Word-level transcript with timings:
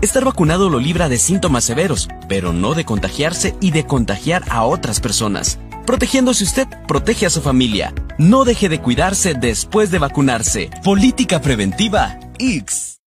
Estar 0.00 0.24
vacunado 0.24 0.70
lo 0.70 0.78
libra 0.78 1.08
de 1.08 1.18
síntomas 1.18 1.64
severos, 1.64 2.08
pero 2.28 2.52
no 2.52 2.74
de 2.74 2.84
contagiarse 2.84 3.56
y 3.60 3.72
de 3.72 3.84
contagiar 3.84 4.44
a 4.48 4.62
otras 4.64 5.00
personas. 5.00 5.58
Protegiéndose 5.86 6.44
usted, 6.44 6.68
protege 6.86 7.26
a 7.26 7.30
su 7.30 7.40
familia. 7.40 7.92
No 8.16 8.44
deje 8.44 8.68
de 8.68 8.80
cuidarse 8.80 9.34
después 9.34 9.90
de 9.90 9.98
vacunarse. 9.98 10.70
Política 10.84 11.40
preventiva 11.40 12.16
X. 12.38 13.00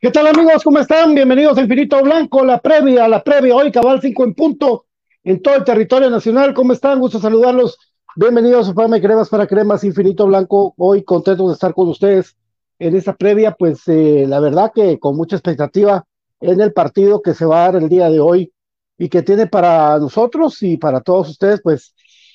¿Qué 0.00 0.10
tal 0.10 0.28
amigos? 0.28 0.64
¿Cómo 0.64 0.78
están? 0.78 1.14
Bienvenidos 1.14 1.58
a 1.58 1.60
Infinito 1.60 2.02
Blanco, 2.02 2.42
la 2.42 2.58
previa, 2.58 3.06
la 3.06 3.22
previa 3.22 3.54
hoy, 3.54 3.70
cabal 3.70 4.00
5 4.00 4.24
en 4.24 4.34
punto 4.34 4.86
en 5.24 5.42
todo 5.42 5.56
el 5.56 5.64
territorio 5.64 6.08
nacional. 6.08 6.54
¿Cómo 6.54 6.72
están? 6.72 7.00
Gusto 7.00 7.20
saludarlos 7.20 7.76
Bienvenidos 8.16 8.68
a 8.68 8.74
Fama 8.74 8.98
y 8.98 9.00
Cremas 9.00 9.28
para 9.28 9.46
Cremas 9.46 9.84
Infinito 9.84 10.26
Blanco. 10.26 10.74
Hoy 10.78 11.04
contento 11.04 11.46
de 11.46 11.54
estar 11.54 11.72
con 11.72 11.86
ustedes 11.88 12.36
en 12.80 12.96
esta 12.96 13.14
previa, 13.14 13.52
pues 13.52 13.86
eh, 13.86 14.24
la 14.26 14.40
verdad 14.40 14.72
que 14.74 14.98
con 14.98 15.16
mucha 15.16 15.36
expectativa 15.36 16.04
en 16.40 16.60
el 16.60 16.72
partido 16.72 17.22
que 17.22 17.34
se 17.34 17.44
va 17.44 17.62
a 17.64 17.72
dar 17.72 17.80
el 17.80 17.88
día 17.88 18.10
de 18.10 18.18
hoy 18.18 18.52
y 18.98 19.08
que 19.08 19.22
tiene 19.22 19.46
para 19.46 19.96
nosotros 20.00 20.60
y 20.64 20.76
para 20.76 21.00
todos 21.02 21.28
ustedes, 21.28 21.60
pues 21.62 21.94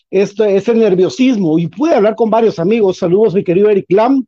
este 0.09 0.55
es 0.55 0.65
el 0.69 0.79
nerviosismo. 0.79 1.59
Y 1.59 1.67
pude 1.67 1.93
hablar 1.93 2.15
con 2.15 2.29
varios 2.29 2.57
amigos. 2.57 2.97
Saludos, 2.97 3.33
mi 3.33 3.43
querido 3.43 3.69
Eric 3.69 3.87
Lam, 3.89 4.25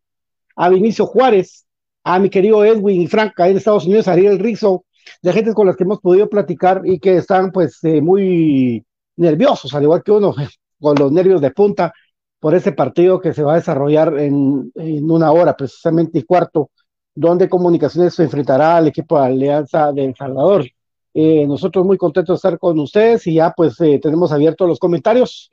a 0.57 0.67
Vinicio 0.67 1.05
Juárez, 1.05 1.65
a 2.03 2.19
mi 2.19 2.29
querido 2.29 2.65
Edwin 2.65 3.01
y 3.01 3.07
Franca 3.07 3.47
en 3.47 3.55
Estados 3.55 3.85
Unidos, 3.85 4.09
Ariel 4.09 4.39
Rizo, 4.39 4.83
de 5.21 5.31
gente 5.31 5.53
con 5.53 5.65
las 5.65 5.77
que 5.77 5.85
hemos 5.85 6.01
podido 6.01 6.29
platicar 6.29 6.81
y 6.83 6.99
que 6.99 7.15
están 7.15 7.53
pues 7.53 7.81
eh, 7.85 8.01
muy 8.01 8.85
nerviosos, 9.15 9.73
al 9.73 9.83
igual 9.83 10.03
que 10.03 10.11
uno 10.11 10.35
con 10.79 10.95
los 10.95 11.11
nervios 11.11 11.41
de 11.41 11.51
punta 11.51 11.93
por 12.39 12.55
ese 12.55 12.71
partido 12.71 13.19
que 13.19 13.33
se 13.33 13.43
va 13.43 13.53
a 13.53 13.57
desarrollar 13.57 14.17
en, 14.19 14.71
una 14.75 15.31
hora, 15.31 15.55
precisamente 15.55 16.19
y 16.19 16.23
cuarto, 16.23 16.69
donde 17.15 17.49
Comunicaciones 17.49 18.13
se 18.13 18.23
enfrentará 18.23 18.77
al 18.77 18.87
equipo 18.87 19.19
de 19.19 19.25
Alianza 19.25 19.91
de 19.91 20.05
El 20.05 20.15
Salvador. 20.15 20.65
Eh, 21.13 21.47
nosotros 21.47 21.83
muy 21.83 21.97
contentos 21.97 22.35
de 22.35 22.37
estar 22.37 22.59
con 22.59 22.77
ustedes 22.79 23.25
y 23.25 23.35
ya 23.35 23.51
pues 23.51 23.79
eh, 23.81 23.99
tenemos 24.01 24.31
abiertos 24.31 24.67
los 24.67 24.79
comentarios. 24.79 25.49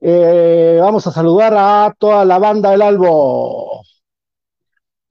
Eh, 0.00 0.78
vamos 0.78 1.06
a 1.06 1.10
saludar 1.10 1.54
a 1.56 1.94
toda 1.98 2.24
la 2.26 2.38
banda 2.38 2.70
del 2.70 2.82
Albo. 2.82 3.80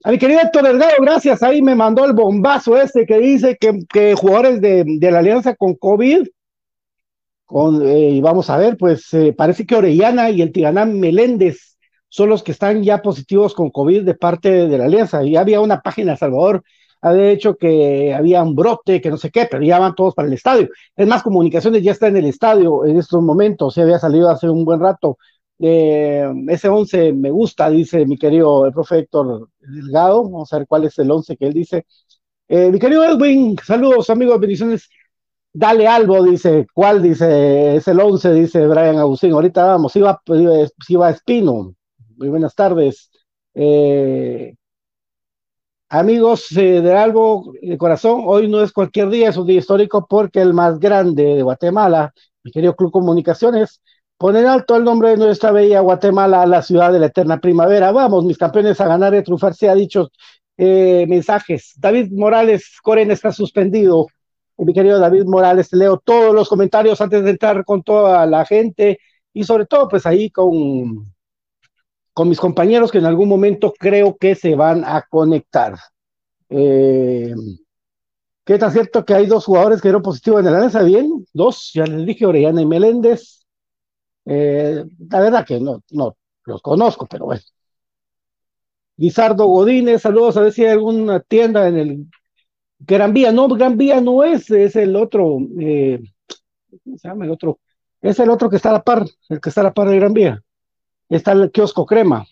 A 0.04 0.10
mi 0.12 0.18
querido 0.18 0.40
Héctor 0.40 0.62
Delgado, 0.62 0.94
gracias. 1.00 1.42
Ahí 1.42 1.60
me 1.60 1.74
mandó 1.74 2.04
el 2.04 2.12
bombazo 2.12 2.80
este 2.80 3.04
que 3.04 3.18
dice 3.18 3.58
que, 3.58 4.14
jugadores 4.14 4.60
de 4.60 5.10
la 5.10 5.18
Alianza 5.18 5.56
con 5.56 5.74
COVID 5.74 6.28
eh, 7.48 8.10
y 8.10 8.20
vamos 8.20 8.50
a 8.50 8.56
ver, 8.56 8.76
pues 8.76 9.12
eh, 9.14 9.32
parece 9.32 9.66
que 9.66 9.76
Orellana 9.76 10.30
y 10.30 10.42
el 10.42 10.52
Tiraná 10.52 10.84
Meléndez 10.84 11.78
son 12.08 12.28
los 12.30 12.42
que 12.42 12.52
están 12.52 12.82
ya 12.82 13.02
positivos 13.02 13.54
con 13.54 13.70
COVID 13.70 14.04
de 14.04 14.14
parte 14.14 14.68
de 14.68 14.78
la 14.78 14.86
Alianza. 14.86 15.22
Y 15.24 15.36
había 15.36 15.60
una 15.60 15.80
página 15.80 16.16
Salvador, 16.16 16.62
había 17.00 17.30
hecho 17.30 17.56
que 17.56 18.14
había 18.14 18.42
un 18.42 18.54
brote, 18.54 19.00
que 19.00 19.10
no 19.10 19.16
sé 19.16 19.30
qué, 19.30 19.46
pero 19.50 19.62
ya 19.62 19.78
van 19.78 19.94
todos 19.94 20.14
para 20.14 20.28
el 20.28 20.34
estadio. 20.34 20.68
Es 20.96 21.06
más, 21.06 21.22
comunicaciones 21.22 21.82
ya 21.82 21.92
está 21.92 22.08
en 22.08 22.16
el 22.16 22.26
estadio 22.26 22.84
en 22.84 22.96
estos 22.98 23.22
momentos, 23.22 23.74
se 23.74 23.82
había 23.82 23.98
salido 23.98 24.28
hace 24.30 24.48
un 24.48 24.64
buen 24.64 24.80
rato. 24.80 25.18
Eh, 25.58 26.26
ese 26.48 26.68
11 26.68 27.12
me 27.14 27.30
gusta, 27.30 27.70
dice 27.70 28.04
mi 28.06 28.18
querido 28.18 28.66
el 28.66 28.72
profe 28.72 28.98
Héctor 29.00 29.48
Delgado. 29.60 30.24
Vamos 30.24 30.52
a 30.52 30.58
ver 30.58 30.66
cuál 30.66 30.84
es 30.84 30.98
el 30.98 31.10
11 31.10 31.36
que 31.36 31.46
él 31.46 31.52
dice. 31.52 31.86
mi 32.48 32.78
querido 32.78 33.04
Edwin, 33.04 33.56
saludos 33.64 34.10
amigos, 34.10 34.40
bendiciones. 34.40 34.88
Dale 35.58 35.88
Albo, 35.88 36.22
dice, 36.22 36.66
¿cuál? 36.74 37.02
Dice, 37.02 37.76
es 37.76 37.88
el 37.88 37.98
11, 37.98 38.34
dice 38.34 38.66
Brian 38.66 38.98
Agustín. 38.98 39.32
Ahorita 39.32 39.64
vamos, 39.64 39.96
iba, 39.96 40.20
iba 40.88 41.10
Espino. 41.10 41.74
Muy 42.16 42.28
buenas 42.28 42.54
tardes. 42.54 43.10
Eh, 43.54 44.54
amigos 45.88 46.54
eh, 46.58 46.82
de 46.82 46.92
Albo, 46.92 47.54
de 47.62 47.78
corazón, 47.78 48.24
hoy 48.26 48.48
no 48.48 48.60
es 48.60 48.70
cualquier 48.70 49.08
día, 49.08 49.30
es 49.30 49.38
un 49.38 49.46
día 49.46 49.58
histórico 49.58 50.06
porque 50.06 50.42
el 50.42 50.52
más 50.52 50.78
grande 50.78 51.24
de 51.24 51.42
Guatemala, 51.42 52.12
mi 52.44 52.50
querido 52.50 52.76
Club 52.76 52.92
Comunicaciones, 52.92 53.80
pone 54.18 54.40
en 54.40 54.48
alto 54.48 54.76
el 54.76 54.84
nombre 54.84 55.08
de 55.08 55.16
nuestra 55.16 55.52
bella 55.52 55.80
Guatemala, 55.80 56.44
la 56.44 56.60
ciudad 56.60 56.92
de 56.92 56.98
la 56.98 57.06
eterna 57.06 57.40
primavera. 57.40 57.92
Vamos, 57.92 58.26
mis 58.26 58.36
campeones, 58.36 58.78
a 58.82 58.88
ganar 58.88 59.14
y 59.14 59.18
a 59.18 59.24
trufar, 59.24 59.54
se 59.54 59.70
ha 59.70 59.74
dicho 59.74 60.10
eh, 60.58 61.06
mensajes. 61.08 61.72
David 61.76 62.12
Morales, 62.12 62.76
Coren 62.82 63.10
está 63.10 63.32
suspendido 63.32 64.08
mi 64.58 64.72
querido 64.72 64.98
David 64.98 65.24
Morales, 65.24 65.72
leo 65.72 65.98
todos 65.98 66.34
los 66.34 66.48
comentarios 66.48 67.00
antes 67.00 67.22
de 67.24 67.30
entrar 67.30 67.64
con 67.64 67.82
toda 67.82 68.26
la 68.26 68.44
gente 68.44 68.98
y 69.32 69.44
sobre 69.44 69.66
todo 69.66 69.88
pues 69.88 70.06
ahí 70.06 70.30
con, 70.30 71.04
con 72.12 72.28
mis 72.28 72.40
compañeros 72.40 72.90
que 72.90 72.98
en 72.98 73.06
algún 73.06 73.28
momento 73.28 73.72
creo 73.78 74.16
que 74.16 74.34
se 74.34 74.54
van 74.54 74.84
a 74.84 75.02
conectar. 75.08 75.76
Eh, 76.48 77.34
¿Qué 78.44 78.58
tan 78.58 78.72
cierto 78.72 79.04
que 79.04 79.12
hay 79.12 79.26
dos 79.26 79.44
jugadores 79.44 79.82
que 79.82 79.88
dieron 79.88 80.02
positivo 80.02 80.38
en 80.38 80.46
el 80.46 80.54
alianza? 80.54 80.82
Bien, 80.82 81.26
dos, 81.32 81.72
ya 81.74 81.84
les 81.84 82.06
dije, 82.06 82.24
Orellana 82.24 82.62
y 82.62 82.66
Meléndez. 82.66 83.44
Eh, 84.24 84.84
la 85.10 85.20
verdad 85.20 85.44
que 85.44 85.60
no, 85.60 85.82
no 85.90 86.16
los 86.44 86.62
conozco, 86.62 87.06
pero 87.06 87.26
bueno. 87.26 87.42
Guisardo 88.96 89.46
Godínez, 89.46 90.02
saludos 90.02 90.36
a 90.36 90.42
ver 90.42 90.52
si 90.52 90.64
hay 90.64 90.70
alguna 90.70 91.20
tienda 91.20 91.68
en 91.68 91.76
el 91.76 92.06
Gran 92.78 93.12
Vía. 93.12 93.32
No, 93.32 93.48
Gran 93.48 93.76
Vía 93.76 94.00
no 94.00 94.24
es, 94.24 94.50
es 94.50 94.76
el 94.76 94.96
otro, 94.96 95.38
eh, 95.60 96.00
¿cómo 96.84 96.98
se 96.98 97.08
llama 97.08 97.24
el 97.24 97.30
otro? 97.30 97.58
Es 98.00 98.18
el 98.20 98.30
otro 98.30 98.50
que 98.50 98.56
está 98.56 98.70
a 98.70 98.74
la 98.74 98.82
par, 98.82 99.04
el 99.28 99.40
que 99.40 99.48
está 99.48 99.62
a 99.62 99.64
la 99.64 99.74
par 99.74 99.88
de 99.88 99.96
Gran 99.96 100.12
Vía. 100.12 100.42
Está 101.08 101.32
el 101.32 101.50
kiosco 101.50 101.86
crema. 101.86 102.26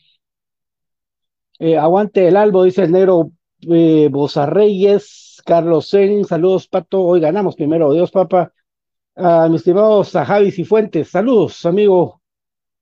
Eh, 1.59 1.77
aguante 1.79 2.27
el 2.29 2.37
albo, 2.37 2.65
dice 2.65 2.83
el 2.83 2.93
negro 2.93 3.31
eh, 3.71 4.09
Bozarreyes, 4.11 5.41
Carlos 5.45 5.91
Zen, 5.91 6.25
saludos, 6.25 6.67
Pato, 6.69 7.03
hoy 7.03 7.21
ganamos 7.21 7.55
primero, 7.57 7.93
Dios, 7.93 8.11
papá. 8.11 8.53
A 9.17 9.49
mi 9.49 9.57
estimado 9.57 10.03
Javi 10.03 10.51
Cifuentes, 10.51 11.11
saludos, 11.11 11.65
amigo 11.65 12.21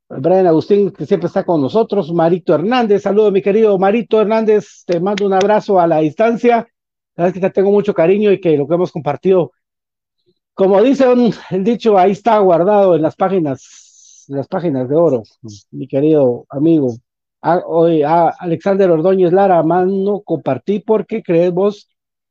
Brian 0.08 0.47
Agustín, 0.47 0.91
que 0.91 1.06
siempre 1.06 1.26
está 1.26 1.44
con 1.44 1.61
nosotros, 1.61 2.12
Marito 2.12 2.55
Hernández, 2.55 3.03
saludos, 3.03 3.32
mi 3.32 3.43
querido 3.43 3.79
Marito 3.79 4.20
Hernández, 4.20 4.85
te 4.87 5.00
mando 5.00 5.26
un 5.26 5.32
abrazo 5.35 5.79
a 5.79 5.87
la 5.87 5.99
distancia, 5.99 6.67
sabes 7.22 7.34
que 7.34 7.40
te 7.40 7.50
tengo 7.50 7.70
mucho 7.70 7.94
cariño 7.94 8.32
y 8.32 8.40
que 8.40 8.56
lo 8.56 8.66
que 8.66 8.74
hemos 8.74 8.92
compartido, 8.92 9.52
como 10.54 10.82
dice 10.82 11.06
el 11.50 11.64
dicho, 11.64 11.96
ahí 11.96 12.12
está 12.12 12.38
guardado 12.38 12.94
en 12.96 13.02
las 13.02 13.16
páginas, 13.16 14.26
en 14.28 14.36
las 14.36 14.48
páginas 14.48 14.88
de 14.88 14.96
oro, 14.96 15.22
mi 15.70 15.86
querido 15.86 16.46
amigo 16.50 16.96
hoy, 17.66 18.02
a 18.02 18.28
Alexander 18.28 18.90
Ordóñez 18.90 19.32
Lara, 19.32 19.62
mano, 19.62 20.20
compartí 20.20 20.80
porque 20.80 21.22
crees 21.22 21.52
vos 21.52 21.88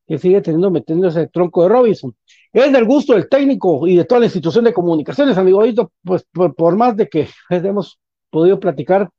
que 0.07 0.17
sigue 0.17 0.41
teniendo 0.41 0.71
metiendo 0.71 1.07
ese 1.07 1.27
tronco 1.27 1.63
de 1.63 1.69
Robinson. 1.69 2.15
Es 2.51 2.71
del 2.71 2.85
gusto 2.85 3.13
del 3.13 3.29
técnico 3.29 3.87
y 3.87 3.97
de 3.97 4.05
toda 4.05 4.19
la 4.19 4.25
institución 4.25 4.65
de 4.65 4.73
comunicaciones, 4.73 5.37
amigo. 5.37 5.63
Pues 6.03 6.25
por, 6.31 6.75
más 6.75 6.97
de 6.97 7.07
que 7.07 7.27
hemos 7.49 7.99
podido 8.29 8.59
platicar, 8.59 9.09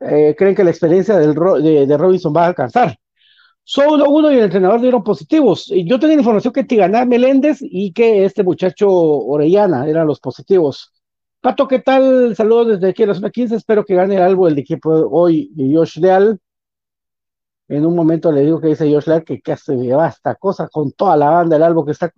eh, 0.00 0.34
creen 0.36 0.54
que 0.54 0.64
la 0.64 0.70
experiencia 0.70 1.16
de, 1.16 1.34
Robinson 1.34 2.34
va 2.34 2.44
a 2.44 2.48
alcanzar. 2.48 2.96
Solo 3.72 4.10
uno 4.10 4.32
y 4.32 4.34
el 4.34 4.42
entrenador 4.42 4.80
dieron 4.80 5.04
positivos. 5.04 5.70
Y 5.70 5.88
yo 5.88 6.00
tenía 6.00 6.16
información 6.16 6.52
que 6.52 6.64
Tiganá 6.64 7.04
Meléndez 7.04 7.58
y 7.60 7.92
que 7.92 8.24
este 8.24 8.42
muchacho 8.42 8.90
Orellana 8.90 9.86
eran 9.86 10.08
los 10.08 10.18
positivos. 10.18 10.92
Pato, 11.40 11.68
¿qué 11.68 11.78
tal? 11.78 12.34
Saludos 12.34 12.66
desde 12.66 12.88
aquí 12.88 13.04
a 13.04 13.06
la 13.06 13.14
zona 13.14 13.30
15. 13.30 13.54
Espero 13.54 13.84
que 13.84 13.94
gane 13.94 14.18
algo 14.18 14.48
el 14.48 14.58
equipo 14.58 14.90
hoy 14.90 15.52
de 15.54 15.72
Josh 15.72 16.00
Leal. 16.00 16.40
En 17.68 17.86
un 17.86 17.94
momento 17.94 18.32
le 18.32 18.40
digo 18.40 18.60
que 18.60 18.66
dice 18.66 18.92
Josh 18.92 19.06
Leal 19.06 19.22
que, 19.22 19.40
casi 19.40 19.66
se 19.66 19.76
lleva 19.76 20.08
esta 20.08 20.34
cosa 20.34 20.68
con 20.68 20.90
toda 20.90 21.16
la 21.16 21.30
banda 21.30 21.54
del 21.54 21.62
algo 21.62 21.84
que 21.84 21.92
está 21.92 22.12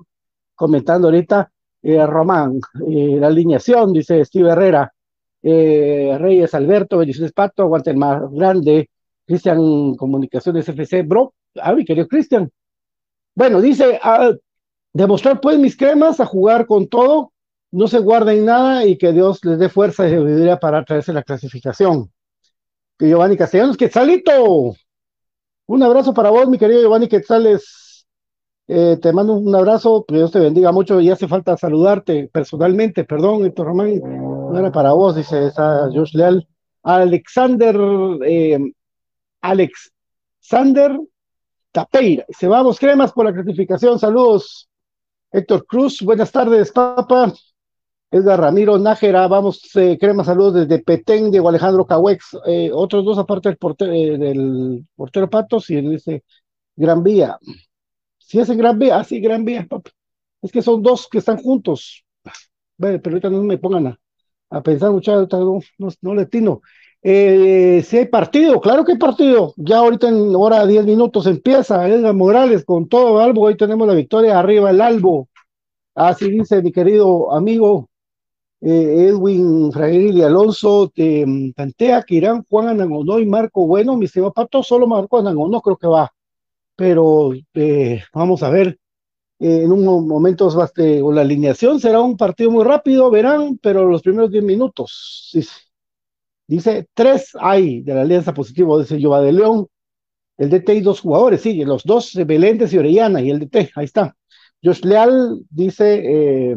comentando 0.54 1.08
ahorita. 1.08 1.52
Eh, 1.82 2.06
Román, 2.06 2.60
eh, 2.88 3.19
la 3.20 3.26
alineación, 3.26 3.93
dice 3.93 4.25
Steve 4.25 4.49
Herrera. 4.49 4.90
Eh, 5.43 6.16
Reyes 6.19 6.54
Alberto, 6.54 6.96
bendiciones 6.96 7.34
Pato, 7.34 7.64
aguante 7.64 7.90
el 7.90 7.99
más 7.99 8.22
grande. 8.31 8.88
Cristian 9.26 9.96
Comunicaciones 9.96 10.66
FC, 10.66 11.02
bro. 11.02 11.34
Ah, 11.60 11.75
mi 11.75 11.84
querido 11.84 12.08
Cristian. 12.08 12.50
Bueno, 13.34 13.60
dice, 13.60 13.99
ah, 14.02 14.32
demostrar 14.93 15.40
pues 15.40 15.58
mis 15.58 15.76
cremas 15.76 16.20
a 16.20 16.26
jugar 16.26 16.66
con 16.66 16.88
todo 16.88 17.32
no 17.70 17.88
se 17.88 17.99
guarden 17.99 18.44
nada 18.44 18.84
y 18.84 18.99
que 18.99 19.12
Dios 19.12 19.44
les 19.44 19.58
dé 19.58 19.69
fuerza 19.69 20.06
y 20.06 20.10
sabiduría 20.12 20.58
para 20.58 20.84
traerse 20.84 21.12
la 21.12 21.22
clasificación. 21.22 22.12
Giovanni 22.99 23.37
Castellanos, 23.37 23.76
Quetzalito, 23.76 24.75
un 25.66 25.82
abrazo 25.82 26.12
para 26.12 26.31
vos, 26.31 26.49
mi 26.49 26.58
querido 26.58 26.82
Giovanni 26.82 27.08
Quetzales. 27.08 28.06
Eh, 28.69 28.99
te 29.00 29.12
mando 29.12 29.34
un 29.34 29.54
abrazo, 29.54 30.04
que 30.06 30.14
Dios 30.16 30.31
te 30.31 30.38
bendiga 30.38 30.70
mucho 30.70 31.00
y 31.00 31.10
hace 31.10 31.26
falta 31.26 31.56
saludarte 31.56 32.28
personalmente, 32.32 33.04
perdón, 33.04 33.44
Héctor 33.44 33.66
Román, 33.66 34.00
no 34.00 34.56
era 34.56 34.70
para 34.70 34.93
vos, 34.93 35.16
dice 35.16 35.46
esa 35.46 35.88
Josh 35.93 36.14
Leal. 36.14 36.46
Alexander, 36.82 37.76
eh, 38.25 38.58
Alexander 39.40 40.99
Tapeira, 41.73 42.27
se 42.29 42.47
vamos, 42.47 42.79
cremas 42.79 43.13
por 43.13 43.25
la 43.25 43.33
clasificación, 43.33 43.99
saludos. 43.99 44.69
Héctor 45.31 45.65
Cruz, 45.67 46.03
buenas 46.03 46.31
tardes, 46.31 46.71
papá. 46.71 47.33
Edgar 48.11 48.39
Ramiro 48.39 48.79
Nájera, 48.79 49.27
vamos, 49.27 49.75
eh, 49.77 49.97
crema 49.99 50.23
saludos 50.23 50.53
desde 50.69 50.83
Petén, 50.83 51.31
Diego 51.31 51.49
Alejandro 51.49 51.87
Cahuex, 51.87 52.37
eh, 52.47 52.71
otros 52.71 53.07
dos 53.07 53.17
aparte 53.17 53.49
del 53.49 53.57
portero, 53.57 53.91
eh, 53.91 54.19
del 54.19 54.87
portero 54.95 55.31
Patos 55.31 55.71
y 55.71 55.79
en 55.79 55.95
ese 55.95 56.23
Gran 56.76 57.02
Vía. 57.02 57.38
Si 58.19 58.38
es 58.38 58.50
en 58.50 58.59
Gran 58.59 58.79
Vía, 58.79 59.00
ah, 59.00 59.07
Gran 59.11 59.47
Vía, 59.47 59.67
es 60.43 60.52
que 60.52 60.61
son 60.61 60.83
dos 60.83 61.09
que 61.11 61.19
están 61.19 61.38
juntos. 61.38 62.05
Bueno, 62.76 63.00
pero 63.02 63.14
ahorita 63.14 63.31
no 63.31 63.43
me 63.45 63.57
pongan 63.57 63.99
a, 64.50 64.62
pensar, 64.62 64.91
muchachos, 64.91 65.29
no, 65.31 65.61
no, 65.79 65.88
no 66.02 66.14
le. 66.14 66.29
Si 67.02 67.97
hay 67.97 68.06
partido, 68.06 68.61
claro 68.61 68.85
que 68.85 68.92
hay 68.92 68.99
partido. 68.99 69.54
Ya 69.56 69.78
ahorita 69.78 70.09
en 70.09 70.35
hora 70.37 70.66
10 70.66 70.85
minutos 70.85 71.26
empieza 71.26 71.88
Edgar 71.88 72.14
Morales 72.14 72.64
con 72.64 72.88
todo 72.88 73.18
Albo. 73.21 73.42
Hoy 73.42 73.56
tenemos 73.56 73.87
la 73.88 73.94
victoria 73.94 74.38
arriba 74.38 74.71
el 74.71 74.80
Albo. 74.80 75.28
Así 75.94 76.30
dice 76.30 76.62
mi 76.62 76.73
querido 76.73 77.32
amigo 77.32 77.88
eh, 78.64 79.09
Edwin 79.09 79.73
y 80.14 80.23
Alonso 80.23 80.88
te 80.94 81.26
mm, 81.26 81.52
plantea 81.52 82.02
que 82.02 82.14
irán 82.14 82.44
Juan 82.49 82.68
Anangonó 82.68 83.18
y 83.18 83.26
Marco 83.26 83.66
Bueno, 83.66 83.97
mi 83.97 84.04
estimado 84.04 84.32
Pato, 84.32 84.62
solo 84.62 84.87
Marco 84.87 85.18
Anangonó 85.18 85.61
creo 85.61 85.76
que 85.76 85.88
va, 85.88 86.12
pero 86.76 87.32
eh, 87.54 88.02
vamos 88.14 88.42
a 88.44 88.50
ver, 88.50 88.78
eh, 89.40 89.62
en 89.64 89.73
un 89.73 90.06
momento 90.06 90.47
o 90.47 91.12
la 91.12 91.23
alineación 91.23 91.80
será 91.80 92.00
un 92.00 92.16
partido 92.16 92.52
muy 92.52 92.64
rápido, 92.64 93.11
verán, 93.11 93.59
pero 93.61 93.88
los 93.88 94.02
primeros 94.02 94.30
10 94.30 94.44
minutos, 94.44 95.30
dice, 95.35 95.50
dice 96.46 96.88
tres 96.94 97.30
hay 97.40 97.82
de 97.82 97.94
la 97.94 98.02
alianza 98.02 98.34
positiva, 98.34 98.78
dice 98.78 99.00
Yoba 99.00 99.20
de 99.22 99.32
León, 99.32 99.66
el 100.38 100.50
DT 100.50 100.75
y 100.75 100.80
dos 100.80 101.00
jugadores, 101.00 101.42
sí, 101.42 101.64
los 101.64 101.84
dos, 101.84 102.14
Beléndez 102.26 102.72
y 102.72 102.78
Orellana, 102.78 103.20
y 103.20 103.30
el 103.30 103.40
DT, 103.40 103.70
ahí 103.76 103.84
está. 103.84 104.16
Josh 104.62 104.82
Leal 104.82 105.40
dice, 105.50 106.54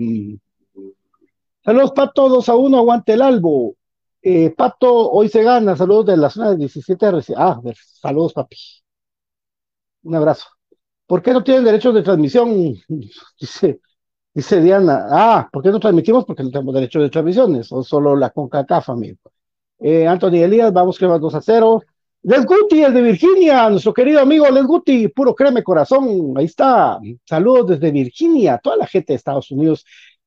Saludos, 1.66 1.94
Pato, 1.94 2.30
2 2.30 2.48
a 2.50 2.56
1, 2.56 2.78
aguante 2.78 3.14
el 3.14 3.24
albo. 3.24 3.76
Eh, 4.22 4.52
Pato, 4.52 5.10
hoy 5.12 5.30
se 5.30 5.42
gana. 5.44 5.76
Saludos 5.76 6.06
de 6.06 6.18
la 6.18 6.30
zona 6.30 6.52
de 6.52 6.58
17 6.58 7.08
Ah, 7.36 7.60
saludos, 8.02 8.34
papi. 8.34 8.56
Un 10.04 10.16
abrazo. 10.16 10.46
¿Por 11.08 11.22
qué 11.24 11.34
no 11.34 11.44
tienen 11.44 11.64
derechos 11.66 11.94
de 11.96 12.04
transmisión? 12.04 12.76
Dice, 13.40 13.82
dice 14.34 14.62
Diana. 14.62 15.08
Ah, 15.10 15.50
¿por 15.52 15.64
qué 15.64 15.70
no 15.72 15.80
transmitimos? 15.80 16.26
Porque 16.26 16.44
no 16.44 16.52
tenemos 16.52 16.74
derechos 16.76 17.02
de 17.04 17.10
transmisiones, 17.10 17.72
o 17.72 17.84
solo 17.84 18.16
la 18.16 18.30
CONCACAF, 18.30 18.90
amigo. 18.90 19.18
Eh, 19.80 20.08
Anthony 20.08 20.44
Elías, 20.44 20.72
vamos 20.74 20.98
que 20.98 21.06
va 21.06 21.20
2 21.20 21.36
a 21.36 21.42
0. 21.42 21.84
Les 22.24 22.46
Guti, 22.46 22.84
el 22.84 22.94
de 22.94 23.02
Virginia, 23.02 23.70
nuestro 23.70 23.94
querido 23.94 24.20
amigo 24.20 24.50
Les 24.50 24.66
Guti, 24.66 25.10
puro 25.10 25.36
creme 25.36 25.64
corazón, 25.64 26.34
ahí 26.38 26.46
está. 26.46 27.00
Saludos 27.24 27.68
desde 27.68 27.92
Virginia, 27.92 28.58
toda 28.58 28.78
la 28.78 28.88
gente 28.88 29.14
de 29.14 29.18
Estados 29.18 29.52
Unidos 29.52 29.86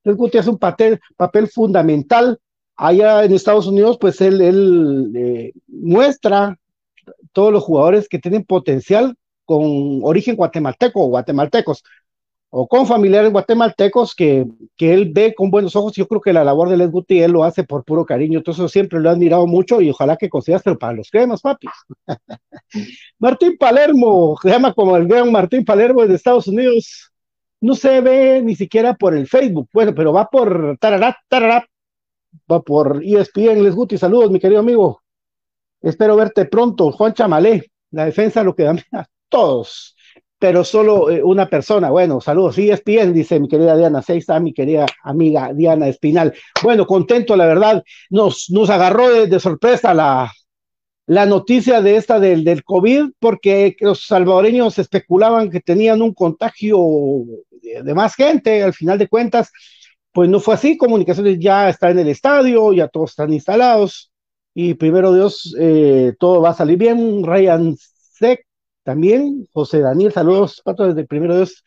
entonces 0.09 0.19
Guti 0.19 0.39
hace 0.39 0.51
un 0.51 0.59
papel, 0.59 1.01
papel 1.17 1.49
fundamental 1.49 2.39
allá 2.77 3.25
en 3.25 3.33
Estados 3.33 3.67
Unidos, 3.67 3.99
pues 4.01 4.21
él, 4.21 4.41
él 4.41 5.13
eh, 5.15 5.53
muestra 5.67 6.59
todos 7.33 7.53
los 7.53 7.65
jugadores 7.65 8.09
que 8.09 8.19
tienen 8.19 8.45
potencial 8.45 9.17
con 9.45 10.01
origen 10.03 10.37
guatemalteco 10.37 11.03
o 11.03 11.09
guatemaltecos, 11.09 11.83
o 12.51 12.67
con 12.67 12.87
familiares 12.87 13.31
guatemaltecos 13.31 14.15
que, 14.15 14.47
que 14.77 14.95
él 14.95 15.11
ve 15.13 15.35
con 15.35 15.51
buenos 15.51 15.77
ojos. 15.77 15.93
Yo 15.95 16.09
creo 16.09 16.21
que 16.21 16.33
la 16.33 16.45
labor 16.45 16.69
de 16.69 16.77
Les 16.77 16.91
Guti 16.91 17.21
él 17.21 17.33
lo 17.33 17.45
hace 17.45 17.65
por 17.65 17.85
puro 17.85 18.07
cariño, 18.07 18.39
entonces 18.39 18.71
siempre 18.71 19.01
lo 19.01 19.09
he 19.09 19.13
admirado 19.13 19.47
mucho 19.47 19.81
y 19.81 19.91
ojalá 19.91 20.17
que 20.17 20.29
consigas, 20.29 20.63
pero 20.65 20.79
para 20.79 20.95
los 20.95 21.11
cremas, 21.11 21.43
papi. 21.43 21.69
Martín 23.19 23.57
Palermo, 23.59 24.37
se 24.41 24.49
llama 24.49 24.73
como 24.73 24.97
el 24.97 25.07
gran 25.07 25.31
Martín 25.31 25.65
Palermo 25.65 26.07
de 26.07 26.15
Estados 26.15 26.47
Unidos 26.49 27.13
no 27.61 27.75
se 27.75 28.01
ve 28.01 28.43
ni 28.43 28.55
siquiera 28.55 28.95
por 28.95 29.17
el 29.17 29.27
Facebook, 29.27 29.69
bueno, 29.73 29.95
pero 29.95 30.13
va 30.13 30.29
por 30.29 30.79
tararat, 30.79 31.17
tararat, 31.29 31.65
va 32.51 32.61
por 32.61 33.03
ESPN, 33.03 33.63
Les 33.63 33.75
Guti, 33.75 33.99
saludos, 33.99 34.31
mi 34.31 34.39
querido 34.39 34.61
amigo. 34.61 35.03
Espero 35.81 36.17
verte 36.17 36.45
pronto, 36.47 36.93
Juan 36.93 37.15
Chamalé, 37.15 37.71
la 37.91 38.05
defensa 38.05 38.43
lo 38.43 38.55
que 38.55 38.65
da 38.65 38.77
a 38.93 39.07
todos, 39.29 39.97
pero 40.39 40.65
solo 40.65 41.11
eh, 41.11 41.23
una 41.23 41.49
persona. 41.49 41.91
Bueno, 41.91 42.21
saludos, 42.21 42.59
ESPN, 42.59 43.13
dice 43.13 43.41
mi 43.41 43.49
querida 43.49 43.77
Diana, 43.77 44.03
está 44.07 44.41
mi 44.41 44.53
querida 44.53 44.87
amiga 45.03 45.53
Diana 45.53 45.89
Espinal. 45.89 46.35
Bueno, 46.63 46.87
contento, 46.87 47.37
la 47.37 47.47
verdad, 47.47 47.83
nos, 48.11 48.51
nos 48.51 48.71
agarró 48.71 49.27
de, 49.27 49.41
sorpresa 49.41 49.95
la, 49.95 50.33
la 51.07 51.27
noticia 51.27 51.81
de 51.83 51.97
esta 51.97 52.21
del, 52.21 52.45
del 52.45 52.63
COVID, 52.63 53.11
porque 53.19 53.77
los 53.81 54.07
salvadoreños 54.07 54.79
especulaban 54.79 55.51
que 55.51 55.61
tenían 55.61 56.03
un 56.03 56.15
contagio 56.15 56.79
de, 57.63 57.95
más 57.95 58.15
gente, 58.15 58.63
al 58.63 58.75
final 58.75 58.99
de 58.99 59.09
cuentas, 59.09 59.51
pues 60.13 60.29
no 60.29 60.41
fue 60.41 60.55
así, 60.55 60.77
comunicaciones 60.77 61.39
ya 61.39 61.69
está 61.69 61.91
en 61.91 61.99
el 61.99 62.09
estadio, 62.09 62.73
ya 62.73 62.89
todos 62.89 63.11
están 63.11 63.33
instalados, 63.33 64.13
y 64.55 64.75
primero 64.75 65.13
Dios, 65.13 65.55
eh, 65.59 66.15
todo 66.19 66.41
va 66.41 66.51
a 66.51 66.55
salir 66.55 66.79
bien, 66.79 67.25
Ryan 67.25 67.77
Sec 67.77 68.48
también, 68.89 69.47
José 69.53 69.81
Daniel, 69.81 70.13
saludos, 70.13 70.63
Pato, 70.65 70.87
desde 70.87 71.07
primero 71.07 71.37
Dios, 71.37 71.63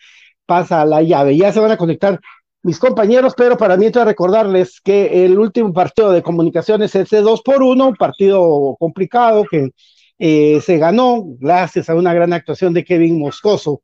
pasa 0.47 0.83
la 0.85 1.03
llave. 1.03 1.37
Ya 1.37 1.53
se 1.53 1.59
van 1.59 1.69
a 1.69 1.77
conectar 1.77 2.19
mis 2.63 2.79
compañeros, 2.79 3.35
pero 3.37 3.57
para 3.57 3.77
mientras 3.77 4.05
recordarles 4.07 4.81
que 4.81 5.23
el 5.23 5.37
último 5.37 5.71
partido 5.71 6.11
de 6.11 6.23
comunicaciones 6.23 6.95
es 6.95 7.11
de 7.11 7.21
2 7.21 7.43
por 7.43 7.61
1, 7.61 7.89
un 7.89 7.95
partido 7.95 8.75
complicado 8.79 9.45
que 9.45 9.69
eh, 10.17 10.61
se 10.61 10.79
ganó 10.79 11.23
gracias 11.37 11.91
a 11.91 11.95
una 11.95 12.11
gran 12.11 12.33
actuación 12.33 12.73
de 12.73 12.83
Kevin 12.83 13.19
Moscoso, 13.19 13.83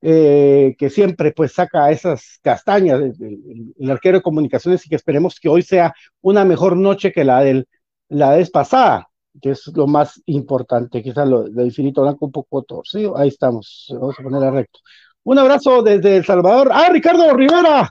eh, 0.00 0.74
que 0.76 0.90
siempre 0.90 1.30
pues 1.30 1.52
saca 1.52 1.88
esas 1.92 2.40
castañas, 2.42 3.00
el, 3.00 3.90
arquero 3.92 4.18
de 4.18 4.22
comunicaciones, 4.22 4.84
y 4.84 4.88
que 4.88 4.96
esperemos 4.96 5.38
que 5.38 5.48
hoy 5.48 5.62
sea 5.62 5.94
una 6.20 6.44
mejor 6.44 6.76
noche 6.76 7.12
que 7.12 7.22
la 7.22 7.42
del 7.44 7.68
la 8.08 8.30
vez 8.34 8.50
pasada, 8.50 9.08
que 9.40 9.50
es 9.50 9.66
lo 9.74 9.86
más 9.86 10.20
importante, 10.26 11.02
quizás 11.02 11.28
lo 11.28 11.44
de 11.44 11.64
Infinito 11.64 12.02
Blanco 12.02 12.26
un 12.26 12.32
poco 12.32 12.62
torcido, 12.62 13.16
ahí 13.16 13.28
estamos, 13.28 13.88
vamos 13.90 14.18
a 14.18 14.22
ponerla 14.22 14.50
recto. 14.50 14.80
Un 15.24 15.38
abrazo 15.38 15.82
desde 15.82 16.16
El 16.16 16.24
Salvador. 16.24 16.70
¡Ah, 16.72 16.88
Ricardo 16.90 17.32
Rivera! 17.34 17.88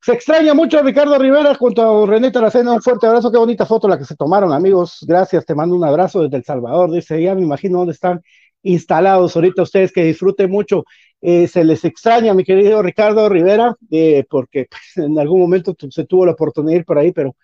Se 0.00 0.12
extraña 0.12 0.54
mucho 0.54 0.78
a 0.78 0.82
Ricardo 0.82 1.18
Rivera 1.18 1.54
junto 1.54 1.82
a 1.82 2.06
René 2.06 2.30
Taracena. 2.30 2.72
Un 2.72 2.82
fuerte 2.82 3.06
abrazo, 3.06 3.30
qué 3.30 3.38
bonita 3.38 3.64
foto 3.66 3.88
la 3.88 3.98
que 3.98 4.04
se 4.04 4.16
tomaron, 4.16 4.52
amigos. 4.52 4.98
Gracias, 5.06 5.46
te 5.46 5.54
mando 5.54 5.74
un 5.74 5.84
abrazo 5.84 6.22
desde 6.22 6.36
El 6.38 6.44
Salvador. 6.44 6.90
Dice, 6.90 7.22
ya 7.22 7.34
me 7.34 7.42
imagino 7.42 7.78
dónde 7.78 7.92
están 7.92 8.22
instalados 8.62 9.34
ahorita 9.36 9.62
ustedes, 9.62 9.92
que 9.92 10.04
disfruten 10.04 10.50
mucho. 10.50 10.84
Eh, 11.20 11.48
se 11.48 11.64
les 11.64 11.84
extraña, 11.86 12.34
mi 12.34 12.44
querido 12.44 12.82
Ricardo 12.82 13.28
Rivera, 13.30 13.74
eh, 13.90 14.24
porque 14.28 14.66
pues, 14.70 15.06
en 15.06 15.18
algún 15.18 15.40
momento 15.40 15.74
se 15.90 16.04
tuvo 16.04 16.26
la 16.26 16.32
oportunidad 16.32 16.72
de 16.72 16.78
ir 16.80 16.84
por 16.84 16.98
ahí, 16.98 17.12
pero 17.12 17.34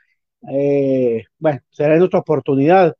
eh, 0.50 1.24
bueno, 1.38 1.60
será 1.70 1.96
en 1.96 2.02
otra 2.02 2.20
oportunidad. 2.20 2.94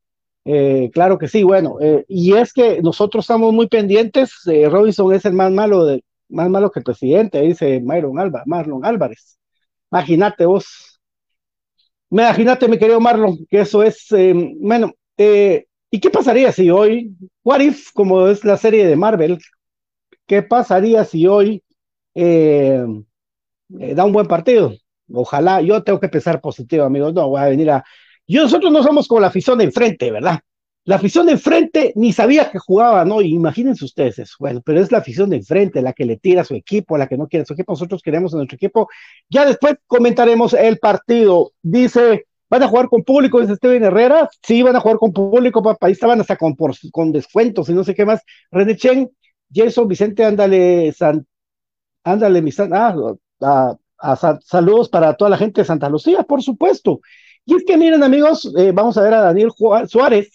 Claro 0.93 1.19
que 1.19 1.29
sí, 1.29 1.43
bueno, 1.43 1.77
y 2.09 2.35
es 2.35 2.53
que 2.53 2.83
nosotros 2.83 3.25
estamos 3.25 3.53
muy 3.53 3.69
pendientes. 3.69 4.33
Robinson 4.45 5.13
es 5.15 5.25
el 5.25 5.35
más 5.35 5.53
malo, 5.53 5.85
de, 5.85 6.03
más 6.29 6.49
malo 6.49 6.71
que 6.71 6.81
el 6.81 6.85
presidente, 6.85 7.41
dice 7.41 7.81
Myron 7.81 8.19
Alba, 8.19 8.43
Marlon 8.47 8.85
Álvarez. 8.85 9.39
Imagínate 9.91 10.47
vos. 10.47 11.01
Imagínate, 12.11 12.69
mi 12.69 12.79
querido 12.79 13.01
Marlon, 13.01 13.39
que 13.49 13.61
eso 13.61 13.83
es, 13.83 14.11
eh, 14.13 14.35
bueno, 14.61 14.93
eh, 15.17 15.67
¿y 15.91 16.01
qué 16.01 16.11
pasaría 16.11 16.51
si 16.51 16.69
hoy, 16.71 17.15
What 17.45 17.61
If, 17.61 17.93
como 17.93 18.27
es 18.27 18.45
la 18.45 18.57
serie 18.57 18.87
de 18.87 18.97
Marvel, 18.97 19.39
qué 20.27 20.43
pasaría 20.43 21.05
si 21.05 21.29
hoy 21.29 21.63
eh, 22.15 22.85
da 23.69 24.05
un 24.05 24.13
buen 24.13 24.27
partido? 24.27 24.73
Ojalá, 25.13 25.61
yo 25.63 25.83
tengo 25.85 26.01
que 26.01 26.09
pensar 26.09 26.41
positivo, 26.41 26.85
amigos, 26.85 27.15
no 27.15 27.29
voy 27.29 27.41
a 27.41 27.47
venir 27.49 27.71
a... 27.71 27.85
Yo, 28.31 28.43
nosotros 28.43 28.71
no 28.71 28.85
somos 28.85 29.09
como 29.09 29.21
la 29.21 29.27
afición 29.27 29.59
de 29.59 29.65
enfrente, 29.65 30.09
¿verdad? 30.13 30.39
La 30.85 30.97
afición 30.97 31.27
de 31.27 31.33
enfrente 31.33 31.93
ni 31.97 32.13
sabía 32.13 32.49
que 32.49 32.61
jugaba, 32.61 33.05
¿no? 33.05 33.21
Imagínense 33.21 33.85
ustedes 33.85 34.21
eso. 34.21 34.37
Bueno, 34.39 34.63
pero 34.65 34.81
es 34.81 34.93
la 34.93 34.99
afición 34.99 35.31
de 35.31 35.37
enfrente 35.37 35.83
la 35.83 35.93
que 35.93 36.05
le 36.05 36.17
tira 36.17 36.43
a 36.43 36.45
su 36.45 36.55
equipo, 36.55 36.97
la 36.97 37.09
que 37.09 37.17
no 37.17 37.27
quiere 37.27 37.43
a 37.43 37.47
su 37.47 37.55
equipo. 37.55 37.73
Nosotros 37.73 38.03
queremos 38.03 38.33
a 38.33 38.37
nuestro 38.37 38.55
equipo. 38.55 38.89
Ya 39.29 39.45
después 39.45 39.75
comentaremos 39.89 40.55
el 40.55 40.79
partido. 40.79 41.51
Dice, 41.61 42.27
¿van 42.49 42.63
a 42.63 42.69
jugar 42.69 42.89
con 42.89 43.03
público? 43.03 43.41
Dice 43.41 43.57
Steven 43.57 43.83
Herrera. 43.83 44.31
Sí, 44.47 44.63
van 44.63 44.77
a 44.77 44.81
jugar 44.81 44.99
con 44.99 45.13
público, 45.13 45.61
papá. 45.61 45.89
Ahí 45.89 45.93
estaban 45.93 46.21
hasta 46.21 46.37
con, 46.37 46.55
con 46.93 47.11
descuentos 47.11 47.69
y 47.69 47.73
no 47.73 47.83
sé 47.83 47.97
qué 47.97 48.05
más. 48.05 48.23
René 48.53 48.77
Chen, 48.77 49.11
Jason 49.53 49.89
Vicente, 49.89 50.25
ándale, 50.25 50.93
San, 50.93 51.27
ándale, 52.05 52.43
mi 52.43 52.53
ah, 53.41 53.77
saludos 54.45 54.89
para 54.89 55.15
toda 55.15 55.31
la 55.31 55.37
gente 55.37 55.63
de 55.63 55.65
Santa 55.65 55.89
Lucía, 55.89 56.23
por 56.23 56.43
supuesto. 56.43 57.01
Y 57.45 57.57
es 57.57 57.65
que 57.67 57.77
miren, 57.77 58.03
amigos, 58.03 58.53
eh, 58.57 58.73
vamos 58.73 58.97
a 58.97 59.03
ver 59.03 59.15
a 59.15 59.21
Daniel 59.23 59.51
Suárez 59.87 60.31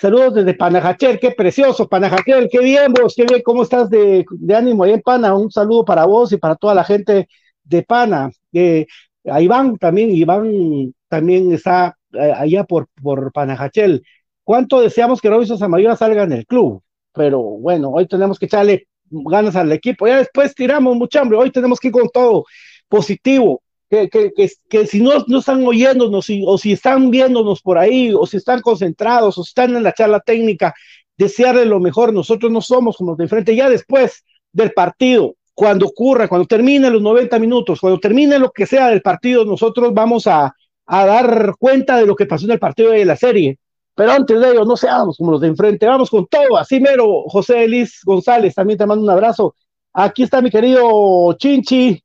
Saludos 0.00 0.32
desde 0.32 0.54
Panajachel, 0.54 1.20
qué 1.20 1.32
precioso, 1.32 1.86
Panajachel, 1.86 2.48
qué 2.50 2.60
bien 2.60 2.94
vos, 2.94 3.12
qué 3.14 3.26
bien, 3.26 3.42
¿cómo 3.44 3.64
estás 3.64 3.90
de, 3.90 4.24
ánimo 4.56 4.84
ahí 4.84 4.92
en 4.92 5.02
Pana? 5.02 5.34
Un 5.34 5.50
saludo 5.50 5.84
para 5.84 6.06
vos 6.06 6.32
y 6.32 6.38
para 6.38 6.56
toda 6.56 6.74
la 6.74 6.84
gente 6.84 7.28
de 7.62 7.82
Pana. 7.82 8.30
Eh, 8.54 8.86
a 9.26 9.42
Iván 9.42 9.76
también, 9.76 10.10
Iván 10.10 10.94
también 11.06 11.52
está 11.52 11.98
eh, 12.14 12.32
allá 12.34 12.64
por, 12.64 12.88
por 13.02 13.30
Panajachel. 13.30 14.02
¿Cuánto 14.42 14.80
deseamos 14.80 15.20
que 15.20 15.28
Robinson 15.28 15.58
Samayoa 15.58 15.96
salga 15.96 16.22
en 16.22 16.32
el 16.32 16.46
club? 16.46 16.82
Pero 17.12 17.38
bueno, 17.38 17.90
hoy 17.90 18.08
tenemos 18.08 18.38
que 18.38 18.46
echarle 18.46 18.88
ganas 19.10 19.54
al 19.54 19.70
equipo. 19.70 20.06
Ya 20.06 20.16
después 20.16 20.54
tiramos 20.54 20.96
mucha 20.96 21.20
hambre, 21.20 21.36
hoy 21.36 21.50
tenemos 21.50 21.78
que 21.78 21.88
ir 21.88 21.92
con 21.92 22.08
todo 22.08 22.46
positivo 22.88 23.60
que, 23.90 24.08
que, 24.08 24.32
que, 24.68 24.86
si 24.86 25.00
no, 25.00 25.24
no 25.26 25.40
están 25.40 25.66
oyéndonos 25.66 26.28
o 26.46 26.58
si 26.58 26.72
están 26.72 27.10
viéndonos 27.10 27.60
por 27.60 27.76
ahí 27.76 28.14
o 28.14 28.24
si 28.24 28.36
están 28.36 28.60
concentrados 28.60 29.36
o 29.36 29.42
si 29.42 29.50
están 29.50 29.74
en 29.74 29.82
la 29.82 29.92
charla 29.92 30.20
técnica, 30.20 30.72
desearle 31.18 31.64
lo 31.64 31.80
mejor. 31.80 32.12
Nosotros 32.12 32.52
no 32.52 32.60
somos 32.60 32.96
como 32.96 33.16
de 33.16 33.26
frente. 33.26 33.56
Ya 33.56 33.68
después 33.68 34.24
del 34.52 34.70
partido, 34.72 35.34
cuando 35.54 35.86
ocurra, 35.86 36.28
cuando 36.28 36.46
termine 36.46 36.88
los 36.88 37.02
90 37.02 37.38
minutos, 37.40 37.80
cuando 37.80 37.98
termine 37.98 38.38
lo 38.38 38.52
que 38.52 38.64
sea 38.64 38.88
del 38.88 39.02
partido, 39.02 39.44
nosotros 39.44 39.92
vamos 39.92 40.28
a, 40.28 40.54
a 40.86 41.06
dar 41.06 41.54
cuenta 41.58 41.96
de 41.96 42.06
lo 42.06 42.14
que 42.14 42.26
pasó 42.26 42.44
en 42.44 42.52
el 42.52 42.58
partido 42.60 42.92
de 42.92 43.04
la 43.04 43.16
serie. 43.16 43.58
Pero 43.96 44.12
antes 44.12 44.40
de 44.40 44.52
ello, 44.52 44.64
no 44.64 44.76
seamos 44.76 45.16
como 45.18 45.32
los 45.32 45.40
de 45.40 45.48
enfrente, 45.48 45.86
vamos 45.86 46.08
con 46.08 46.28
todo. 46.28 46.56
Así 46.56 46.78
mero, 46.78 47.24
José 47.26 47.64
Elis 47.64 48.00
González, 48.04 48.54
también 48.54 48.78
te 48.78 48.86
mando 48.86 49.02
un 49.02 49.10
abrazo. 49.10 49.56
Aquí 49.92 50.22
está 50.22 50.40
mi 50.40 50.48
querido 50.48 51.32
Chinchi, 51.36 52.00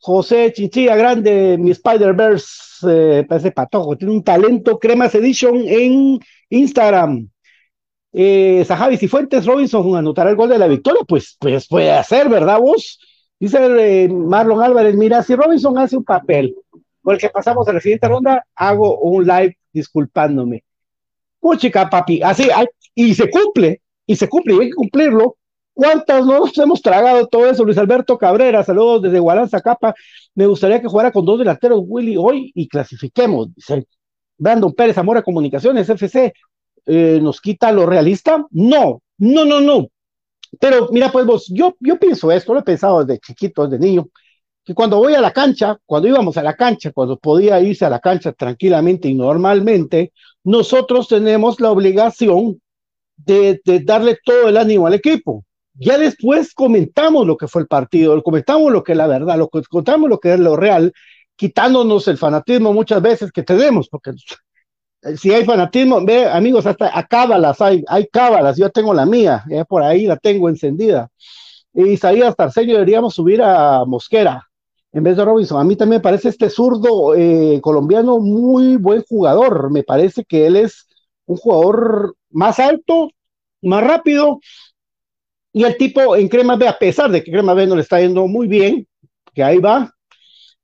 José 0.00 0.52
Chinchilla 0.52 0.96
Grande, 0.96 1.56
mi 1.58 1.70
Spider-Verse, 1.72 2.86
eh, 2.88 3.26
parece 3.28 3.50
patojo, 3.50 3.96
tiene 3.96 4.14
un 4.14 4.22
talento 4.22 4.78
Cremas 4.78 5.14
Edition 5.14 5.56
en 5.66 6.20
Instagram. 6.50 7.28
Eh, 8.12 8.64
Sajavis 8.66 9.02
y 9.02 9.08
Fuentes 9.08 9.44
Robinson 9.44 9.96
anotará 9.96 10.30
el 10.30 10.36
gol 10.36 10.48
de 10.48 10.58
la 10.58 10.68
victoria, 10.68 11.02
pues, 11.06 11.36
pues 11.38 11.66
puede 11.66 11.90
hacer, 11.90 12.28
¿verdad 12.28 12.58
vos? 12.60 13.00
Dice 13.40 13.58
eh, 13.60 14.08
Marlon 14.08 14.62
Álvarez, 14.62 14.94
mira, 14.94 15.22
si 15.22 15.34
Robinson 15.34 15.76
hace 15.78 15.96
un 15.96 16.04
papel 16.04 16.54
con 17.02 17.14
el 17.14 17.20
que 17.20 17.30
pasamos 17.30 17.66
a 17.68 17.72
la 17.72 17.80
siguiente 17.80 18.08
ronda, 18.08 18.44
hago 18.54 18.98
un 18.98 19.26
live 19.26 19.56
disculpándome. 19.72 20.64
Puchica, 21.40 21.88
papi, 21.88 22.22
así, 22.22 22.48
y 22.94 23.14
se 23.14 23.30
cumple, 23.30 23.80
y 24.06 24.16
se 24.16 24.28
cumple, 24.28 24.54
y 24.54 24.60
hay 24.60 24.68
que 24.68 24.74
cumplirlo, 24.74 25.36
¿Cuántas 25.78 26.26
nos 26.26 26.58
hemos 26.58 26.82
tragado 26.82 27.28
todo 27.28 27.48
eso? 27.48 27.64
Luis 27.64 27.78
Alberto 27.78 28.18
Cabrera, 28.18 28.64
saludos 28.64 29.00
desde 29.02 29.20
Gualanza 29.20 29.60
Capa. 29.60 29.94
Me 30.34 30.44
gustaría 30.44 30.80
que 30.80 30.88
jugara 30.88 31.12
con 31.12 31.24
dos 31.24 31.38
delanteros 31.38 31.84
Willy 31.86 32.16
hoy 32.16 32.50
y 32.52 32.66
clasifiquemos. 32.66 33.54
Dice 33.54 33.86
Brandon 34.36 34.72
Pérez, 34.72 34.96
Zamora 34.96 35.22
Comunicaciones, 35.22 35.88
FC. 35.88 36.34
Eh, 36.84 37.20
¿Nos 37.22 37.40
quita 37.40 37.70
lo 37.70 37.86
realista? 37.86 38.44
No, 38.50 39.02
no, 39.18 39.44
no, 39.44 39.60
no. 39.60 39.86
Pero 40.58 40.88
mira, 40.90 41.12
pues 41.12 41.24
vos, 41.24 41.46
yo, 41.46 41.76
yo 41.78 41.96
pienso 41.96 42.32
esto, 42.32 42.54
lo 42.54 42.58
he 42.58 42.64
pensado 42.64 43.04
desde 43.04 43.20
chiquito, 43.20 43.68
desde 43.68 43.86
niño, 43.86 44.08
que 44.64 44.74
cuando 44.74 44.96
voy 44.96 45.14
a 45.14 45.20
la 45.20 45.32
cancha, 45.32 45.78
cuando 45.86 46.08
íbamos 46.08 46.36
a 46.38 46.42
la 46.42 46.56
cancha, 46.56 46.90
cuando 46.90 47.16
podía 47.18 47.60
irse 47.60 47.84
a 47.84 47.90
la 47.90 48.00
cancha 48.00 48.32
tranquilamente 48.32 49.06
y 49.06 49.14
normalmente, 49.14 50.12
nosotros 50.42 51.06
tenemos 51.06 51.60
la 51.60 51.70
obligación 51.70 52.60
de 53.14 53.60
darle 53.84 54.18
todo 54.24 54.48
el 54.48 54.56
ánimo 54.56 54.88
al 54.88 54.94
equipo 54.94 55.44
ya 55.78 55.96
después 55.96 56.54
comentamos 56.54 57.26
lo 57.26 57.36
que 57.36 57.46
fue 57.46 57.62
el 57.62 57.68
partido, 57.68 58.20
comentamos 58.22 58.72
lo 58.72 58.82
que 58.82 58.92
es 58.92 58.98
la 58.98 59.06
verdad, 59.06 59.38
lo 59.38 59.48
contamos 59.48 60.10
lo 60.10 60.18
que 60.18 60.34
es 60.34 60.40
lo 60.40 60.56
real, 60.56 60.92
quitándonos 61.36 62.08
el 62.08 62.18
fanatismo 62.18 62.72
muchas 62.72 63.00
veces 63.00 63.30
que 63.30 63.44
tenemos, 63.44 63.88
porque 63.88 64.10
eh, 65.02 65.16
si 65.16 65.32
hay 65.32 65.44
fanatismo, 65.44 66.04
ve, 66.04 66.26
amigos, 66.26 66.66
hasta 66.66 66.96
a 66.96 67.06
cábalas 67.06 67.60
hay, 67.60 67.84
hay 67.86 68.08
cábalas, 68.08 68.56
yo 68.56 68.70
tengo 68.70 68.92
la 68.92 69.06
mía, 69.06 69.44
ya 69.48 69.64
por 69.64 69.82
ahí 69.82 70.06
la 70.06 70.16
tengo 70.16 70.48
encendida. 70.48 71.10
Y 71.72 71.90
Isaías 71.90 72.34
Tarceño 72.34 72.74
deberíamos 72.74 73.14
subir 73.14 73.40
a 73.42 73.84
Mosquera 73.84 74.48
en 74.92 75.04
vez 75.04 75.16
de 75.16 75.24
Robinson. 75.24 75.60
A 75.60 75.64
mí 75.64 75.76
también 75.76 76.00
me 76.00 76.02
parece 76.02 76.30
este 76.30 76.50
zurdo 76.50 77.14
eh, 77.14 77.60
colombiano 77.62 78.18
muy 78.18 78.76
buen 78.76 79.04
jugador. 79.08 79.70
Me 79.70 79.84
parece 79.84 80.24
que 80.24 80.46
él 80.46 80.56
es 80.56 80.88
un 81.26 81.36
jugador 81.36 82.16
más 82.30 82.58
alto, 82.58 83.10
más 83.62 83.84
rápido 83.84 84.40
y 85.52 85.64
el 85.64 85.76
tipo 85.76 86.16
en 86.16 86.28
Crema 86.28 86.56
B, 86.56 86.68
a 86.68 86.78
pesar 86.78 87.10
de 87.10 87.22
que 87.22 87.32
Crema 87.32 87.54
B 87.54 87.66
no 87.66 87.74
le 87.76 87.82
está 87.82 88.00
yendo 88.00 88.26
muy 88.26 88.46
bien, 88.46 88.86
que 89.34 89.42
ahí 89.42 89.58
va, 89.58 89.92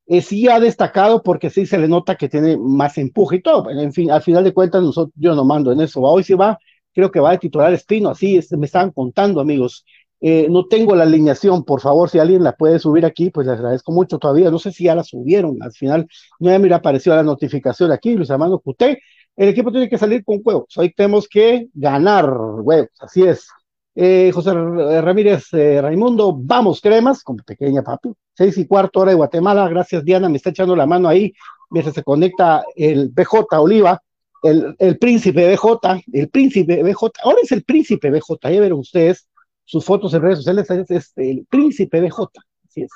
eh, 0.06 0.20
sí 0.20 0.48
ha 0.48 0.60
destacado 0.60 1.22
porque 1.22 1.50
sí 1.50 1.66
se 1.66 1.78
le 1.78 1.88
nota 1.88 2.16
que 2.16 2.28
tiene 2.28 2.56
más 2.56 2.98
empuje 2.98 3.36
y 3.36 3.42
todo. 3.42 3.70
En 3.70 3.92
fin, 3.92 4.10
al 4.10 4.22
final 4.22 4.44
de 4.44 4.52
cuentas, 4.52 4.82
nosotros, 4.82 5.14
yo 5.16 5.34
no 5.34 5.44
mando 5.44 5.72
en 5.72 5.80
eso. 5.80 6.00
Hoy 6.02 6.22
sí 6.24 6.34
va, 6.34 6.58
creo 6.92 7.10
que 7.10 7.20
va 7.20 7.32
a 7.32 7.38
titular 7.38 7.72
Espino, 7.72 8.10
así 8.10 8.40
me 8.58 8.66
estaban 8.66 8.90
contando, 8.90 9.40
amigos. 9.40 9.84
Eh, 10.20 10.48
no 10.50 10.66
tengo 10.66 10.94
la 10.94 11.04
alineación, 11.04 11.64
por 11.64 11.80
favor, 11.80 12.08
si 12.08 12.18
alguien 12.18 12.42
la 12.42 12.52
puede 12.56 12.78
subir 12.78 13.04
aquí, 13.04 13.30
pues 13.30 13.46
les 13.46 13.56
agradezco 13.58 13.92
mucho 13.92 14.18
todavía. 14.18 14.50
No 14.50 14.58
sé 14.58 14.72
si 14.72 14.84
ya 14.84 14.94
la 14.94 15.04
subieron, 15.04 15.62
al 15.62 15.72
final 15.72 16.06
no 16.38 16.58
me 16.58 16.74
apareció 16.74 17.14
la 17.14 17.22
notificación 17.22 17.92
aquí, 17.92 18.14
Luis 18.14 18.30
Armando 18.30 18.58
Cuté. 18.58 19.00
El 19.36 19.48
equipo 19.48 19.70
tiene 19.70 19.88
que 19.88 19.98
salir 19.98 20.24
con 20.24 20.40
huevos. 20.44 20.66
Hoy 20.76 20.92
tenemos 20.94 21.28
que 21.28 21.68
ganar 21.74 22.30
huevos, 22.30 22.90
así 23.00 23.22
es. 23.22 23.48
Eh, 23.96 24.32
José 24.34 24.52
Ramírez 24.52 25.52
eh, 25.52 25.80
Raimundo, 25.80 26.36
vamos, 26.36 26.80
cremas, 26.80 27.22
con 27.22 27.36
pequeña 27.36 27.82
papi, 27.82 28.12
seis 28.32 28.58
y 28.58 28.66
cuarto 28.66 29.00
hora 29.00 29.12
de 29.12 29.16
Guatemala, 29.16 29.68
gracias 29.68 30.04
Diana, 30.04 30.28
me 30.28 30.38
está 30.38 30.50
echando 30.50 30.74
la 30.74 30.84
mano 30.84 31.08
ahí, 31.08 31.32
mientras 31.70 31.94
se 31.94 32.02
conecta 32.02 32.64
el 32.74 33.10
BJ 33.10 33.46
Oliva, 33.60 34.02
el, 34.42 34.98
príncipe 34.98 35.48
BJ, 35.48 36.02
el 36.12 36.28
príncipe 36.28 36.82
BJ, 36.82 37.12
ahora 37.22 37.38
es 37.42 37.52
el 37.52 37.62
príncipe 37.62 38.10
BJ, 38.10 38.50
ya 38.50 38.60
verán 38.60 38.78
ustedes, 38.78 39.28
sus 39.64 39.84
fotos 39.84 40.12
en 40.12 40.22
redes 40.22 40.38
sociales, 40.38 40.68
es, 40.90 41.12
el 41.16 41.46
príncipe 41.48 42.00
BJ, 42.00 42.28
así 42.68 42.82
es. 42.82 42.90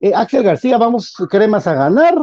Eh, 0.00 0.12
Axel 0.14 0.42
García, 0.42 0.78
vamos 0.78 1.14
cremas 1.30 1.66
a 1.66 1.74
ganar. 1.74 2.14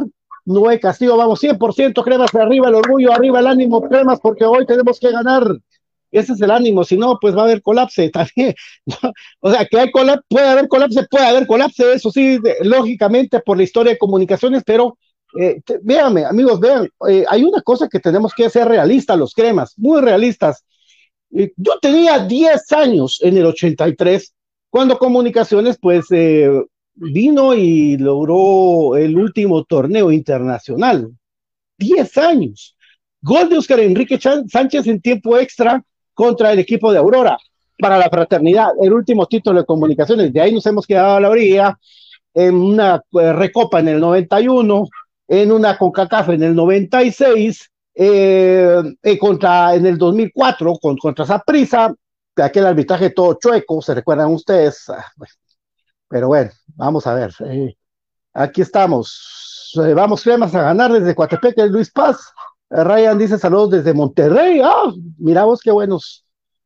Noé 0.46 0.78
Castillo, 0.78 1.16
vamos 1.16 1.42
100% 1.42 2.04
cremas 2.04 2.34
arriba, 2.34 2.68
el 2.68 2.74
orgullo, 2.74 3.12
arriba 3.12 3.40
el 3.40 3.46
ánimo, 3.46 3.80
cremas, 3.80 4.20
porque 4.20 4.44
hoy 4.44 4.66
tenemos 4.66 5.00
que 5.00 5.10
ganar. 5.10 5.42
Ese 6.14 6.32
es 6.32 6.40
el 6.40 6.50
ánimo, 6.52 6.84
si 6.84 6.96
no, 6.96 7.18
pues 7.20 7.36
va 7.36 7.42
a 7.42 7.44
haber 7.44 7.60
colapse 7.60 8.08
también. 8.10 8.54
o 9.40 9.50
sea, 9.50 9.66
que 9.66 9.78
hay 9.80 9.90
colapse, 9.90 10.24
puede 10.28 10.46
haber 10.46 10.68
colapse, 10.68 11.06
puede 11.10 11.26
haber 11.26 11.46
colapse, 11.46 11.92
eso 11.92 12.10
sí, 12.10 12.38
lógicamente 12.62 13.40
por 13.40 13.56
la 13.56 13.64
historia 13.64 13.92
de 13.92 13.98
comunicaciones, 13.98 14.62
pero 14.64 14.96
eh, 15.38 15.60
amigos, 16.24 16.60
vean, 16.60 16.88
eh, 17.08 17.24
hay 17.28 17.42
una 17.42 17.60
cosa 17.62 17.88
que 17.88 17.98
tenemos 17.98 18.32
que 18.32 18.48
ser 18.48 18.68
realistas, 18.68 19.18
los 19.18 19.34
cremas, 19.34 19.74
muy 19.76 20.00
realistas. 20.00 20.64
yo 21.30 21.78
tenía 21.82 22.20
10 22.20 22.72
años 22.72 23.18
en 23.22 23.36
el 23.36 23.46
83, 23.46 24.32
cuando 24.70 24.98
comunicaciones, 24.98 25.78
pues, 25.80 26.06
eh, 26.12 26.48
vino 26.94 27.54
y 27.54 27.96
logró 27.98 28.96
el 28.96 29.16
último 29.18 29.64
torneo 29.64 30.12
internacional. 30.12 31.10
10 31.78 32.18
años. 32.18 32.76
Gol 33.20 33.48
de 33.48 33.58
Oscar 33.58 33.80
Enrique 33.80 34.18
Sánchez 34.20 34.86
en 34.86 35.00
tiempo 35.00 35.36
extra 35.38 35.82
contra 36.14 36.52
el 36.52 36.58
equipo 36.58 36.92
de 36.92 36.98
Aurora 36.98 37.36
para 37.78 37.98
la 37.98 38.08
fraternidad, 38.08 38.68
el 38.80 38.92
último 38.92 39.26
título 39.26 39.60
de 39.60 39.66
comunicaciones. 39.66 40.32
De 40.32 40.40
ahí 40.40 40.52
nos 40.52 40.64
hemos 40.66 40.86
quedado 40.86 41.16
a 41.16 41.20
la 41.20 41.30
orilla 41.30 41.78
en 42.32 42.54
una 42.54 43.02
eh, 43.12 43.32
recopa 43.32 43.80
en 43.80 43.88
el 43.88 44.00
91, 44.00 44.88
en 45.28 45.52
una 45.52 45.78
CONCACAF 45.78 46.30
en 46.30 46.42
el 46.42 46.54
96, 46.54 47.70
eh, 47.94 48.82
eh, 49.02 49.18
contra, 49.18 49.74
en 49.74 49.86
el 49.86 49.96
2004 49.96 50.74
con, 50.80 50.96
contra 50.96 51.24
Saprisa, 51.24 51.94
aquel 52.36 52.66
arbitraje 52.66 53.10
todo 53.10 53.38
chueco, 53.40 53.80
se 53.80 53.94
recuerdan 53.94 54.32
ustedes. 54.32 54.88
Ah, 54.88 55.04
pero 56.08 56.28
bueno, 56.28 56.50
vamos 56.74 57.06
a 57.06 57.14
ver. 57.14 57.32
aquí 58.32 58.62
estamos. 58.62 59.72
vamos, 59.94 60.22
cremas 60.22 60.54
a 60.54 60.62
ganar 60.62 60.92
desde 60.92 61.14
Coatepeque, 61.14 61.66
Luis 61.66 61.90
Paz. 61.90 62.32
Ryan 62.70 63.18
dice 63.18 63.38
saludos 63.38 63.70
desde 63.70 63.94
Monterrey. 63.94 64.60
Ah, 64.62 64.92
mira 65.18 65.44
vos 65.44 65.60
qué 65.60 65.70
buenos, 65.70 66.24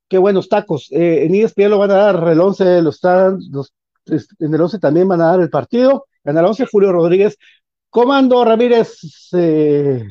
qué 0.08 0.18
buenos 0.18 0.48
tacos. 0.48 0.88
Eh, 0.90 1.24
en 1.24 1.34
ESPN 1.34 1.70
lo 1.70 1.78
van 1.78 1.90
a 1.90 1.94
dar 1.94 2.28
el 2.28 2.40
11, 2.40 2.82
los 2.82 2.96
están, 2.96 3.38
los, 3.50 3.72
en 4.06 4.54
el 4.54 4.60
11 4.60 4.78
también 4.78 5.08
van 5.08 5.20
a 5.20 5.26
dar 5.26 5.40
el 5.40 5.50
partido. 5.50 6.06
En 6.24 6.36
el 6.36 6.44
11, 6.44 6.66
Julio 6.66 6.92
Rodríguez. 6.92 7.36
Comando 7.90 8.44
Ramírez. 8.44 8.98
Eh, 9.32 10.04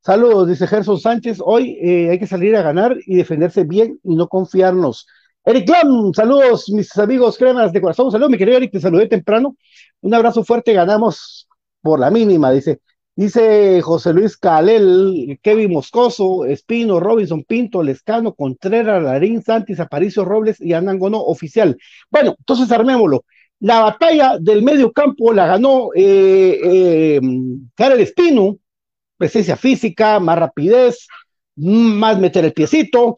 saludos, 0.00 0.48
dice 0.48 0.66
Gerson 0.66 0.98
Sánchez. 0.98 1.38
Hoy 1.44 1.78
eh, 1.80 2.10
hay 2.10 2.18
que 2.18 2.26
salir 2.26 2.56
a 2.56 2.62
ganar 2.62 2.96
y 3.06 3.16
defenderse 3.16 3.64
bien 3.64 3.98
y 4.02 4.14
no 4.14 4.28
confiarnos. 4.28 5.06
Eric 5.44 5.68
Lam, 5.68 6.14
saludos, 6.14 6.68
mis 6.70 6.96
amigos 6.98 7.36
cremas 7.36 7.72
de 7.72 7.80
corazón. 7.80 8.10
Saludos, 8.12 8.30
mi 8.30 8.38
querido 8.38 8.58
Eric, 8.58 8.72
te 8.72 8.80
saludé 8.80 9.08
temprano. 9.08 9.56
Un 10.00 10.14
abrazo 10.14 10.44
fuerte, 10.44 10.72
ganamos 10.72 11.48
por 11.80 11.98
la 11.98 12.10
mínima, 12.10 12.50
dice. 12.52 12.80
Dice 13.14 13.82
José 13.82 14.14
Luis 14.14 14.38
Calel, 14.38 15.38
Kevin 15.42 15.72
Moscoso, 15.72 16.46
Espino, 16.46 16.98
Robinson, 16.98 17.44
Pinto, 17.44 17.82
Lescano, 17.82 18.34
Contreras, 18.34 19.02
Larín, 19.02 19.42
Santis, 19.42 19.80
Aparicio 19.80 20.24
Robles 20.24 20.58
y 20.60 20.72
Anangono 20.72 21.20
oficial. 21.20 21.76
Bueno, 22.10 22.34
entonces 22.38 22.72
armémoslo. 22.72 23.24
La 23.60 23.80
batalla 23.80 24.38
del 24.40 24.62
medio 24.62 24.92
campo 24.92 25.32
la 25.32 25.46
ganó 25.46 25.90
eh, 25.94 26.58
eh, 26.64 27.20
Karel 27.76 28.00
Espino, 28.00 28.56
presencia 29.18 29.56
física, 29.56 30.18
más 30.18 30.38
rapidez, 30.38 31.06
más 31.56 32.18
meter 32.18 32.46
el 32.46 32.54
piecito. 32.54 33.16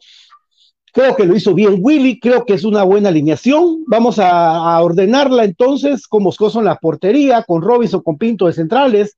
Creo 0.91 1.15
que 1.15 1.25
lo 1.25 1.35
hizo 1.35 1.53
bien 1.53 1.77
Willy, 1.79 2.19
creo 2.19 2.45
que 2.45 2.53
es 2.53 2.65
una 2.65 2.83
buena 2.83 3.09
alineación. 3.09 3.85
Vamos 3.87 4.19
a, 4.19 4.75
a 4.75 4.83
ordenarla 4.83 5.45
entonces 5.45 6.05
con 6.05 6.23
Moscoso 6.23 6.59
en 6.59 6.65
la 6.65 6.75
portería, 6.75 7.43
con 7.43 7.61
Robinson, 7.61 8.01
con 8.01 8.17
Pinto 8.17 8.45
de 8.45 8.53
centrales, 8.53 9.17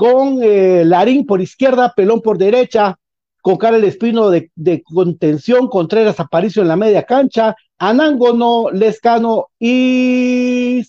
con 0.00 0.42
eh, 0.42 0.82
Larín 0.86 1.26
por 1.26 1.42
izquierda, 1.42 1.92
Pelón 1.94 2.22
por 2.22 2.38
derecha, 2.38 2.98
con 3.42 3.58
Karel 3.58 3.84
Espino 3.84 4.30
de, 4.30 4.50
contención, 4.82 5.68
Contreras 5.68 6.18
Aparicio 6.18 6.62
en 6.62 6.68
la 6.68 6.76
media 6.76 7.02
cancha, 7.02 7.54
Anángono, 7.76 8.70
Lescano 8.70 9.48
y 9.58 10.82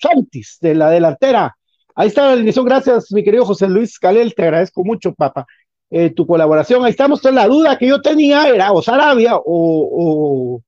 Santis 0.00 0.58
de 0.60 0.76
la 0.76 0.90
delantera. 0.90 1.56
Ahí 1.96 2.06
está 2.06 2.26
la 2.26 2.34
alineación, 2.34 2.64
gracias 2.64 3.10
mi 3.10 3.24
querido 3.24 3.46
José 3.46 3.66
Luis 3.68 3.98
Calel, 3.98 4.32
te 4.32 4.44
agradezco 4.44 4.84
mucho, 4.84 5.12
papá, 5.12 5.44
eh, 5.90 6.10
tu 6.10 6.24
colaboración. 6.24 6.84
Ahí 6.84 6.92
estamos, 6.92 7.20
toda 7.20 7.34
la 7.34 7.48
duda 7.48 7.76
que 7.78 7.88
yo 7.88 8.00
tenía 8.00 8.48
era 8.48 8.70
o 8.70 8.80
Sarabia 8.80 9.34
o, 9.34 9.42
o, 9.44 10.62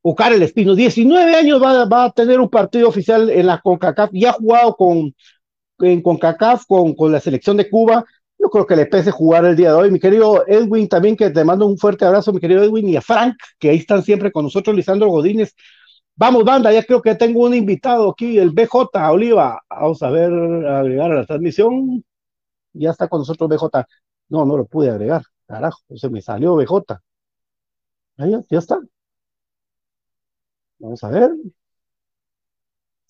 o 0.00 0.14
Karel 0.14 0.42
Espino. 0.42 0.74
19 0.74 1.34
años 1.34 1.62
va, 1.62 1.84
va, 1.84 2.04
a 2.04 2.12
tener 2.12 2.40
un 2.40 2.48
partido 2.48 2.88
oficial 2.88 3.28
en 3.28 3.46
la 3.46 3.60
CONCACAF, 3.60 4.08
ya 4.14 4.30
ha 4.30 4.32
jugado 4.32 4.74
con 4.74 5.12
en 5.80 6.02
CONCACAF 6.02 6.66
con, 6.66 6.94
con 6.94 7.12
la 7.12 7.20
selección 7.20 7.56
de 7.56 7.68
Cuba. 7.68 8.04
Yo 8.38 8.48
creo 8.50 8.66
que 8.66 8.76
le 8.76 8.86
pese 8.86 9.10
jugar 9.10 9.44
el 9.44 9.56
día 9.56 9.70
de 9.70 9.76
hoy. 9.76 9.90
Mi 9.90 9.98
querido 9.98 10.44
Edwin, 10.46 10.88
también 10.88 11.16
que 11.16 11.30
te 11.30 11.44
mando 11.44 11.66
un 11.66 11.78
fuerte 11.78 12.04
abrazo, 12.04 12.32
mi 12.32 12.40
querido 12.40 12.62
Edwin, 12.62 12.88
y 12.88 12.96
a 12.96 13.00
Frank, 13.00 13.36
que 13.58 13.70
ahí 13.70 13.78
están 13.78 14.02
siempre 14.02 14.30
con 14.30 14.44
nosotros, 14.44 14.76
Lisandro 14.76 15.08
Godínez. 15.08 15.54
Vamos, 16.16 16.44
banda, 16.44 16.72
ya 16.72 16.82
creo 16.82 17.02
que 17.02 17.14
tengo 17.14 17.44
un 17.44 17.54
invitado 17.54 18.10
aquí, 18.10 18.38
el 18.38 18.50
BJ 18.50 19.10
Oliva. 19.10 19.62
Vamos 19.68 20.02
a 20.02 20.10
ver, 20.10 20.32
agregar 20.66 21.12
a 21.12 21.16
la 21.16 21.26
transmisión. 21.26 22.04
Ya 22.72 22.90
está 22.90 23.08
con 23.08 23.20
nosotros 23.20 23.48
BJ. 23.50 23.86
No, 24.28 24.44
no 24.44 24.56
lo 24.56 24.66
pude 24.66 24.90
agregar. 24.90 25.22
Carajo, 25.46 25.80
se 25.94 26.08
me 26.10 26.22
salió 26.22 26.56
BJ. 26.56 27.00
Ahí, 28.18 28.32
ya 28.50 28.58
está. 28.58 28.78
Vamos 30.78 31.02
a 31.04 31.08
ver. 31.10 31.30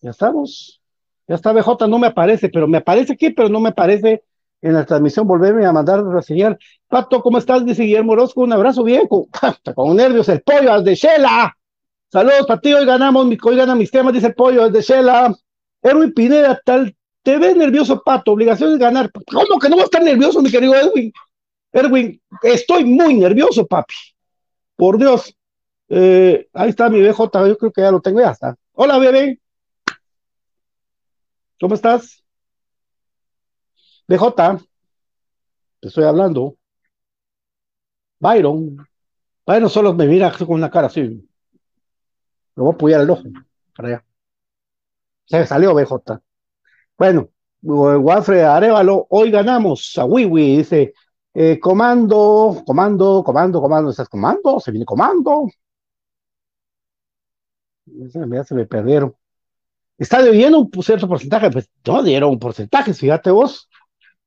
Ya 0.01 0.11
estamos. 0.11 0.81
Ya 1.29 1.35
está 1.35 1.53
BJ, 1.53 1.89
no 1.89 1.99
me 1.99 2.09
aparece, 2.09 2.49
pero 2.49 2.69
me 2.69 2.79
aparece 2.79 3.15
aquí, 3.15 3.31
pero 3.31 3.49
no 3.49 3.61
me 3.61 3.71
aparece 3.71 4.23
en 4.63 4.75
la 4.75 4.85
transmisión. 4.85 5.27
Volverme 5.27 5.67
a 5.67 5.73
mandar 5.73 6.03
la 6.03 6.23
señal. 6.23 6.59
Pato, 6.89 7.21
¿cómo 7.23 7.39
estás? 7.39 7.65
Dice 7.65 7.83
Guillermo 7.83 8.13
Orozco. 8.13 8.43
Un 8.43 8.53
abrazo 8.53 8.85
bien, 8.85 9.09
con, 9.09 9.25
con 9.75 9.97
nervios, 9.97 10.29
el 10.29 10.43
pollo, 10.43 10.73
al 10.73 10.85
de 10.85 10.95
Shela. 10.95 11.57
Saludos, 12.13 12.47
Pati, 12.47 12.73
hoy 12.73 12.87
ganamos, 12.87 13.27
hoy 13.27 13.57
ganan 13.57 13.79
mis 13.79 13.91
temas, 13.91 14.13
dice 14.13 14.29
el 14.29 14.35
pollo, 14.35 14.65
al 14.65 14.73
de 14.73 14.81
Shela. 14.81 15.35
Erwin 15.83 16.13
Pineda, 16.15 16.61
tal, 16.65 16.97
te 17.23 17.39
ves 17.39 17.57
nervioso, 17.57 18.03
Pato, 18.05 18.33
obligación 18.33 18.73
es 18.73 18.79
ganar. 18.79 19.11
¿Cómo 19.13 19.59
que 19.61 19.69
no 19.69 19.77
vas 19.77 19.85
a 19.85 19.87
estar 19.87 20.03
nervioso, 20.03 20.41
mi 20.41 20.51
querido 20.51 20.75
Erwin? 20.75 21.13
Erwin, 21.77 22.21
estoy 22.43 22.85
muy 22.85 23.15
nervioso, 23.15 23.67
papi. 23.67 23.95
Por 24.77 24.99
Dios. 24.99 25.35
Eh, 25.89 26.49
ahí 26.55 26.71
está 26.71 26.89
mi 26.89 27.01
BJ, 27.01 27.49
yo 27.49 27.59
creo 27.59 27.73
que 27.73 27.83
ya 27.83 27.91
lo 27.91 28.01
tengo, 28.01 28.21
ya 28.21 28.31
está. 28.31 28.57
Hola, 28.73 28.99
bebé. 28.99 29.41
¿Cómo 31.61 31.75
estás? 31.75 32.23
BJ, 34.09 34.59
te 35.81 35.89
estoy 35.89 36.05
hablando. 36.05 36.57
Byron. 38.19 38.77
Byron 39.47 39.71
solo 39.71 39.95
me 39.95 40.07
mira 40.07 40.33
con 40.33 40.51
una 40.51 40.71
cara 40.71 40.89
así. 40.89 41.29
Lo 42.55 42.65
voy 42.65 42.73
a 42.73 42.75
apoyar 42.75 43.01
el 43.01 43.11
ojo. 43.11 43.25
Para 43.75 43.89
allá. 43.89 44.05
Se 45.25 45.47
salió 45.47 45.75
BJ. 45.75 46.21
Bueno, 46.99 47.31
Guafre 47.63 48.45
Arevalo, 48.45 49.07
hoy 49.11 49.31
ganamos 49.31 49.97
a 49.99 50.05
Wiwi, 50.05 50.59
dice, 50.59 50.95
eh, 51.35 51.59
comando, 51.61 52.63
comando, 52.67 53.23
comando, 53.25 53.61
comando, 53.61 53.91
¿estás 53.91 54.09
comando? 54.09 54.61
¿Se 54.61 54.71
viene 54.71 54.87
comando? 54.87 55.49
Ya 57.87 58.45
se 58.45 58.55
me 58.55 58.67
perdieron. 58.67 59.15
Estadio 59.99 60.33
lleno 60.33 60.61
un 60.61 60.83
cierto 60.83 61.09
porcentaje, 61.09 61.51
pues 61.51 61.71
no 61.87 62.03
dieron 62.03 62.31
un 62.31 62.39
porcentaje, 62.39 62.93
fíjate 62.93 63.31
vos. 63.31 63.69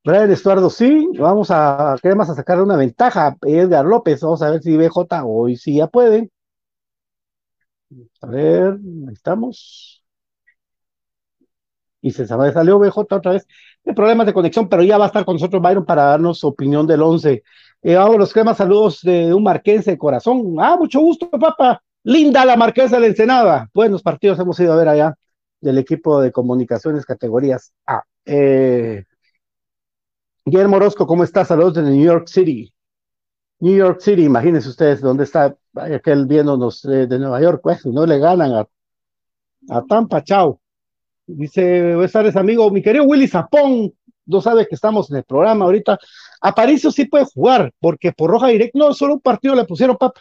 Brian 0.04 0.30
Estuardo 0.30 0.70
sí, 0.70 1.08
vamos 1.18 1.50
a, 1.50 1.96
queremos 2.02 2.28
a 2.30 2.34
sacar 2.34 2.60
una 2.60 2.76
ventaja. 2.76 3.36
Edgar 3.42 3.84
López, 3.84 4.20
vamos 4.22 4.42
a 4.42 4.50
ver 4.50 4.62
si 4.62 4.76
BJ 4.76 5.22
hoy 5.24 5.56
sí 5.56 5.76
ya 5.76 5.86
puede. 5.86 6.30
A 8.22 8.26
ver, 8.26 8.78
ahí 9.08 9.12
estamos. 9.12 10.02
Y 12.02 12.10
se 12.12 12.26
salió 12.26 12.78
BJ 12.78 12.98
otra 13.16 13.32
vez. 13.32 13.46
Hay 13.84 13.94
problemas 13.94 14.26
de 14.26 14.32
conexión, 14.32 14.68
pero 14.68 14.82
ya 14.82 14.98
va 14.98 15.04
a 15.04 15.06
estar 15.08 15.24
con 15.24 15.34
nosotros 15.36 15.62
Byron 15.62 15.84
para 15.84 16.04
darnos 16.04 16.38
su 16.38 16.48
opinión 16.48 16.86
del 16.86 17.02
11. 17.02 17.42
Eh, 17.82 17.94
vamos, 17.94 18.16
los 18.16 18.32
cremas, 18.32 18.56
saludos 18.56 19.00
de 19.02 19.32
un 19.34 19.42
marquense 19.42 19.92
de 19.92 19.98
corazón. 19.98 20.54
Ah, 20.58 20.76
mucho 20.78 21.00
gusto, 21.00 21.28
papá. 21.30 21.82
Linda 22.02 22.44
la 22.44 22.56
marquesa 22.56 22.96
de 22.96 23.02
la 23.02 23.06
Ensenada. 23.08 23.68
Buenos 23.74 24.02
partidos 24.02 24.38
hemos 24.38 24.58
ido 24.60 24.72
a 24.72 24.76
ver 24.76 24.88
allá 24.88 25.14
del 25.60 25.78
equipo 25.78 26.20
de 26.20 26.32
comunicaciones 26.32 27.04
categorías 27.04 27.72
A. 27.86 28.02
Eh, 28.24 29.04
Guillermo 30.44 30.76
Orozco, 30.76 31.06
¿cómo 31.06 31.24
está? 31.24 31.44
Saludos 31.44 31.74
de 31.74 31.82
New 31.82 32.04
York 32.04 32.28
City. 32.28 32.72
New 33.60 33.76
York 33.76 34.00
City, 34.00 34.24
imagínense 34.24 34.68
ustedes 34.68 35.00
dónde 35.00 35.24
está 35.24 35.54
aquel 35.74 36.26
viéndonos 36.26 36.82
de, 36.82 37.06
de 37.06 37.18
Nueva 37.18 37.40
York, 37.40 37.60
pues, 37.62 37.84
no 37.86 38.06
le 38.06 38.18
ganan 38.18 38.66
a, 39.68 39.82
Tampa, 39.86 40.24
chao. 40.24 40.60
Dice, 41.26 41.94
buenas 41.94 42.12
tardes, 42.12 42.36
amigo, 42.36 42.70
mi 42.70 42.82
querido 42.82 43.04
Willy 43.04 43.28
Zapón, 43.28 43.92
no 44.26 44.40
sabe 44.40 44.66
que 44.66 44.74
estamos 44.74 45.10
en 45.10 45.18
el 45.18 45.24
programa 45.24 45.66
ahorita. 45.66 45.98
Aparicio 46.40 46.90
sí 46.90 47.04
puede 47.04 47.26
jugar, 47.26 47.72
porque 47.78 48.12
por 48.12 48.30
roja 48.30 48.48
directa, 48.48 48.78
no, 48.78 48.94
solo 48.94 49.14
un 49.14 49.20
partido 49.20 49.54
le 49.54 49.64
pusieron 49.64 49.96
papa. 49.96 50.20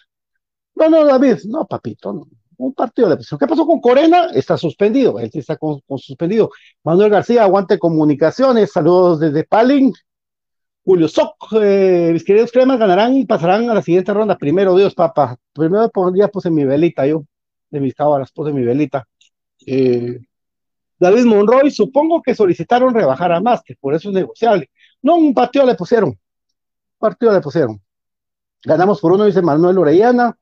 No, 0.76 0.90
no, 0.90 1.06
David, 1.06 1.40
no, 1.46 1.66
papito, 1.66 2.14
no. 2.14 2.28
Un 2.60 2.74
partido 2.74 3.08
de 3.08 3.16
presión. 3.16 3.40
¿Qué 3.40 3.48
pasó 3.48 3.66
con 3.66 3.80
Corena? 3.80 4.32
Está 4.34 4.58
suspendido, 4.58 5.18
él 5.18 5.32
está 5.34 5.56
con, 5.56 5.82
suspendido. 5.98 6.52
Manuel 6.84 7.10
García, 7.10 7.44
aguante 7.44 7.80
comunicaciones, 7.80 8.74
saludos 8.74 9.22
desde 9.22 9.46
Palin. 9.46 9.94
Julio 10.84 11.08
Soc, 11.08 11.36
eh, 11.54 12.10
mis 12.12 12.26
queridos 12.26 12.52
cremas 12.52 12.78
ganarán 12.78 13.16
y 13.16 13.26
pasarán 13.26 13.70
a 13.70 13.74
la 13.74 13.82
siguiente 13.82 14.14
ronda. 14.14 14.38
Primero 14.38 14.76
Dios, 14.76 14.94
papá. 14.94 15.38
Primero 15.54 15.90
ya 16.14 16.28
puse 16.28 16.50
mi 16.52 16.66
velita, 16.66 17.08
yo, 17.08 17.24
de 17.70 17.80
mis 17.80 17.96
cábalas, 17.96 18.30
puse 18.34 18.52
mi 18.52 18.66
velita. 18.66 19.08
Eh, 19.66 20.20
David 21.00 21.24
Monroy, 21.24 21.72
supongo 21.72 22.22
que 22.22 22.36
solicitaron 22.36 22.94
rebajar 22.94 23.32
a 23.32 23.40
más, 23.40 23.62
que 23.64 23.78
por 23.78 23.94
eso 23.94 24.10
es 24.10 24.16
negociable. 24.16 24.70
No, 25.02 25.16
un 25.16 25.34
partido 25.34 25.66
le 25.66 25.76
pusieron. 25.76 26.10
Un 26.10 26.18
partido 26.98 27.32
le 27.32 27.40
pusieron. 27.40 27.82
Ganamos 28.66 29.00
por 29.00 29.14
uno, 29.14 29.24
dice 29.24 29.42
Manuel 29.42 29.78
Orellana. 29.78 30.38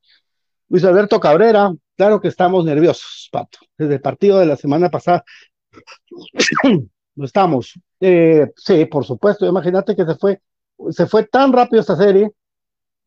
Luis 0.70 0.84
Alberto 0.84 1.20
Cabrera, 1.20 1.72
claro 1.98 2.22
que 2.22 2.30
estamos 2.30 2.64
nerviosos, 2.66 3.30
Pato. 3.32 3.60
Desde 3.78 3.96
el 3.96 4.02
partido 4.02 4.40
de 4.40 4.46
la 4.46 4.56
semana 4.56 4.90
pasada 4.90 5.24
no 7.16 7.26
estamos. 7.26 7.74
Eh, 8.00 8.48
sí, 8.56 8.86
por 8.86 9.06
supuesto. 9.06 9.46
Imagínate 9.46 9.96
que 9.96 10.06
se 10.06 10.16
fue, 10.16 10.42
se 10.92 11.08
fue 11.08 11.26
tan 11.26 11.52
rápido 11.54 11.82
esta 11.82 11.96
serie 11.96 12.32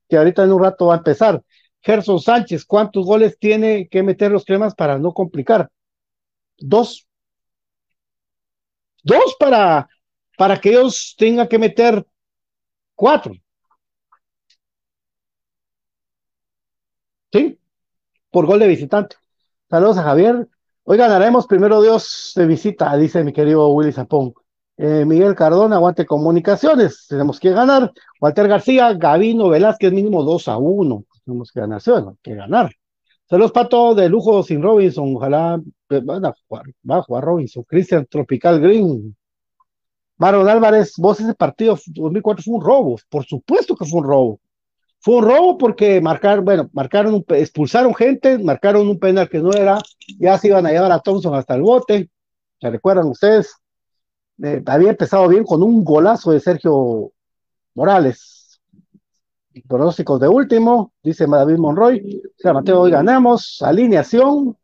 que 0.09 0.17
ahorita 0.17 0.45
en 0.45 0.53
un 0.53 0.63
rato 0.63 0.87
va 0.87 0.95
a 0.95 0.99
empezar. 0.99 1.43
Gerson 1.83 2.21
Sánchez, 2.21 2.65
¿cuántos 2.65 3.07
goles 3.07 3.39
tiene 3.39 3.89
que 3.89 4.03
meter 4.03 4.31
los 4.31 4.45
cremas 4.45 4.75
para 4.75 4.99
no 4.99 5.13
complicar? 5.15 5.71
Dos. 6.59 7.07
Dos 9.03 9.37
para, 9.39 9.89
para 10.37 10.61
que 10.61 10.71
ellos 10.71 11.15
tengan 11.19 11.49
que 11.49 11.59
meter 11.59 12.05
cuatro. 12.95 13.33
¿Sí? 17.33 17.60
Por 18.31 18.47
gol 18.47 18.61
de 18.61 18.69
visitante. 18.69 19.17
Saludos 19.69 19.99
a 19.99 20.05
Javier. 20.05 20.49
Hoy 20.85 20.97
ganaremos 20.99 21.47
primero 21.47 21.83
Dios 21.83 22.33
de 22.37 22.47
visita, 22.47 22.97
dice 22.97 23.25
mi 23.25 23.33
querido 23.33 23.69
Willy 23.71 23.93
Zapón. 23.93 24.35
Eh, 24.77 25.05
Miguel 25.05 25.35
Cardona, 25.35 25.77
aguante 25.77 26.07
comunicaciones, 26.07 27.07
tenemos 27.09 27.41
que 27.41 27.51
ganar. 27.51 27.93
Walter 28.21 28.49
García, 28.49 28.95
Gavino 28.95 29.49
Velázquez, 29.49 29.93
mínimo 29.93 30.23
2 30.23 30.49
a 30.49 30.59
1. 30.59 31.05
Tenemos 31.25 31.51
que 31.53 31.61
ganar, 31.61 31.81
sí, 31.81 31.91
que 32.23 32.35
ganar. 32.35 32.71
Saludos, 33.29 33.53
Pato, 33.53 33.95
de 33.95 34.09
lujo 34.09 34.43
sin 34.45 34.63
Robinson. 34.63 35.17
Ojalá 35.17 35.61
eh, 35.91 36.03
a 36.09 36.35
jugar, 36.49 36.65
va 36.89 36.97
a 36.99 37.03
jugar 37.03 37.25
Robinson. 37.25 37.65
Cristian 37.65 38.07
Tropical 38.07 38.61
Green. 38.61 39.17
Maron 40.19 40.49
Álvarez, 40.49 40.95
vos 40.99 41.19
ese 41.21 41.35
partido 41.35 41.77
2004 41.87 42.45
fue 42.45 42.55
un 42.55 42.63
robo. 42.63 42.97
Por 43.09 43.25
supuesto 43.25 43.75
que 43.75 43.85
fue 43.85 44.01
un 44.01 44.07
robo. 44.07 44.41
Fue 45.01 45.17
un 45.17 45.25
robo 45.25 45.59
porque 45.59 46.01
marcaron, 46.01 46.45
bueno, 46.45 46.71
marcaron, 46.73 47.25
expulsaron 47.29 47.95
gente, 47.95 48.39
marcaron 48.39 48.89
un 48.89 48.99
penal 48.99 49.29
que 49.29 49.39
no 49.39 49.53
era, 49.53 49.79
ya 50.19 50.37
se 50.37 50.49
iban 50.49 50.67
a 50.67 50.71
llevar 50.71 50.93
a 50.93 51.01
Thompson 51.01 51.35
hasta 51.35 51.55
el 51.55 51.63
bote, 51.63 52.11
¿se 52.61 52.71
recuerdan 52.71 53.07
ustedes? 53.07 53.55
Eh, 54.43 54.63
había 54.67 54.91
empezado 54.91 55.29
bien 55.29 55.45
con 55.45 55.63
un 55.63 55.85
golazo 55.85 56.33
de 56.33 56.41
Sergio 56.41 57.13
Morales. 57.75 58.61
Pronósticos 59.67 60.21
de 60.21 60.29
último, 60.29 60.93
dice 61.03 61.27
David 61.27 61.59
Monroy. 61.59 62.23
O 62.25 62.31
sea, 62.37 62.53
Mateo, 62.53 62.81
hoy 62.81 62.91
ganamos. 62.91 63.61
Alineación. 63.63 64.57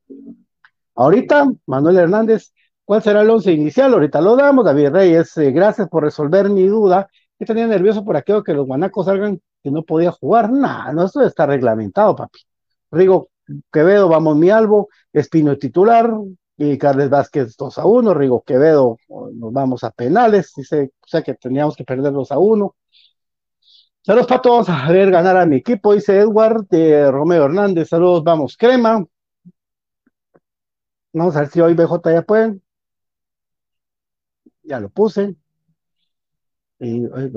Ahorita, 0.94 1.52
Manuel 1.66 1.98
Hernández, 1.98 2.52
¿cuál 2.84 3.02
será 3.02 3.22
el 3.22 3.30
once 3.30 3.52
inicial? 3.52 3.92
Ahorita 3.92 4.20
lo 4.20 4.36
damos. 4.36 4.64
David 4.64 4.90
Reyes, 4.90 5.36
eh, 5.38 5.50
gracias 5.50 5.88
por 5.88 6.04
resolver 6.04 6.48
mi 6.48 6.66
duda. 6.66 7.08
Que 7.38 7.44
tenía 7.44 7.66
nervioso 7.66 8.04
por 8.04 8.16
aquello 8.16 8.42
que 8.42 8.54
los 8.54 8.66
guanacos 8.66 9.06
salgan 9.06 9.40
que 9.62 9.70
no 9.70 9.82
podía 9.82 10.12
jugar. 10.12 10.50
Nada, 10.50 10.92
no, 10.92 11.04
esto 11.04 11.22
está 11.22 11.46
reglamentado, 11.46 12.16
papi. 12.16 12.40
Rigo 12.90 13.30
Quevedo, 13.72 14.08
vamos 14.08 14.36
mi 14.36 14.50
albo, 14.50 14.88
Espino 15.12 15.56
titular, 15.56 16.10
y 16.56 16.78
Carles 16.78 17.10
Vázquez 17.10 17.56
2 17.56 17.78
a 17.78 17.86
1, 17.86 18.14
Rigo 18.14 18.42
Quevedo, 18.42 18.98
nos 19.08 19.52
vamos 19.52 19.84
a 19.84 19.90
penales, 19.90 20.52
dice, 20.56 20.92
o 21.00 21.06
sea 21.06 21.22
que 21.22 21.34
teníamos 21.34 21.76
que 21.76 21.84
perder 21.84 22.12
2 22.12 22.32
a 22.32 22.38
1. 22.38 22.74
Saludos, 24.02 24.26
Pato, 24.26 24.50
vamos 24.50 24.68
a 24.68 24.90
ver 24.90 25.10
ganar 25.10 25.36
a 25.36 25.46
mi 25.46 25.56
equipo, 25.56 25.94
dice 25.94 26.18
Edward, 26.18 26.66
de 26.68 27.10
Romeo 27.10 27.44
Hernández, 27.44 27.88
saludos, 27.88 28.24
vamos, 28.24 28.56
crema. 28.56 29.04
Vamos 31.12 31.34
a 31.36 31.40
ver 31.40 31.48
si 31.48 31.60
hoy 31.60 31.74
BJ 31.74 32.12
ya 32.12 32.22
pueden. 32.22 32.62
Ya 34.62 34.80
lo 34.80 34.90
puse. 34.90 35.34
Y, 36.78 37.04
ay, 37.14 37.30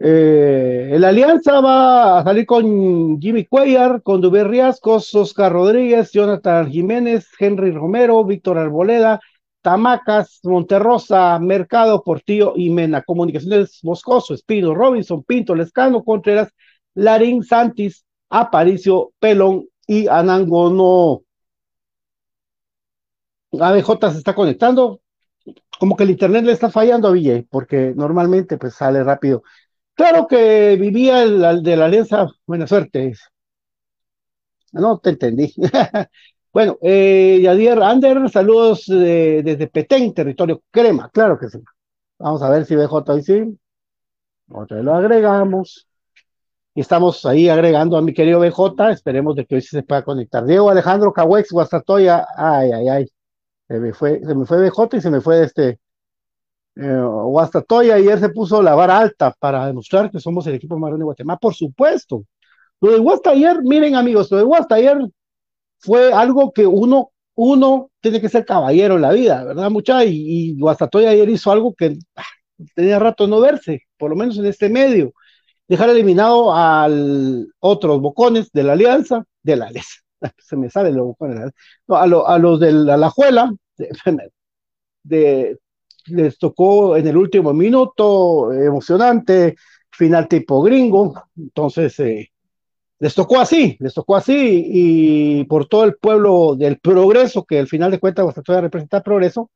eh, 0.00 0.90
el 0.92 1.04
Alianza 1.04 1.60
va 1.60 2.18
a 2.18 2.24
salir 2.24 2.46
con 2.46 3.20
Jimmy 3.20 3.46
Cuellar, 3.46 4.02
con 4.02 4.20
Duber 4.20 4.48
Riascos, 4.48 5.14
Oscar 5.14 5.52
Rodríguez, 5.52 6.10
Jonathan 6.12 6.70
Jiménez, 6.70 7.28
Henry 7.38 7.70
Romero, 7.70 8.24
Víctor 8.24 8.58
Arboleda, 8.58 9.20
Tamacas, 9.62 10.40
Monterrosa, 10.42 11.38
Mercado, 11.38 12.02
Portillo 12.02 12.52
y 12.56 12.70
Mena. 12.70 13.02
Comunicaciones 13.02 13.80
Moscoso, 13.82 14.34
Espino, 14.34 14.74
Robinson, 14.74 15.22
Pinto, 15.24 15.54
Lescano, 15.54 16.04
Contreras, 16.04 16.50
Larín, 16.94 17.42
Santis, 17.42 18.04
Aparicio, 18.28 19.12
Pelón 19.18 19.66
y 19.86 20.06
Anangono. 20.08 21.22
ABJ 23.58 24.10
se 24.12 24.18
está 24.18 24.34
conectando. 24.34 25.00
Como 25.78 25.96
que 25.96 26.04
el 26.04 26.10
internet 26.10 26.44
le 26.44 26.52
está 26.52 26.70
fallando 26.70 27.08
a 27.08 27.12
Ville, 27.12 27.46
porque 27.50 27.92
normalmente 27.96 28.58
pues 28.58 28.74
sale 28.74 29.02
rápido. 29.04 29.42
Claro 29.94 30.26
que 30.26 30.76
vivía 30.76 31.22
el, 31.22 31.62
de 31.62 31.76
la 31.76 31.86
alianza, 31.86 32.26
buena 32.46 32.66
suerte. 32.66 33.12
No 34.72 34.98
te 34.98 35.10
entendí. 35.10 35.54
bueno, 36.52 36.78
eh, 36.82 37.40
Yadier 37.42 37.82
Ander, 37.82 38.28
saludos 38.30 38.86
desde 38.86 39.66
Petén, 39.68 40.12
territorio 40.14 40.62
crema, 40.70 41.10
claro 41.10 41.38
que 41.38 41.48
sí. 41.48 41.58
Vamos 42.18 42.42
a 42.42 42.50
ver 42.50 42.64
si 42.64 42.76
BJ 42.76 43.12
hoy 43.12 43.22
sí. 43.22 43.58
Otra 44.48 44.82
lo 44.82 44.94
agregamos. 44.94 45.86
Y 46.74 46.80
estamos 46.80 47.24
ahí 47.26 47.48
agregando 47.48 47.96
a 47.96 48.02
mi 48.02 48.12
querido 48.12 48.40
BJ, 48.40 48.90
esperemos 48.90 49.36
de 49.36 49.46
que 49.46 49.56
hoy 49.56 49.62
se 49.62 49.82
pueda 49.84 50.02
conectar. 50.02 50.44
Diego 50.44 50.70
Alejandro 50.70 51.12
Cahuex, 51.12 51.52
Guastatoya, 51.52 52.26
ay, 52.36 52.72
ay, 52.72 52.88
ay. 52.88 53.13
Se 53.74 53.80
me 53.80 53.92
fue, 53.92 54.20
se 54.24 54.34
me 54.34 54.46
fue 54.46 54.68
BJ 54.68 54.96
y 54.96 55.00
se 55.00 55.10
me 55.10 55.20
fue 55.20 55.42
este 55.42 55.80
eh, 56.76 57.92
ayer 57.92 58.20
se 58.20 58.28
puso 58.28 58.62
la 58.62 58.74
vara 58.74 58.98
alta 58.98 59.34
para 59.38 59.66
demostrar 59.66 60.10
que 60.10 60.20
somos 60.20 60.46
el 60.46 60.54
equipo 60.54 60.78
más 60.78 60.88
grande 60.88 61.02
de 61.02 61.06
Guatemala, 61.06 61.38
por 61.38 61.54
supuesto. 61.54 62.24
Lo 62.80 62.92
de 62.92 62.98
Guasta 62.98 63.30
ayer, 63.30 63.62
miren 63.62 63.96
amigos, 63.96 64.30
lo 64.30 64.38
de 64.38 64.44
Guasta 64.44 64.76
ayer 64.76 64.98
fue 65.78 66.12
algo 66.12 66.52
que 66.52 66.66
uno, 66.66 67.10
uno 67.34 67.90
tiene 68.00 68.20
que 68.20 68.28
ser 68.28 68.44
caballero 68.44 68.96
en 68.96 69.02
la 69.02 69.12
vida, 69.12 69.44
¿verdad, 69.44 69.70
mucha? 69.70 70.04
Y, 70.04 70.56
y 70.56 71.06
ayer 71.06 71.28
hizo 71.28 71.50
algo 71.50 71.74
que 71.74 71.98
ah, 72.14 72.22
tenía 72.74 72.98
rato 72.98 73.26
no 73.26 73.40
verse, 73.40 73.82
por 73.98 74.10
lo 74.10 74.16
menos 74.16 74.38
en 74.38 74.46
este 74.46 74.68
medio. 74.68 75.14
Dejar 75.66 75.90
eliminado 75.90 76.54
al 76.54 77.48
otros 77.58 78.00
bocones 78.00 78.52
de 78.52 78.62
la 78.62 78.74
alianza, 78.74 79.24
de 79.42 79.56
la 79.56 79.66
alianza, 79.66 80.00
se 80.38 80.56
me 80.56 80.70
sale 80.70 80.92
los 80.92 81.06
bocones, 81.06 81.50
no, 81.86 81.96
a, 81.96 82.38
los 82.38 82.60
de 82.60 82.72
la, 82.72 82.96
la 82.96 83.10
juela, 83.10 83.52
de, 85.02 85.58
les 86.06 86.38
tocó 86.38 86.96
en 86.96 87.06
el 87.06 87.16
último 87.16 87.52
minuto, 87.52 88.52
emocionante, 88.52 89.56
final 89.90 90.28
tipo 90.28 90.62
gringo, 90.62 91.14
entonces 91.36 91.98
eh, 92.00 92.30
les 92.98 93.14
tocó 93.14 93.38
así, 93.40 93.76
les 93.80 93.94
tocó 93.94 94.16
así, 94.16 94.64
y 94.66 95.44
por 95.44 95.66
todo 95.66 95.84
el 95.84 95.96
pueblo 95.96 96.56
del 96.56 96.78
progreso, 96.78 97.44
que 97.44 97.58
al 97.58 97.68
final 97.68 97.90
de 97.90 98.00
cuentas 98.00 98.26
representa 98.26 98.60
representar 98.60 99.02
progreso, 99.02 99.50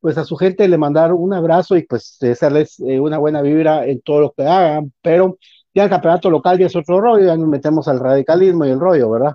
pues 0.00 0.18
a 0.18 0.24
su 0.24 0.36
gente 0.36 0.68
le 0.68 0.78
mandaron 0.78 1.18
un 1.18 1.32
abrazo 1.32 1.76
y 1.76 1.84
pues 1.84 2.18
desearles 2.20 2.78
eh, 2.80 3.00
una 3.00 3.18
buena 3.18 3.42
vibra 3.42 3.86
en 3.86 4.00
todo 4.02 4.20
lo 4.20 4.32
que 4.32 4.44
hagan, 4.44 4.92
pero 5.02 5.38
ya 5.74 5.84
el 5.84 5.90
campeonato 5.90 6.30
local 6.30 6.58
ya 6.58 6.66
es 6.66 6.76
otro 6.76 7.00
rollo, 7.00 7.26
ya 7.26 7.36
nos 7.36 7.48
metemos 7.48 7.88
al 7.88 8.00
radicalismo 8.00 8.66
y 8.66 8.70
el 8.70 8.80
rollo, 8.80 9.10
¿verdad? 9.10 9.34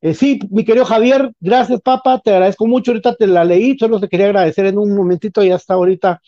Eh, 0.00 0.14
sí, 0.14 0.38
mi 0.50 0.64
querido 0.64 0.84
Javier, 0.84 1.32
gracias, 1.40 1.80
papá, 1.80 2.20
te 2.20 2.30
agradezco 2.30 2.66
mucho. 2.66 2.92
Ahorita 2.92 3.14
te 3.16 3.26
la 3.26 3.44
leí, 3.44 3.76
solo 3.78 3.98
te 4.00 4.08
quería 4.08 4.26
agradecer 4.26 4.66
en 4.66 4.78
un 4.78 4.94
momentito, 4.94 5.42
ya 5.42 5.56
está 5.56 5.74
ahorita 5.74 6.20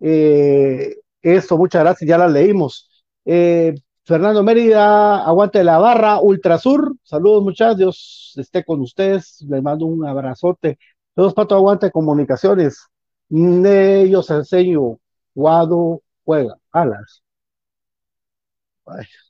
eh, 0.00 0.96
esto, 1.22 1.58
muchas 1.58 1.82
gracias, 1.82 2.08
ya 2.08 2.18
la 2.18 2.28
leímos. 2.28 2.88
Eh, 3.24 3.74
Fernando 4.04 4.42
Mérida, 4.44 5.24
aguante 5.24 5.64
la 5.64 5.78
barra, 5.78 6.20
Ultrasur, 6.20 6.94
saludos 7.02 7.42
muchachos, 7.42 7.78
Dios 7.78 8.34
esté 8.36 8.64
con 8.64 8.80
ustedes, 8.80 9.44
les 9.48 9.62
mando 9.62 9.86
un 9.86 10.06
abrazote. 10.06 10.78
Saludos, 11.14 11.34
Pato, 11.34 11.56
aguante 11.56 11.90
comunicaciones. 11.90 12.86
Ellos 13.30 14.30
enseño, 14.30 14.98
Guado, 15.34 16.02
juega, 16.24 16.56
alas. 16.70 17.22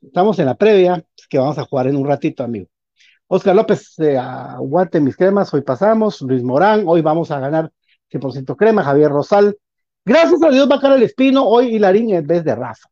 Estamos 0.02 0.38
en 0.38 0.46
la 0.46 0.54
previa, 0.54 1.04
que 1.28 1.38
vamos 1.38 1.58
a 1.58 1.64
jugar 1.64 1.86
en 1.86 1.96
un 1.96 2.06
ratito, 2.06 2.42
amigo. 2.44 2.68
Oscar 3.28 3.56
López, 3.56 3.98
eh, 3.98 4.16
aguante 4.16 5.00
mis 5.00 5.16
cremas, 5.16 5.52
hoy 5.52 5.62
pasamos. 5.62 6.20
Luis 6.22 6.44
Morán, 6.44 6.84
hoy 6.86 7.02
vamos 7.02 7.30
a 7.30 7.40
ganar 7.40 7.72
100% 8.08 8.56
crema. 8.56 8.84
Javier 8.84 9.10
Rosal, 9.10 9.58
gracias 10.04 10.40
a 10.42 10.50
Dios 10.50 10.70
va 10.70 10.76
a 10.76 10.80
caer 10.80 10.94
el 10.94 11.02
Espino, 11.02 11.44
hoy 11.44 11.74
Hilarín 11.74 12.10
en 12.10 12.26
vez 12.26 12.44
de 12.44 12.54
Rafa. 12.54 12.88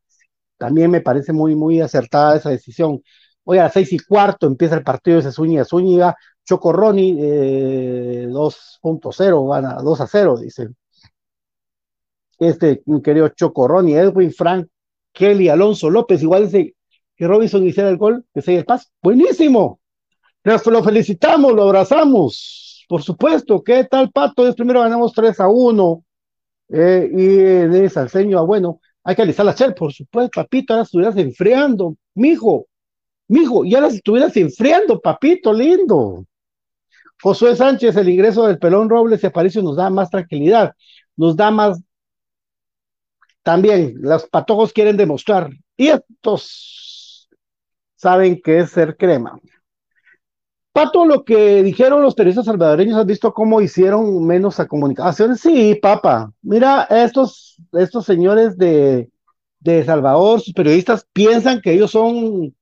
También 0.57 0.91
me 0.91 1.01
parece 1.01 1.31
muy, 1.31 1.55
muy 1.55 1.79
acertada 1.79 2.35
esa 2.35 2.49
decisión. 2.49 3.01
Hoy 3.45 3.59
a 3.59 3.63
las 3.63 3.73
seis 3.73 3.93
y 3.93 3.99
cuarto 3.99 4.47
empieza 4.47 4.75
el 4.75 4.83
partido 4.83 5.21
de 5.21 5.31
Zúñiga 5.31 5.63
Zúñiga, 5.63 6.15
Choco 6.43 6.73
Ronnie, 6.73 7.15
eh, 7.19 8.27
2.0, 8.29 9.53
gana 9.53 9.75
2 9.81 10.01
a 10.01 10.07
0, 10.07 10.37
dice. 10.37 10.67
Este, 12.39 12.83
mi 12.87 13.01
querido 13.01 13.29
Choco 13.29 13.67
Ronnie, 13.67 13.97
Edwin 13.97 14.33
Frank, 14.33 14.67
Kelly, 15.13 15.47
Alonso 15.47 15.89
López, 15.89 16.21
igual 16.21 16.45
dice 16.45 16.75
que 17.15 17.27
Robinson 17.27 17.65
hiciera 17.65 17.89
el 17.89 17.97
gol, 17.97 18.25
que 18.33 18.41
sea 18.41 18.59
el 18.59 18.65
paso. 18.65 18.89
Buenísimo. 19.01 19.79
Lo 20.45 20.83
felicitamos, 20.83 21.53
lo 21.53 21.63
abrazamos. 21.63 22.85
Por 22.87 23.01
supuesto, 23.01 23.63
¿qué 23.63 23.83
tal, 23.85 24.11
Pato? 24.11 24.53
primero 24.53 24.81
ganamos 24.81 25.11
3 25.11 25.39
a 25.39 25.47
1. 25.47 26.03
Eh, 26.69 27.09
y 27.11 27.25
de 27.25 27.89
Salseño, 27.89 28.39
ah, 28.39 28.43
bueno, 28.43 28.79
hay 29.03 29.15
que 29.15 29.23
alisar 29.23 29.45
la 29.45 29.55
chel, 29.55 29.73
por 29.73 29.91
supuesto, 29.93 30.41
papito, 30.41 30.73
ahora 30.73 30.83
estuvieras 30.83 31.15
enfriando, 31.17 31.95
mijo, 32.15 32.65
mijo, 33.27 33.63
y 33.65 33.75
ahora 33.75 33.87
estuvieras 33.87 34.35
enfriando, 34.37 34.99
papito, 34.99 35.53
lindo. 35.53 36.25
Josué 37.21 37.55
Sánchez, 37.55 37.95
el 37.97 38.09
ingreso 38.09 38.45
del 38.47 38.59
pelón 38.59 38.89
Robles 38.89 39.23
y 39.23 39.27
Aparicio 39.27 39.61
nos 39.61 39.77
da 39.77 39.89
más 39.89 40.09
tranquilidad, 40.09 40.73
nos 41.15 41.35
da 41.35 41.51
más. 41.51 41.81
También, 43.43 43.95
los 43.99 44.27
patojos 44.27 44.73
quieren 44.73 44.97
demostrar, 44.97 45.51
y 45.77 45.89
estos 45.89 47.29
saben 47.95 48.41
que 48.41 48.59
es 48.59 48.71
ser 48.71 48.97
crema. 48.97 49.39
Pato, 50.75 51.05
lo 51.05 51.23
que 51.23 51.63
dijeron 51.63 52.01
los 52.01 52.15
periodistas 52.15 52.47
salvadoreños, 52.47 52.99
¿has 52.99 53.05
visto 53.05 53.33
cómo 53.33 53.61
hicieron 53.61 54.27
menos 54.27 54.59
a 54.59 54.67
comunicaciones? 54.67 55.39
Sí, 55.39 55.75
papá. 55.75 56.33
Mira, 56.41 56.85
estos, 56.89 57.55
estos 57.71 58.03
señores 58.05 58.57
de, 58.57 59.09
de 59.61 59.85
Salvador, 59.85 60.41
sus 60.41 60.53
periodistas, 60.53 61.07
piensan 61.13 61.61
que 61.61 61.71
ellos 61.71 61.91
son 61.91 62.53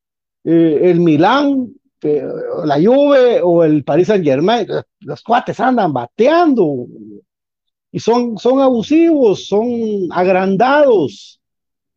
eh, 0.44 0.80
el 0.84 1.00
Milán, 1.00 1.74
la 2.04 2.76
Juve 2.76 3.42
o 3.42 3.64
el 3.64 3.84
Paris 3.84 4.10
Saint 4.10 4.24
Germain. 4.24 4.68
Los 5.00 5.24
cuates 5.24 5.60
andan 5.60 5.92
bateando 5.92 6.86
y 7.92 8.00
son, 8.00 8.38
son 8.38 8.62
abusivos, 8.62 9.48
son 9.48 10.08
agrandados. 10.12 11.42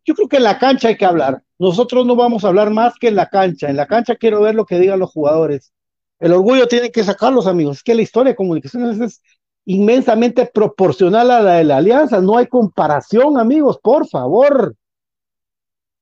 Yo 0.06 0.14
creo 0.14 0.28
que 0.28 0.38
en 0.38 0.44
la 0.44 0.58
cancha 0.58 0.88
hay 0.88 0.96
que 0.96 1.04
hablar. 1.04 1.42
Nosotros 1.58 2.06
no 2.06 2.16
vamos 2.16 2.42
a 2.42 2.48
hablar 2.48 2.70
más 2.70 2.94
que 2.98 3.08
en 3.08 3.16
la 3.16 3.28
cancha. 3.28 3.68
En 3.68 3.76
la 3.76 3.86
cancha 3.86 4.16
quiero 4.16 4.40
ver 4.40 4.54
lo 4.54 4.64
que 4.64 4.78
digan 4.78 4.98
los 4.98 5.12
jugadores 5.12 5.74
el 6.18 6.32
orgullo 6.32 6.66
tiene 6.66 6.90
que 6.90 7.04
sacarlos, 7.04 7.46
amigos. 7.46 7.78
Es 7.78 7.82
que 7.82 7.94
la 7.94 8.02
historia 8.02 8.32
de 8.32 8.36
comunicaciones 8.36 9.00
es 9.00 9.22
inmensamente 9.66 10.46
proporcional 10.46 11.30
a 11.30 11.42
la 11.42 11.54
de 11.54 11.64
la 11.64 11.76
alianza. 11.78 12.20
No 12.20 12.38
hay 12.38 12.46
comparación, 12.46 13.38
amigos, 13.38 13.78
por 13.82 14.08
favor. 14.08 14.74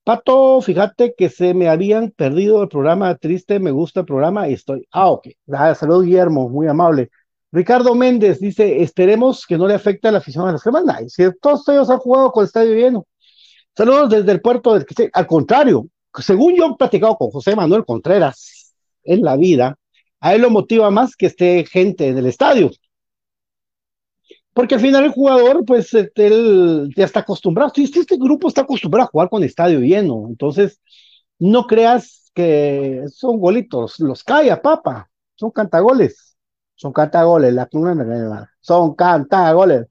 Pato, 0.05 0.61
fíjate 0.61 1.15
que 1.17 1.31
se 1.31 1.55
me 1.55 1.69
habían 1.69 2.11
perdido 2.11 2.63
el 2.63 2.69
programa 2.69 3.15
triste, 3.17 3.59
me 3.59 3.71
gusta 3.71 4.01
el 4.01 4.07
programa 4.07 4.49
y 4.49 4.53
estoy. 4.53 4.87
Ah, 4.93 5.09
ok. 5.11 5.29
Ah, 5.51 5.75
saludos, 5.75 6.05
Guillermo, 6.05 6.49
muy 6.51 6.69
amable. 6.69 7.11
Ricardo 7.51 7.95
Méndez 7.95 8.39
dice: 8.39 8.83
Esperemos 8.83 9.47
que 9.47 9.57
no 9.57 9.67
le 9.67 9.75
afecte 9.75 10.13
la 10.13 10.19
afición 10.19 10.47
a 10.47 10.53
las 10.53 10.63
cremas. 10.63 10.85
si 11.09 11.25
todos 11.41 11.67
ellos 11.69 11.89
han 11.89 11.99
jugado 11.99 12.33
con 12.33 12.43
el 12.43 12.47
estadio 12.47 12.75
lleno. 12.75 13.07
Saludos 13.77 14.11
desde 14.11 14.33
el 14.33 14.41
puerto 14.41 14.75
del 14.75 14.87
Al 15.13 15.27
contrario, 15.27 15.89
según 16.21 16.55
yo 16.55 16.67
he 16.67 16.77
platicado 16.77 17.17
con 17.17 17.31
José 17.31 17.57
Manuel 17.57 17.85
Contreras 17.85 18.75
en 19.05 19.23
la 19.23 19.37
vida, 19.37 19.77
a 20.25 20.35
él 20.35 20.41
lo 20.41 20.49
motiva 20.49 20.91
más 20.91 21.17
que 21.17 21.27
esté 21.27 21.67
gente 21.67 22.09
en 22.09 22.17
el 22.17 22.25
estadio. 22.25 22.71
Porque 24.55 24.77
al 24.77 24.81
final 24.81 25.05
el 25.05 25.11
jugador, 25.11 25.67
pues, 25.67 25.93
este, 25.93 26.29
él 26.29 26.91
ya 26.97 27.05
está 27.05 27.21
acostumbrado. 27.21 27.71
Este, 27.77 28.01
este 28.01 28.17
grupo 28.17 28.49
está 28.49 28.63
acostumbrado 28.63 29.07
a 29.07 29.11
jugar 29.11 29.29
con 29.29 29.45
estadio 29.45 29.81
lleno. 29.81 30.25
Entonces, 30.31 30.81
no 31.39 31.67
creas 31.67 32.31
que 32.35 33.03
son 33.13 33.39
golitos. 33.39 34.01
Los 34.01 34.25
calla, 34.25 34.63
papa. 34.63 35.11
Son 35.35 35.51
cantagoles. 35.51 36.39
Son 36.75 36.91
cantagoles. 36.95 37.53
La, 37.53 37.69
son 38.61 38.95
cantagoles. 38.95 39.87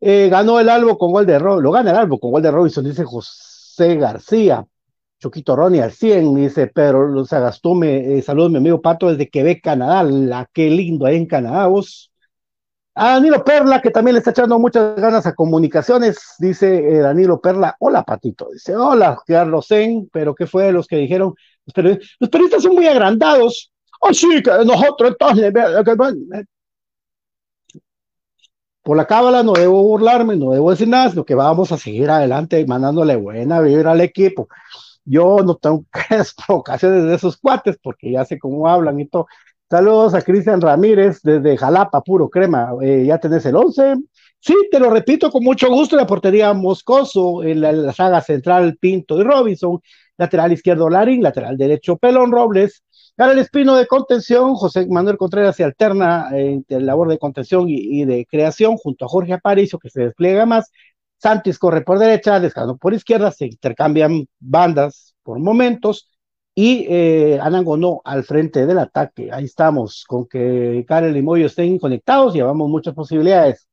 Eh, 0.00 0.28
ganó 0.30 0.58
el 0.58 0.70
Albo 0.70 0.96
con 0.96 1.12
gol 1.12 1.26
de 1.26 1.38
Robinson. 1.38 1.64
Lo 1.64 1.70
gana 1.72 1.90
el 1.90 1.96
Albo 1.98 2.18
con 2.18 2.30
gol 2.30 2.40
de 2.42 2.50
Robinson, 2.50 2.82
dice 2.82 3.04
José 3.04 3.96
García. 3.96 4.66
Choquito 5.18 5.56
Ronnie 5.56 5.82
al 5.82 5.92
100, 5.92 6.34
dice 6.34 6.66
pero 6.66 7.06
los 7.06 7.32
Agastume, 7.32 8.18
eh, 8.18 8.22
saludos 8.22 8.50
mi 8.50 8.58
amigo 8.58 8.82
Pato 8.82 9.08
desde 9.08 9.30
Quebec, 9.30 9.62
Canadá, 9.62 10.02
la 10.02 10.48
qué 10.52 10.68
lindo 10.68 11.06
ahí 11.06 11.16
en 11.16 11.26
Canadá, 11.26 11.66
vos. 11.66 12.12
A 12.94 13.10
Danilo 13.12 13.44
Perla, 13.44 13.82
que 13.82 13.90
también 13.90 14.14
le 14.14 14.18
está 14.18 14.30
echando 14.30 14.58
muchas 14.58 14.96
ganas 14.96 15.26
a 15.26 15.34
comunicaciones, 15.34 16.18
dice 16.38 16.76
eh, 16.76 16.98
Danilo 16.98 17.40
Perla, 17.40 17.76
hola 17.78 18.02
Patito, 18.04 18.48
dice, 18.52 18.74
hola 18.76 19.18
Carlos 19.26 19.66
Zen, 19.68 20.08
pero 20.12 20.34
¿qué 20.34 20.46
fue 20.46 20.72
los 20.72 20.86
que 20.86 20.96
dijeron? 20.96 21.34
Los 21.66 22.30
periodistas, 22.30 22.62
son 22.62 22.74
muy 22.74 22.86
agrandados, 22.86 23.70
oh 24.00 24.14
sí, 24.14 24.42
nosotros 24.64 25.12
entonces, 25.12 25.52
por 28.86 28.96
la 28.96 29.04
cábala 29.04 29.42
no 29.42 29.52
debo 29.54 29.82
burlarme, 29.82 30.36
no 30.36 30.52
debo 30.52 30.70
decir 30.70 30.86
nada, 30.86 31.10
sino 31.10 31.24
que 31.24 31.34
vamos 31.34 31.72
a 31.72 31.76
seguir 31.76 32.08
adelante 32.08 32.64
mandándole 32.66 33.16
buena 33.16 33.60
vibra 33.60 33.90
al 33.90 34.00
equipo. 34.00 34.48
Yo 35.06 35.38
no 35.44 35.54
tengo 35.54 35.84
provocaciones 36.46 37.04
de 37.04 37.14
esos 37.14 37.36
cuates 37.36 37.78
porque 37.82 38.10
ya 38.10 38.24
sé 38.24 38.38
cómo 38.38 38.68
hablan 38.68 39.00
y 39.00 39.06
todo. 39.06 39.26
Saludos 39.70 40.14
a 40.14 40.22
Cristian 40.22 40.60
Ramírez 40.60 41.20
desde 41.22 41.56
Jalapa, 41.56 42.02
puro 42.02 42.28
crema. 42.28 42.70
Eh, 42.82 43.04
ya 43.06 43.18
tenés 43.18 43.46
el 43.46 43.56
11. 43.56 43.96
Sí, 44.40 44.54
te 44.70 44.78
lo 44.78 44.90
repito 44.90 45.30
con 45.30 45.42
mucho 45.42 45.68
gusto. 45.70 45.96
La 45.96 46.06
portería 46.06 46.52
Moscoso, 46.52 47.42
en 47.42 47.60
la, 47.60 47.92
saga 47.92 48.20
central 48.20 48.76
Pinto 48.80 49.20
y 49.20 49.24
Robinson. 49.24 49.80
Lateral 50.18 50.52
izquierdo 50.52 50.88
Larín, 50.88 51.22
lateral 51.22 51.56
derecho 51.56 51.96
Pelón 51.96 52.32
Robles. 52.32 52.82
el 53.16 53.38
Espino 53.38 53.76
de 53.76 53.86
contención, 53.86 54.54
José 54.54 54.86
Manuel 54.88 55.18
Contreras 55.18 55.56
se 55.56 55.64
alterna 55.64 56.28
en 56.32 56.64
labor 56.68 57.08
de 57.08 57.18
contención 57.18 57.68
y, 57.68 58.00
y, 58.00 58.04
de 58.04 58.24
creación 58.24 58.76
junto 58.76 59.04
a 59.04 59.08
Jorge 59.08 59.34
Aparicio, 59.34 59.78
que 59.78 59.90
se 59.90 60.02
despliega 60.04 60.46
más. 60.46 60.70
Santis 61.18 61.58
corre 61.58 61.82
por 61.82 61.98
derecha, 61.98 62.40
Descano 62.40 62.76
por 62.76 62.94
izquierda, 62.94 63.30
se 63.30 63.46
intercambian 63.46 64.26
bandas 64.38 65.14
por 65.22 65.38
momentos 65.38 66.10
y 66.54 66.86
eh, 66.88 67.38
Anangonó 67.40 68.00
al 68.04 68.24
frente 68.24 68.66
del 68.66 68.78
ataque. 68.78 69.30
Ahí 69.32 69.44
estamos, 69.44 70.04
con 70.06 70.26
que 70.26 70.84
Karel 70.88 71.16
y 71.16 71.22
Moyo 71.22 71.46
estén 71.46 71.78
conectados, 71.78 72.34
llevamos 72.34 72.68
muchas 72.68 72.94
posibilidades. 72.94 73.68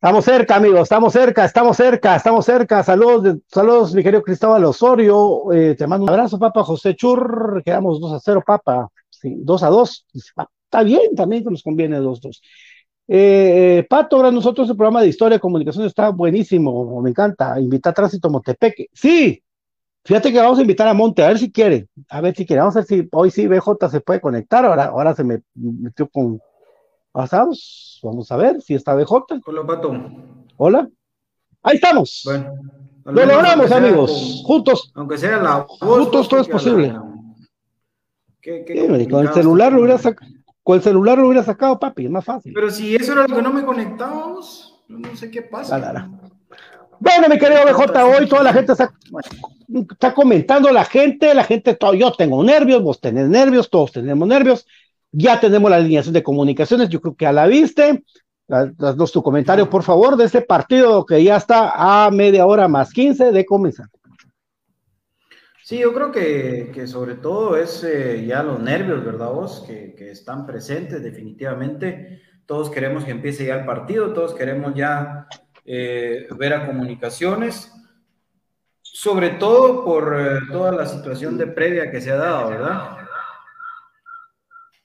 Estamos 0.00 0.24
cerca, 0.24 0.54
amigos, 0.54 0.82
estamos 0.82 1.12
cerca, 1.12 1.44
estamos 1.44 1.76
cerca, 1.76 2.14
estamos 2.14 2.44
cerca. 2.44 2.84
Saludos, 2.84 3.38
saludos, 3.48 3.94
mi 3.94 4.02
querido 4.04 4.22
Cristóbal 4.22 4.64
Osorio. 4.64 5.52
Eh, 5.52 5.74
te 5.74 5.88
mando 5.88 6.04
un 6.04 6.10
abrazo, 6.10 6.38
papá 6.38 6.62
José 6.62 6.94
Chur. 6.94 7.62
Quedamos 7.64 8.00
2 8.00 8.12
a 8.12 8.20
0, 8.20 8.42
papá. 8.46 8.88
Sí, 9.10 9.34
2 9.40 9.62
a 9.64 9.68
2. 9.68 10.06
Está 10.14 10.84
bien, 10.84 11.16
también 11.16 11.42
nos 11.44 11.64
conviene 11.64 11.96
2 11.98 12.20
2. 12.20 12.42
Eh, 13.10 13.86
Pato, 13.88 14.16
ahora 14.16 14.30
nosotros 14.30 14.68
el 14.68 14.76
programa 14.76 15.00
de 15.00 15.08
historia 15.08 15.36
y 15.36 15.40
comunicación 15.40 15.86
está 15.86 16.10
buenísimo, 16.10 17.00
me 17.00 17.08
encanta. 17.08 17.58
Invita 17.58 17.88
a 17.90 17.94
Tránsito 17.94 18.28
Montepeque. 18.28 18.88
Sí, 18.92 19.42
fíjate 20.04 20.30
que 20.30 20.38
vamos 20.38 20.58
a 20.58 20.62
invitar 20.62 20.86
a 20.86 20.94
Monte, 20.94 21.24
a 21.24 21.28
ver 21.28 21.38
si 21.38 21.50
quiere, 21.50 21.88
a 22.10 22.20
ver 22.20 22.36
si 22.36 22.44
quiere. 22.44 22.60
Vamos 22.60 22.76
a 22.76 22.80
ver 22.80 22.86
si 22.86 23.08
hoy 23.12 23.30
sí 23.30 23.48
BJ 23.48 23.88
se 23.88 24.00
puede 24.00 24.20
conectar. 24.20 24.66
Ahora, 24.66 24.84
ahora 24.84 25.14
se 25.14 25.24
me 25.24 25.40
metió 25.54 26.06
con 26.08 26.38
pasados. 27.10 27.98
Vamos 28.02 28.30
a 28.30 28.36
ver 28.36 28.60
si 28.60 28.74
está 28.74 28.94
BJ. 28.94 29.40
Hola, 29.46 29.66
Pato. 29.66 29.94
Hola. 30.58 30.88
Ahí 31.62 31.76
estamos. 31.76 32.22
Bueno, 32.26 32.52
lo 33.04 33.24
logramos, 33.24 33.72
amigos. 33.72 34.42
juntos. 34.44 34.92
Aunque 34.94 35.16
sea 35.16 35.38
la 35.38 35.66
voz. 35.66 35.78
Juntos 35.80 36.28
todo 36.28 36.40
es 36.40 36.48
posible. 36.48 36.94
con 39.10 39.26
el 39.26 39.32
celular 39.32 39.72
lo 39.72 39.80
hubiera 39.80 39.96
sacado 39.96 40.30
con 40.68 40.76
el 40.76 40.82
celular 40.82 41.16
lo 41.16 41.28
hubiera 41.28 41.42
sacado, 41.42 41.78
papi, 41.78 42.04
es 42.04 42.10
más 42.10 42.26
fácil. 42.26 42.52
Pero 42.52 42.70
si 42.70 42.94
eso 42.94 43.12
era 43.12 43.26
lo 43.26 43.34
que 43.34 43.40
no 43.40 43.54
me 43.54 43.64
conectábamos, 43.64 44.78
no 44.86 45.16
sé 45.16 45.30
qué 45.30 45.40
pasa. 45.40 46.10
Bueno, 47.00 47.26
mi 47.30 47.38
querido 47.38 47.64
BJ, 47.64 48.04
hoy 48.04 48.28
toda 48.28 48.42
la 48.42 48.52
gente 48.52 48.72
está, 48.72 48.92
está, 49.90 50.12
comentando, 50.12 50.70
la 50.70 50.84
gente, 50.84 51.34
la 51.34 51.44
gente, 51.44 51.74
todo, 51.74 51.94
yo 51.94 52.12
tengo 52.12 52.44
nervios, 52.44 52.82
vos 52.82 53.00
tenés 53.00 53.30
nervios, 53.30 53.70
todos 53.70 53.92
tenemos 53.92 54.28
nervios, 54.28 54.66
ya 55.10 55.40
tenemos 55.40 55.70
la 55.70 55.78
alineación 55.78 56.12
de 56.12 56.22
comunicaciones, 56.22 56.90
yo 56.90 57.00
creo 57.00 57.16
que 57.16 57.26
a 57.26 57.32
la 57.32 57.46
viste, 57.46 58.04
danos 58.46 59.10
tu 59.10 59.22
comentario, 59.22 59.70
por 59.70 59.84
favor, 59.84 60.18
de 60.18 60.26
este 60.26 60.42
partido 60.42 61.06
que 61.06 61.24
ya 61.24 61.38
está 61.38 62.04
a 62.04 62.10
media 62.10 62.44
hora 62.44 62.68
más 62.68 62.92
15 62.92 63.32
de 63.32 63.46
comenzar. 63.46 63.86
Sí, 65.68 65.78
yo 65.80 65.92
creo 65.92 66.10
que, 66.10 66.86
sobre 66.86 67.16
todo 67.16 67.54
es 67.54 67.84
eh, 67.84 68.24
ya 68.24 68.42
los 68.42 68.58
nervios, 68.58 69.04
¿verdad 69.04 69.28
vos? 69.28 69.62
Que, 69.66 69.94
están 70.10 70.46
presentes 70.46 71.02
definitivamente. 71.02 72.22
Todos 72.46 72.70
queremos 72.70 73.04
que 73.04 73.10
empiece 73.10 73.44
ya 73.44 73.56
el 73.56 73.66
partido, 73.66 74.14
todos 74.14 74.32
queremos 74.34 74.74
ya 74.74 75.28
eh, 75.66 76.26
ver 76.38 76.54
a 76.54 76.64
comunicaciones, 76.64 77.70
sobre 78.80 79.28
todo 79.32 79.84
por 79.84 80.18
eh, 80.18 80.38
toda 80.50 80.72
la 80.72 80.86
situación 80.86 81.36
de 81.36 81.48
previa 81.48 81.90
que 81.90 82.00
se 82.00 82.12
ha 82.12 82.16
dado, 82.16 82.48
¿verdad? 82.48 82.96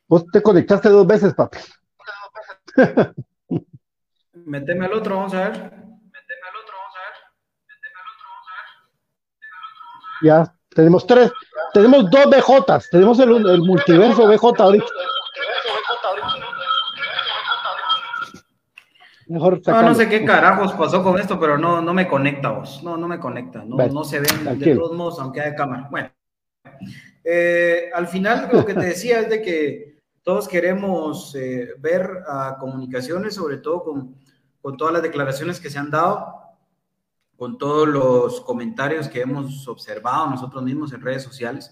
Vos 0.06 0.26
te 0.34 0.42
conectaste 0.42 0.90
dos 0.90 1.08
veces, 1.08 1.34
papi. 1.34 1.60
Meteme 4.34 4.88
al 4.88 4.92
otro, 4.92 5.16
vamos 5.16 5.34
a 5.34 5.48
ver. 5.48 5.54
Meteme 5.54 6.44
al 6.50 6.58
otro, 6.62 6.76
vamos 6.78 6.98
a 6.98 7.04
ver. 7.04 7.16
Meteme 7.70 8.00
al 8.02 8.08
otro, 8.12 8.28
vamos 8.28 8.48
a 8.52 8.56
ver. 8.60 10.28
Ya, 10.28 10.54
tenemos 10.74 11.06
tres. 11.06 11.32
tenemos 11.74 12.10
dos 12.10 12.26
BJs, 12.26 12.90
tenemos 12.90 13.20
el, 13.20 13.50
el 13.50 13.62
multiverso 13.62 14.28
BJ 14.28 14.64
ahorita. 14.64 14.86
Mejor 19.28 19.62
no, 19.66 19.82
no 19.82 19.96
sé 19.96 20.10
qué 20.10 20.26
carajos 20.26 20.74
pasó 20.74 21.02
con 21.02 21.18
esto, 21.20 21.40
pero 21.40 21.58
no, 21.58 21.82
no 21.82 21.94
me 21.94 22.08
conecta 22.08 22.50
vos. 22.50 22.84
No, 22.84 22.98
no 22.98 23.08
me 23.08 23.20
conecta. 23.20 23.64
No, 23.66 23.78
no 23.78 24.04
se 24.04 24.20
ven 24.20 24.60
de 24.60 24.76
todos 24.76 24.94
modos, 24.94 25.20
aunque 25.20 25.42
hay 25.42 25.56
cámara. 25.56 25.88
Bueno, 25.90 26.12
eh, 27.24 27.90
al 27.94 28.08
final 28.08 28.50
lo 28.52 28.66
que 28.66 28.74
te 28.74 28.86
decía 28.86 29.22
es 29.22 29.30
de 29.30 29.42
que 29.42 30.02
todos 30.24 30.48
queremos 30.48 31.34
eh, 31.36 31.70
ver 31.80 32.24
a 32.28 32.58
comunicaciones, 32.60 33.36
sobre 33.36 33.58
todo 33.58 33.84
con, 33.84 34.16
con 34.62 34.78
todas 34.78 34.94
las 34.94 35.04
declaraciones 35.04 35.60
que 35.60 35.70
se 35.70 35.80
han 35.80 35.90
dado, 35.90 36.43
con 37.38 37.58
todos 37.58 37.88
los 37.88 38.42
comentarios 38.42 39.08
que 39.08 39.22
hemos 39.22 39.68
observado 39.68 40.30
nosotros 40.30 40.64
mismos 40.64 40.94
en 40.94 41.02
redes 41.02 41.24
sociales, 41.24 41.72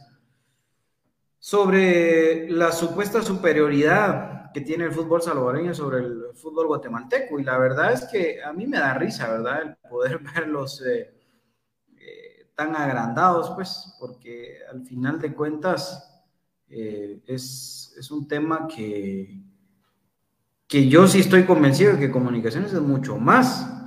sobre 1.39 2.49
la 2.49 2.71
supuesta 2.71 3.21
superioridad 3.21 4.51
que 4.53 4.61
tiene 4.61 4.85
el 4.85 4.91
fútbol 4.91 5.21
salvadoreño 5.21 5.73
sobre 5.73 5.99
el 5.99 6.23
fútbol 6.35 6.67
guatemalteco. 6.67 7.39
Y 7.39 7.43
la 7.43 7.57
verdad 7.57 7.93
es 7.93 8.05
que 8.05 8.43
a 8.43 8.53
mí 8.53 8.67
me 8.67 8.77
da 8.77 8.93
risa, 8.93 9.31
¿verdad? 9.31 9.61
El 9.61 9.89
poder 9.89 10.19
verlos 10.35 10.81
eh, 10.85 11.13
eh, 11.97 12.47
tan 12.55 12.75
agrandados, 12.75 13.51
pues, 13.51 13.95
porque 13.99 14.59
al 14.71 14.83
final 14.85 15.19
de 15.19 15.33
cuentas 15.33 16.23
eh, 16.69 17.21
es, 17.25 17.95
es, 17.97 18.11
un 18.11 18.27
tema 18.27 18.67
que, 18.67 19.41
que 20.67 20.87
yo 20.87 21.07
sí 21.07 21.19
estoy 21.19 21.45
convencido 21.45 21.93
de 21.93 21.99
que 21.99 22.11
comunicaciones 22.11 22.71
es 22.71 22.81
mucho 22.81 23.17
más 23.17 23.80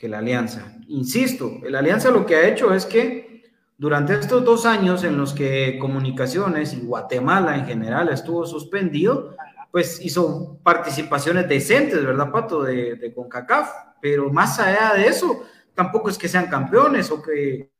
que 0.00 0.08
la 0.08 0.18
alianza. 0.18 0.78
Insisto, 0.88 1.60
la 1.68 1.80
alianza 1.80 2.10
lo 2.10 2.24
que 2.24 2.34
ha 2.34 2.48
hecho 2.48 2.72
es 2.72 2.86
que 2.86 3.42
durante 3.76 4.14
estos 4.14 4.42
dos 4.42 4.64
años 4.64 5.04
en 5.04 5.18
los 5.18 5.34
que 5.34 5.78
comunicaciones 5.78 6.72
y 6.72 6.80
Guatemala 6.80 7.54
en 7.54 7.66
general 7.66 8.08
estuvo 8.08 8.46
suspendido, 8.46 9.36
pues 9.70 10.02
hizo 10.02 10.58
participaciones 10.62 11.46
decentes, 11.46 12.02
¿verdad, 12.02 12.32
Pato? 12.32 12.62
De, 12.62 12.94
de 12.94 13.12
CONCACAF, 13.12 13.70
pero 14.00 14.32
más 14.32 14.58
allá 14.58 14.94
de 14.94 15.06
eso, 15.06 15.44
tampoco 15.74 16.08
es 16.08 16.16
que 16.16 16.28
sean 16.28 16.46
campeones 16.46 17.10
o 17.10 17.20
que, 17.20 17.70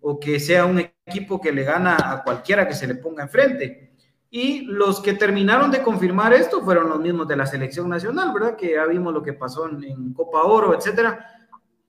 o 0.00 0.20
que 0.20 0.38
sea 0.38 0.64
un 0.64 0.78
equipo 0.78 1.40
que 1.40 1.50
le 1.50 1.64
gana 1.64 1.96
a 1.98 2.22
cualquiera 2.22 2.68
que 2.68 2.74
se 2.74 2.86
le 2.86 2.94
ponga 2.94 3.24
enfrente. 3.24 3.94
Y 4.30 4.60
los 4.62 5.00
que 5.00 5.14
terminaron 5.14 5.72
de 5.72 5.82
confirmar 5.82 6.32
esto 6.34 6.62
fueron 6.62 6.88
los 6.88 7.00
mismos 7.00 7.26
de 7.26 7.36
la 7.36 7.46
selección 7.46 7.88
nacional, 7.88 8.32
¿verdad? 8.32 8.54
Que 8.54 8.74
ya 8.74 8.86
vimos 8.86 9.12
lo 9.12 9.22
que 9.24 9.32
pasó 9.32 9.68
en, 9.68 9.82
en 9.82 10.12
Copa 10.12 10.42
Oro, 10.44 10.76
etcétera 10.76 11.34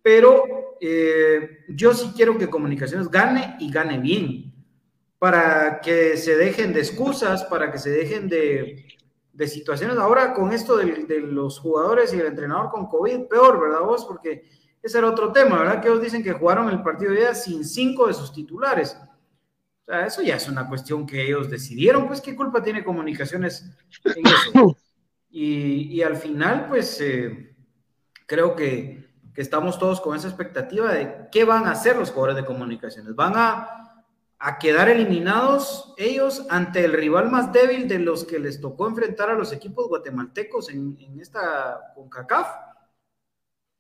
pero 0.02 0.78
eh, 0.82 1.66
yo 1.70 1.94
sí 1.94 2.12
quiero 2.16 2.38
que 2.38 2.50
Comunicaciones 2.50 3.10
gane 3.10 3.58
y 3.60 3.72
gane 3.72 4.00
bien, 4.00 4.54
para 5.18 5.82
que 5.82 6.16
se 6.16 6.36
dejen 6.38 6.72
de 6.74 6.80
excusas, 6.80 7.44
para 7.44 7.72
que 7.72 7.78
se 7.78 7.90
dejen 7.90 8.30
de, 8.30 8.86
de 9.34 9.48
situaciones. 9.48 9.98
Ahora 9.98 10.34
con 10.34 10.54
esto 10.54 10.78
de, 10.78 11.06
de, 11.06 11.20
los 11.20 11.60
jugadores 11.60 12.14
y 12.14 12.20
el 12.20 12.28
entrenador 12.28 12.70
con 12.70 12.88
COVID, 12.88 13.28
peor, 13.28 13.60
¿verdad 13.60 13.82
vos? 13.82 14.06
Porque 14.06 14.44
ese 14.82 14.98
era 14.98 15.10
otro 15.10 15.34
tema, 15.34 15.60
¿verdad? 15.60 15.82
Que 15.82 15.90
ellos 15.90 16.02
dicen 16.02 16.24
que 16.24 16.32
jugaron 16.32 16.70
el 16.70 16.82
partido 16.82 17.12
de 17.12 17.20
día 17.20 17.36
sin 17.36 17.66
cinco 17.66 18.08
de 18.08 18.14
sus 18.14 18.32
titulares. 18.32 18.98
O 19.82 19.86
sea, 19.86 20.06
eso 20.06 20.22
ya 20.22 20.38
es 20.38 20.48
una 20.48 20.70
cuestión 20.70 21.06
que 21.06 21.22
ellos 21.22 21.50
decidieron, 21.50 22.08
pues 22.08 22.22
qué 22.22 22.36
culpa 22.36 22.64
tiene 22.64 22.84
Comunicaciones 22.84 23.70
en 24.06 24.26
eso. 24.26 24.78
Y, 25.32 25.96
y 25.96 26.02
al 26.02 26.16
final, 26.16 26.66
pues 26.68 27.00
eh, 27.02 27.56
creo 28.26 28.56
que 28.56 29.09
estamos 29.42 29.80
todos 29.80 30.02
con 30.02 30.16
esa 30.16 30.28
expectativa 30.28 30.92
de 30.92 31.28
qué 31.32 31.46
van 31.46 31.66
a 31.66 31.72
hacer 31.72 31.96
los 31.96 32.12
jugadores 32.12 32.36
de 32.36 32.46
comunicaciones. 32.46 33.16
¿Van 33.16 33.34
a, 33.36 34.06
a 34.38 34.58
quedar 34.60 34.90
eliminados 34.90 35.94
ellos 35.98 36.46
ante 36.50 36.84
el 36.84 36.94
rival 36.94 37.30
más 37.32 37.52
débil 37.52 37.88
de 37.88 38.00
los 38.00 38.26
que 38.26 38.40
les 38.40 38.60
tocó 38.60 38.88
enfrentar 38.88 39.30
a 39.30 39.36
los 39.36 39.54
equipos 39.54 39.88
guatemaltecos 39.88 40.70
en, 40.70 40.98
en 41.00 41.20
esta 41.20 41.94
CONCACAF? 41.96 42.48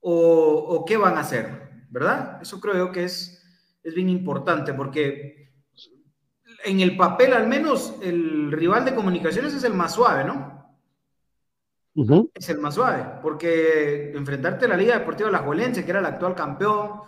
¿O, 0.01 0.13
¿O 0.13 0.85
qué 0.85 0.95
van 0.95 1.17
a 1.17 1.21
hacer? 1.21 1.69
¿Verdad? 1.89 2.39
Eso 2.41 2.61
creo 2.61 2.75
yo 2.75 2.91
que 2.91 3.03
es, 3.03 3.43
es 3.83 3.93
bien 3.93 4.09
importante 4.09 4.73
porque 4.73 5.51
en 6.63 6.79
el 6.79 6.95
papel 6.97 7.33
al 7.33 7.47
menos 7.47 7.95
el 8.01 8.51
rival 8.51 8.85
de 8.85 8.95
comunicaciones 8.95 9.53
es 9.53 9.63
el 9.63 9.73
más 9.73 9.93
suave, 9.93 10.23
¿no? 10.23 10.58
Es 12.33 12.49
el 12.49 12.59
más 12.59 12.75
suave, 12.75 13.05
porque 13.21 14.11
enfrentarte 14.13 14.65
a 14.65 14.69
la 14.69 14.77
Liga 14.77 14.97
Deportiva 14.97 15.29
La 15.29 15.39
Juelense, 15.39 15.83
que 15.83 15.91
era 15.91 15.99
el 15.99 16.05
actual 16.05 16.35
campeón, 16.35 17.01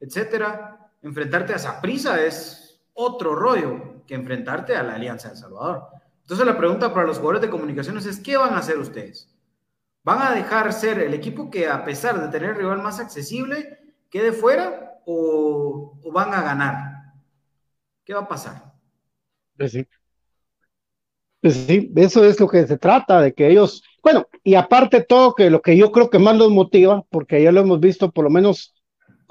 etcétera, 0.00 0.90
enfrentarte 1.02 1.54
a 1.54 1.58
Saprisa 1.58 2.20
es 2.22 2.80
otro 2.94 3.34
rollo 3.34 4.04
que 4.06 4.14
enfrentarte 4.14 4.76
a 4.76 4.82
la 4.82 4.94
Alianza 4.94 5.30
de 5.30 5.36
Salvador. 5.36 5.86
Entonces 6.22 6.46
la 6.46 6.56
pregunta 6.56 6.92
para 6.92 7.06
los 7.06 7.18
jugadores 7.18 7.42
de 7.42 7.50
comunicaciones 7.50 8.06
es, 8.06 8.20
¿qué 8.20 8.36
van 8.36 8.54
a 8.54 8.58
hacer 8.58 8.78
ustedes? 8.78 9.28
¿Van 10.04 10.22
a 10.22 10.34
dejar 10.34 10.72
ser 10.72 10.98
el 10.98 11.14
equipo 11.14 11.50
que 11.50 11.68
a 11.68 11.84
pesar 11.84 12.20
de 12.20 12.28
tener 12.28 12.50
el 12.50 12.56
rival 12.56 12.82
más 12.82 12.98
accesible, 12.98 13.78
quede 14.10 14.32
fuera 14.32 15.00
o, 15.06 15.98
o 16.02 16.12
van 16.12 16.34
a 16.34 16.42
ganar? 16.42 16.76
¿Qué 18.04 18.14
va 18.14 18.20
a 18.20 18.28
pasar? 18.28 18.72
Pues 19.56 19.72
sí. 19.72 19.86
Pues 21.40 21.54
sí, 21.54 21.92
eso 21.96 22.24
es 22.24 22.38
lo 22.38 22.48
que 22.48 22.66
se 22.66 22.78
trata, 22.78 23.20
de 23.20 23.34
que 23.34 23.48
ellos 23.48 23.82
bueno, 24.02 24.26
y 24.42 24.54
aparte 24.54 25.02
todo 25.02 25.34
que 25.34 25.50
lo 25.50 25.62
que 25.62 25.76
yo 25.76 25.92
creo 25.92 26.10
que 26.10 26.18
más 26.18 26.36
los 26.36 26.50
motiva, 26.50 27.04
porque 27.10 27.42
ya 27.42 27.52
lo 27.52 27.60
hemos 27.60 27.80
visto, 27.80 28.10
por 28.10 28.24
lo 28.24 28.30
menos 28.30 28.74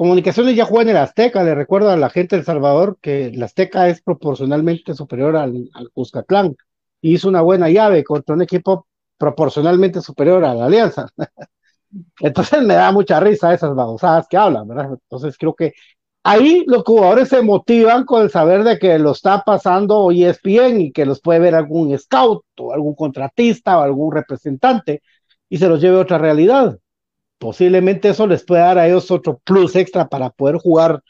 Comunicaciones 0.02 0.56
ya 0.56 0.66
juega 0.66 0.90
en 0.90 0.98
el 0.98 1.04
Azteca, 1.04 1.44
le 1.44 1.54
recuerdo 1.54 1.92
a 1.92 1.96
la 1.96 2.10
gente 2.10 2.36
del 2.36 2.44
Salvador 2.44 2.98
que 3.00 3.26
el 3.26 3.44
Azteca 3.44 3.88
es 3.88 4.02
proporcionalmente 4.02 4.96
superior 4.96 5.36
al, 5.36 5.70
al 5.76 5.92
Cuscatlán 5.92 6.56
y 7.02 7.14
hizo 7.14 7.30
una 7.30 7.42
buena 7.42 7.70
llave 7.70 8.04
contra 8.04 8.34
un 8.34 8.42
equipo 8.42 8.88
proporcionalmente 9.20 10.02
superior 10.02 10.44
a 10.44 10.56
la 10.56 10.66
Alianza. 10.66 11.06
Entonces 12.20 12.64
me 12.64 12.74
da 12.74 12.92
mucha 12.92 13.20
risa 13.20 13.54
esas 13.54 13.76
babosadas 13.76 14.28
que 14.28 14.38
hablan, 14.38 14.68
¿verdad? 14.68 14.90
Entonces 14.92 15.38
creo 15.38 15.54
que 15.54 15.74
ahí 16.24 16.64
los 16.68 16.84
jugadores 16.84 17.30
se 17.30 17.42
motivan 17.42 18.06
con 18.06 18.24
el 18.24 18.30
saber 18.30 18.64
de 18.64 18.78
que 18.80 19.00
lo 19.00 19.12
está 19.12 19.44
pasando 19.44 20.12
ESPN 20.12 20.82
y 20.82 20.92
que 20.92 21.06
los 21.06 21.22
puede 21.22 21.40
ver 21.40 21.56
algún 21.56 21.98
scout 21.98 22.44
o 22.60 22.74
algún 22.74 22.96
contratista 22.96 23.80
o 23.80 23.82
algún 23.82 24.14
representante 24.14 25.02
y 25.50 25.58
se 25.58 25.68
los 25.68 25.82
lleve 25.82 25.98
a 25.98 26.02
otra 26.02 26.18
realidad. 26.18 26.78
Posiblemente 27.40 28.10
eso 28.10 28.28
les 28.28 28.46
pueda 28.46 28.66
dar 28.66 28.78
a 28.80 28.88
ellos 28.88 29.10
otro 29.12 29.42
plus 29.44 29.76
extra 29.76 30.08
para 30.08 30.30
poder 30.30 30.58
jugar 30.58 31.02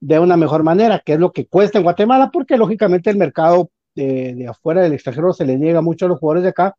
de 0.00 0.18
una 0.18 0.36
mejor 0.36 0.62
manera, 0.62 1.00
que 1.04 1.14
es 1.14 1.20
lo 1.20 1.32
que 1.32 1.46
cuesta 1.46 1.78
en 1.78 1.84
Guatemala, 1.84 2.30
porque 2.32 2.56
lógicamente 2.56 3.10
el 3.10 3.16
mercado 3.16 3.70
de, 3.94 4.34
de 4.34 4.48
afuera 4.48 4.82
del 4.82 4.92
extranjero 4.92 5.32
se 5.32 5.46
le 5.46 5.56
niega 5.58 5.80
mucho 5.82 6.06
a 6.06 6.08
los 6.08 6.18
jugadores 6.18 6.44
de 6.44 6.50
acá 6.50 6.76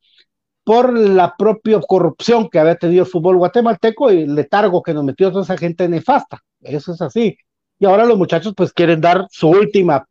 por 0.63 0.97
la 0.97 1.35
propia 1.37 1.79
corrupción 1.81 2.49
que 2.49 2.59
había 2.59 2.75
tenido 2.75 3.03
el 3.03 3.09
fútbol 3.09 3.37
guatemalteco 3.37 4.11
y 4.11 4.23
el 4.23 4.35
letargo 4.35 4.81
que 4.81 4.93
nos 4.93 5.03
metió 5.03 5.31
toda 5.31 5.43
esa 5.43 5.57
gente 5.57 5.87
nefasta. 5.87 6.41
Eso 6.61 6.93
es 6.93 7.01
así 7.01 7.37
y 7.79 7.85
ahora 7.85 8.05
los 8.05 8.17
muchachos 8.17 8.53
pues 8.55 8.73
quieren 8.73 9.01
dar 9.01 9.27
su 9.29 9.49
última 9.49 10.07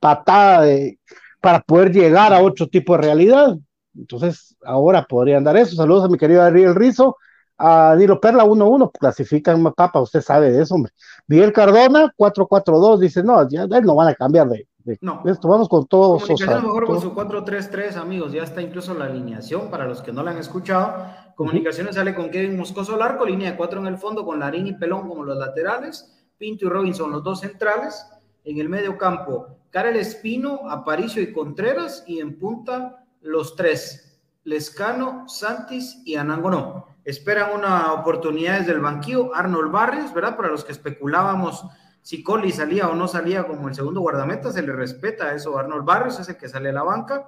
patada 0.00 0.62
de, 0.62 0.98
para 1.40 1.60
poder 1.60 1.92
llegar 1.92 2.32
a 2.32 2.42
otro 2.42 2.68
tipo 2.68 2.96
de 2.96 3.02
realidad. 3.02 3.56
Entonces, 3.94 4.56
ahora 4.64 5.04
podrían 5.04 5.44
dar 5.44 5.56
eso. 5.56 5.76
Saludos 5.76 6.04
a 6.04 6.08
mi 6.08 6.16
querido 6.16 6.42
Ariel 6.42 6.74
Rizo, 6.74 7.16
a 7.58 7.94
Nilo 7.96 8.20
Perla 8.20 8.44
1-1, 8.44 8.90
clasifican 8.98 9.62
papa, 9.74 10.00
usted 10.00 10.22
sabe 10.22 10.50
de 10.50 10.62
eso, 10.62 10.74
hombre. 10.74 10.92
Miguel 11.28 11.52
Cardona 11.52 12.12
4-4-2, 12.16 12.98
dice, 12.98 13.22
no, 13.22 13.48
ya 13.48 13.66
no 13.66 13.94
van 13.94 14.08
a 14.08 14.14
cambiar 14.14 14.48
de, 14.48 14.66
de 14.78 14.98
no. 15.00 15.22
esto, 15.26 15.48
vamos 15.48 15.68
con 15.68 15.86
todo. 15.86 16.18
Comunicación 16.18 16.64
mejor 16.64 16.86
con 16.86 17.00
su 17.00 17.14
4-3-3, 17.14 17.96
amigos, 17.96 18.32
ya 18.32 18.42
está 18.42 18.62
incluso 18.62 18.94
la 18.94 19.04
alineación 19.04 19.70
para 19.70 19.86
los 19.86 20.00
que 20.00 20.12
no 20.12 20.22
la 20.22 20.32
han 20.32 20.38
escuchado. 20.38 21.06
Comunicaciones 21.36 21.92
uh 21.92 21.94
-huh. 21.94 21.98
sale 21.98 22.14
con 22.14 22.30
Kevin 22.30 22.56
Moscoso 22.56 22.94
al 22.94 23.02
arco, 23.02 23.24
línea 23.26 23.50
de 23.50 23.56
4 23.56 23.80
en 23.80 23.86
el 23.86 23.98
fondo, 23.98 24.24
con 24.24 24.40
Larín 24.40 24.66
y 24.66 24.72
Pelón 24.72 25.08
como 25.08 25.22
los 25.22 25.36
laterales. 25.36 26.21
Pinto 26.42 26.66
y 26.66 26.68
Robinson, 26.68 27.12
los 27.12 27.22
dos 27.22 27.38
centrales. 27.38 28.04
En 28.42 28.58
el 28.58 28.68
medio 28.68 28.98
campo, 28.98 29.58
Karel 29.70 29.94
Espino, 29.94 30.68
Aparicio 30.68 31.22
y 31.22 31.32
Contreras. 31.32 32.02
Y 32.08 32.18
en 32.18 32.36
punta, 32.36 33.04
los 33.20 33.54
tres, 33.54 34.20
Lescano, 34.42 35.28
Santis 35.28 36.02
y 36.04 36.16
Anangonó. 36.16 36.88
Esperan 37.04 37.54
una 37.54 37.92
oportunidad 37.92 38.58
desde 38.58 38.72
el 38.72 38.80
banquillo. 38.80 39.32
Arnold 39.32 39.70
Barrios, 39.70 40.12
¿verdad? 40.12 40.36
Para 40.36 40.48
los 40.48 40.64
que 40.64 40.72
especulábamos 40.72 41.64
si 42.02 42.24
Colli 42.24 42.50
salía 42.50 42.88
o 42.88 42.96
no 42.96 43.06
salía 43.06 43.46
como 43.46 43.68
el 43.68 43.76
segundo 43.76 44.00
guardameta, 44.00 44.50
se 44.50 44.62
le 44.62 44.72
respeta 44.72 45.32
eso. 45.36 45.56
Arnold 45.56 45.84
Barrios 45.84 46.18
es 46.18 46.28
el 46.28 46.36
que 46.36 46.48
sale 46.48 46.70
a 46.70 46.72
la 46.72 46.82
banca. 46.82 47.24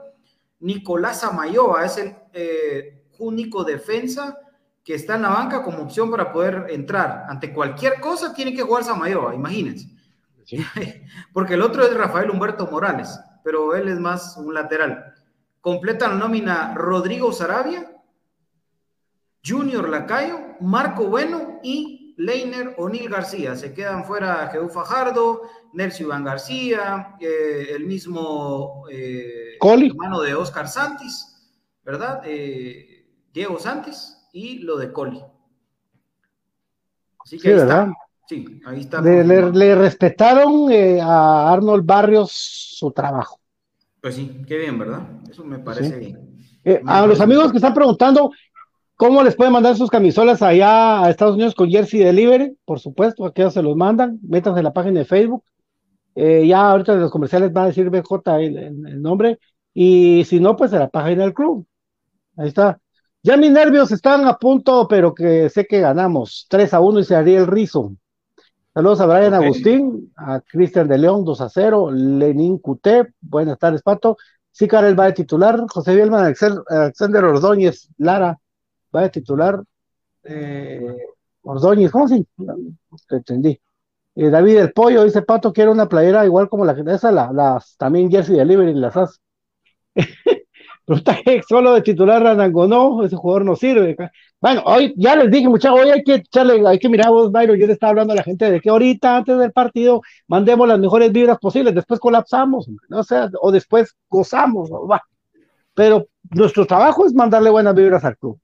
Nicolás 0.59 1.23
Amayoa 1.23 1.85
es 1.85 1.99
el 1.99 2.17
eh, 2.33 3.05
único 3.21 3.63
defensa 3.63 4.41
que 4.85 4.95
está 4.95 5.15
en 5.15 5.23
la 5.23 5.31
banca 5.31 5.63
como 5.63 5.79
opción 5.79 6.11
para 6.11 6.31
poder 6.31 6.67
entrar. 6.69 7.25
Ante 7.29 7.53
cualquier 7.53 7.99
cosa 8.01 8.35
tiene 8.35 8.55
que 8.55 8.63
jugar 8.63 8.85
Samayoa, 8.85 9.35
imagínense. 9.35 9.89
Sí. 10.45 10.59
Porque 11.33 11.55
el 11.55 11.63
otro 11.63 11.85
es 11.85 11.97
Rafael 11.97 12.31
Humberto 12.31 12.67
Morales, 12.67 13.19
pero 13.43 13.75
él 13.75 13.89
es 13.89 13.99
más 13.99 14.37
un 14.37 14.53
lateral. 14.53 15.15
Completa 15.63 16.09
la 16.09 16.17
nómina 16.17 16.75
Rodrigo 16.75 17.33
Sarabia, 17.33 17.91
Junior 19.45 19.89
Lacayo, 19.89 20.39
Marco 20.61 21.07
Bueno 21.07 21.61
y 21.63 22.15
Leiner, 22.19 22.75
O'Neill 22.77 23.09
García. 23.09 23.57
Se 23.57 23.73
quedan 23.73 24.05
fuera 24.05 24.49
Jesús 24.49 24.73
Fajardo, 24.75 25.43
Nelson 25.73 26.07
Iván 26.07 26.25
García, 26.25 27.17
eh, 27.19 27.69
el 27.71 27.87
mismo 27.87 28.85
eh, 28.91 29.57
hermano 29.61 30.21
de 30.21 30.35
Oscar 30.35 30.69
Santis, 30.69 31.51
¿verdad? 31.83 32.21
Eh, 32.27 33.07
Diego 33.33 33.59
Santis 33.59 34.24
y 34.35 34.59
lo 34.59 34.77
de 34.77 34.93
Coli. 34.93 35.23
Así 37.21 37.39
que 37.39 37.49
sí, 37.49 37.55
¿verdad? 37.55 37.89
Sí, 38.29 38.61
ahí 38.67 38.81
está. 38.81 39.01
Le, 39.01 39.75
respetaron 39.75 40.71
a 41.01 41.53
Arnold 41.53 41.87
Barrios 41.87 42.33
su 42.33 42.91
trabajo. 42.91 43.41
Pues 44.03 44.17
sí, 44.17 44.43
qué 44.47 44.59
bien, 44.59 44.79
¿verdad? 44.79 45.09
Eso 45.31 45.43
me 45.45 45.59
parece 45.59 45.99
bien. 45.99 46.83
a 46.87 47.07
los 47.07 47.21
amigos 47.23 47.51
que 47.51 47.57
están 47.57 47.73
preguntando, 47.73 48.31
¿Cómo 48.97 49.25
les 49.25 49.35
pueden 49.35 49.53
mandar 49.53 49.77
sus 49.77 49.91
camisolas 49.91 50.41
allá 50.41 51.03
a 51.03 51.11
Estados 51.11 51.35
Unidos 51.35 51.57
con 51.57 51.69
Jersey 51.69 51.99
Delivery? 52.01 52.57
Por 52.65 52.79
supuesto, 52.79 53.27
aquí 53.27 53.43
se 53.51 53.61
los 53.61 53.75
mandan. 53.75 54.21
Métanse 54.23 54.61
en 54.61 54.65
la 54.65 54.73
página 54.73 55.01
de 55.01 55.05
Facebook. 55.05 55.43
Eh, 56.15 56.47
ya 56.47 56.71
ahorita 56.71 56.95
los 56.95 57.11
comerciales 57.11 57.51
va 57.51 57.65
a 57.65 57.67
decir 57.67 57.91
BJ 57.91 58.37
el, 58.39 58.57
el, 58.57 59.03
nombre. 59.03 59.41
Y 59.73 60.23
si 60.27 60.39
no, 60.39 60.55
pues 60.55 60.73
en 60.73 60.79
la 60.79 60.89
página 60.89 61.25
del 61.25 61.35
club. 61.35 61.67
Ahí 62.37 62.49
está. 62.49 62.79
Ya 63.27 63.39
mis 63.39 63.51
nervios 63.51 63.91
están 63.91 64.27
a 64.27 64.37
punto, 64.37 64.87
pero 64.87 65.15
que 65.15 65.49
sé 65.49 65.67
que 65.67 65.81
ganamos. 65.81 66.47
3 66.51 66.75
a 66.75 66.81
1 66.81 67.01
y 67.01 67.05
se 67.05 67.17
haría 67.17 67.39
el 67.39 67.47
rizo. 67.47 67.97
Saludos 68.75 69.01
a 69.01 69.07
Brian 69.07 69.33
Agustín, 69.33 70.13
a 70.15 70.43
Cristian 70.43 70.87
de 70.89 70.99
León, 70.99 71.25
2 71.25 71.41
a 71.41 71.49
0, 71.49 71.91
Lenín 71.91 72.59
Cuté, 72.59 73.15
buenas 73.23 73.59
tardes, 73.59 73.81
Pato. 73.81 74.19
Sí, 74.51 74.69
Karel 74.69 74.99
va 74.99 75.07
de 75.07 75.15
titular, 75.15 75.59
José 75.71 75.95
Bielman, 75.95 76.35
Alexander 76.69 77.25
Ordóñez, 77.25 77.89
Lara, 77.97 78.39
va 78.95 79.05
a 79.05 79.09
titular 79.09 79.63
eh, 80.25 80.95
Ordóñez, 81.45 81.91
¿cómo 81.91 82.09
se 82.09 82.27
entendí? 83.09 83.59
Eh, 84.17 84.29
David 84.29 84.59
el 84.59 84.73
Pollo 84.73 85.03
dice 85.03 85.23
Pato 85.23 85.51
quiere 85.51 85.71
una 85.71 85.89
playera 85.89 86.27
igual 86.27 86.51
como 86.51 86.67
la 86.67 86.75
que 86.75 86.83
esa, 86.93 87.11
la, 87.11 87.33
las 87.33 87.75
también 87.79 88.11
Jersey 88.11 88.37
Delivery 88.37 88.75
las 88.75 89.19
hace. 91.07 91.43
solo 91.49 91.73
de 91.73 91.83
titular 91.83 92.23
no, 92.37 93.05
ese 93.05 93.17
jugador 93.17 93.45
no 93.45 93.57
sirve. 93.57 93.97
Bueno, 94.41 94.63
hoy 94.67 94.93
ya 94.97 95.17
les 95.17 95.31
dije, 95.31 95.49
muchachos, 95.49 95.81
hoy 95.81 95.91
hay 95.91 96.03
que 96.03 96.15
echarle, 96.17 96.67
hay 96.67 96.79
que 96.79 96.89
mirar 96.89 97.11
vos, 97.11 97.33
Byron, 97.33 97.59
yo 97.59 97.67
le 97.67 97.73
estaba 97.73 97.91
hablando 97.91 98.13
a 98.13 98.17
la 98.17 98.23
gente 98.23 98.51
de 98.51 98.61
que 98.61 98.69
ahorita, 98.69 99.17
antes 99.17 99.39
del 99.39 99.53
partido, 99.53 100.03
mandemos 100.29 100.69
las 100.69 100.79
mejores 100.79 101.13
vibras 101.13 101.39
posibles, 101.39 101.75
después 101.75 101.99
colapsamos, 101.99 102.69
¿no? 102.89 103.01
o 103.01 103.05
o 103.41 103.53
después 103.53 103.97
gozamos, 104.09 104.71
va. 104.71 105.03
Pero 105.75 106.07
nuestro 106.31 106.67
trabajo 106.67 107.07
es 107.07 107.15
mandarle 107.15 107.51
buenas 107.51 107.75
vibras 107.75 108.05
al 108.05 108.17
club. 108.17 108.39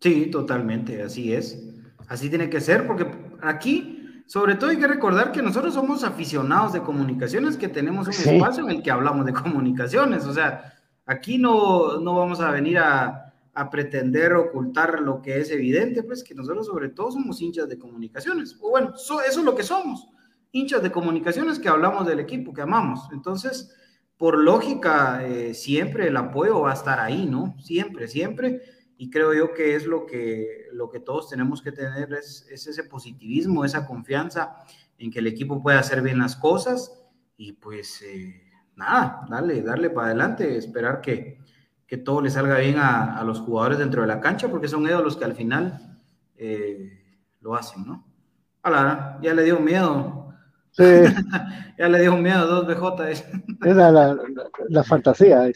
Sí, 0.00 0.26
totalmente, 0.26 1.02
así 1.02 1.32
es. 1.32 1.64
Así 2.06 2.28
tiene 2.28 2.48
que 2.48 2.60
ser, 2.60 2.86
porque 2.86 3.06
aquí, 3.42 3.97
sobre 4.28 4.56
todo, 4.56 4.68
hay 4.68 4.76
que 4.76 4.86
recordar 4.86 5.32
que 5.32 5.40
nosotros 5.40 5.72
somos 5.72 6.04
aficionados 6.04 6.74
de 6.74 6.82
comunicaciones, 6.82 7.56
que 7.56 7.66
tenemos 7.66 8.08
un 8.08 8.12
espacio 8.12 8.62
en 8.62 8.70
el 8.70 8.82
que 8.82 8.90
hablamos 8.90 9.24
de 9.24 9.32
comunicaciones. 9.32 10.26
O 10.26 10.34
sea, 10.34 10.74
aquí 11.06 11.38
no, 11.38 11.98
no 11.98 12.14
vamos 12.14 12.38
a 12.40 12.50
venir 12.50 12.76
a, 12.76 13.32
a, 13.54 13.70
pretender 13.70 14.34
ocultar 14.34 15.00
lo 15.00 15.22
que 15.22 15.40
es 15.40 15.50
evidente, 15.50 16.02
pues 16.02 16.22
que 16.22 16.34
nosotros, 16.34 16.66
sobre 16.66 16.90
todo, 16.90 17.10
somos 17.10 17.40
hinchas 17.40 17.70
de 17.70 17.78
comunicaciones. 17.78 18.54
O 18.60 18.68
bueno, 18.68 18.92
eso 18.94 19.22
es 19.22 19.34
lo 19.38 19.54
que 19.54 19.62
somos, 19.62 20.06
hinchas 20.52 20.82
de 20.82 20.92
comunicaciones 20.92 21.58
que 21.58 21.70
hablamos 21.70 22.06
del 22.06 22.20
equipo 22.20 22.52
que 22.52 22.60
amamos. 22.60 23.08
Entonces, 23.12 23.74
por 24.18 24.38
lógica, 24.38 25.24
eh, 25.24 25.54
siempre 25.54 26.08
el 26.08 26.16
apoyo 26.18 26.60
va 26.60 26.72
a 26.72 26.74
estar 26.74 27.00
ahí, 27.00 27.24
¿no? 27.24 27.56
Siempre, 27.60 28.08
siempre 28.08 28.60
y 29.00 29.10
creo 29.10 29.32
yo 29.32 29.54
que 29.54 29.76
es 29.76 29.86
lo 29.86 30.04
que, 30.04 30.66
lo 30.72 30.90
que 30.90 30.98
todos 30.98 31.30
tenemos 31.30 31.62
que 31.62 31.70
tener, 31.70 32.12
es, 32.12 32.46
ese 32.50 32.82
positivismo, 32.82 33.64
esa 33.64 33.86
confianza 33.86 34.56
en 34.98 35.12
que 35.12 35.20
el 35.20 35.28
equipo 35.28 35.62
puede 35.62 35.78
hacer 35.78 36.02
bien 36.02 36.18
las 36.18 36.34
cosas 36.34 37.00
y 37.36 37.52
pues 37.52 38.02
eh, 38.02 38.42
nada, 38.74 39.24
darle, 39.30 39.62
darle 39.62 39.90
para 39.90 40.08
adelante, 40.08 40.56
esperar 40.56 41.00
que, 41.00 41.38
que 41.86 41.96
todo 41.96 42.20
le 42.20 42.30
salga 42.30 42.58
bien 42.58 42.76
a, 42.78 43.22
los 43.22 43.38
jugadores 43.38 43.78
dentro 43.78 44.02
de 44.02 44.08
la 44.08 44.20
cancha, 44.20 44.48
porque 44.48 44.66
son 44.66 44.84
ellos 44.84 45.04
los 45.04 45.16
que 45.16 45.24
al 45.24 45.34
final 45.34 45.96
eh, 46.36 47.22
lo 47.40 47.54
hacen, 47.54 47.86
¿no? 47.86 48.04
Hola, 48.64 49.20
ya 49.22 49.32
le 49.32 49.44
dio 49.44 49.60
miedo 49.60 50.28
ya 51.78 51.88
le 51.88 52.00
dio 52.00 52.16
miedo 52.16 52.38
a 52.38 52.44
dos 52.44 52.66
BJ. 52.66 53.24
Era 53.64 53.90
la, 53.90 54.16
la, 54.68 54.84
fantasía. 54.84 55.50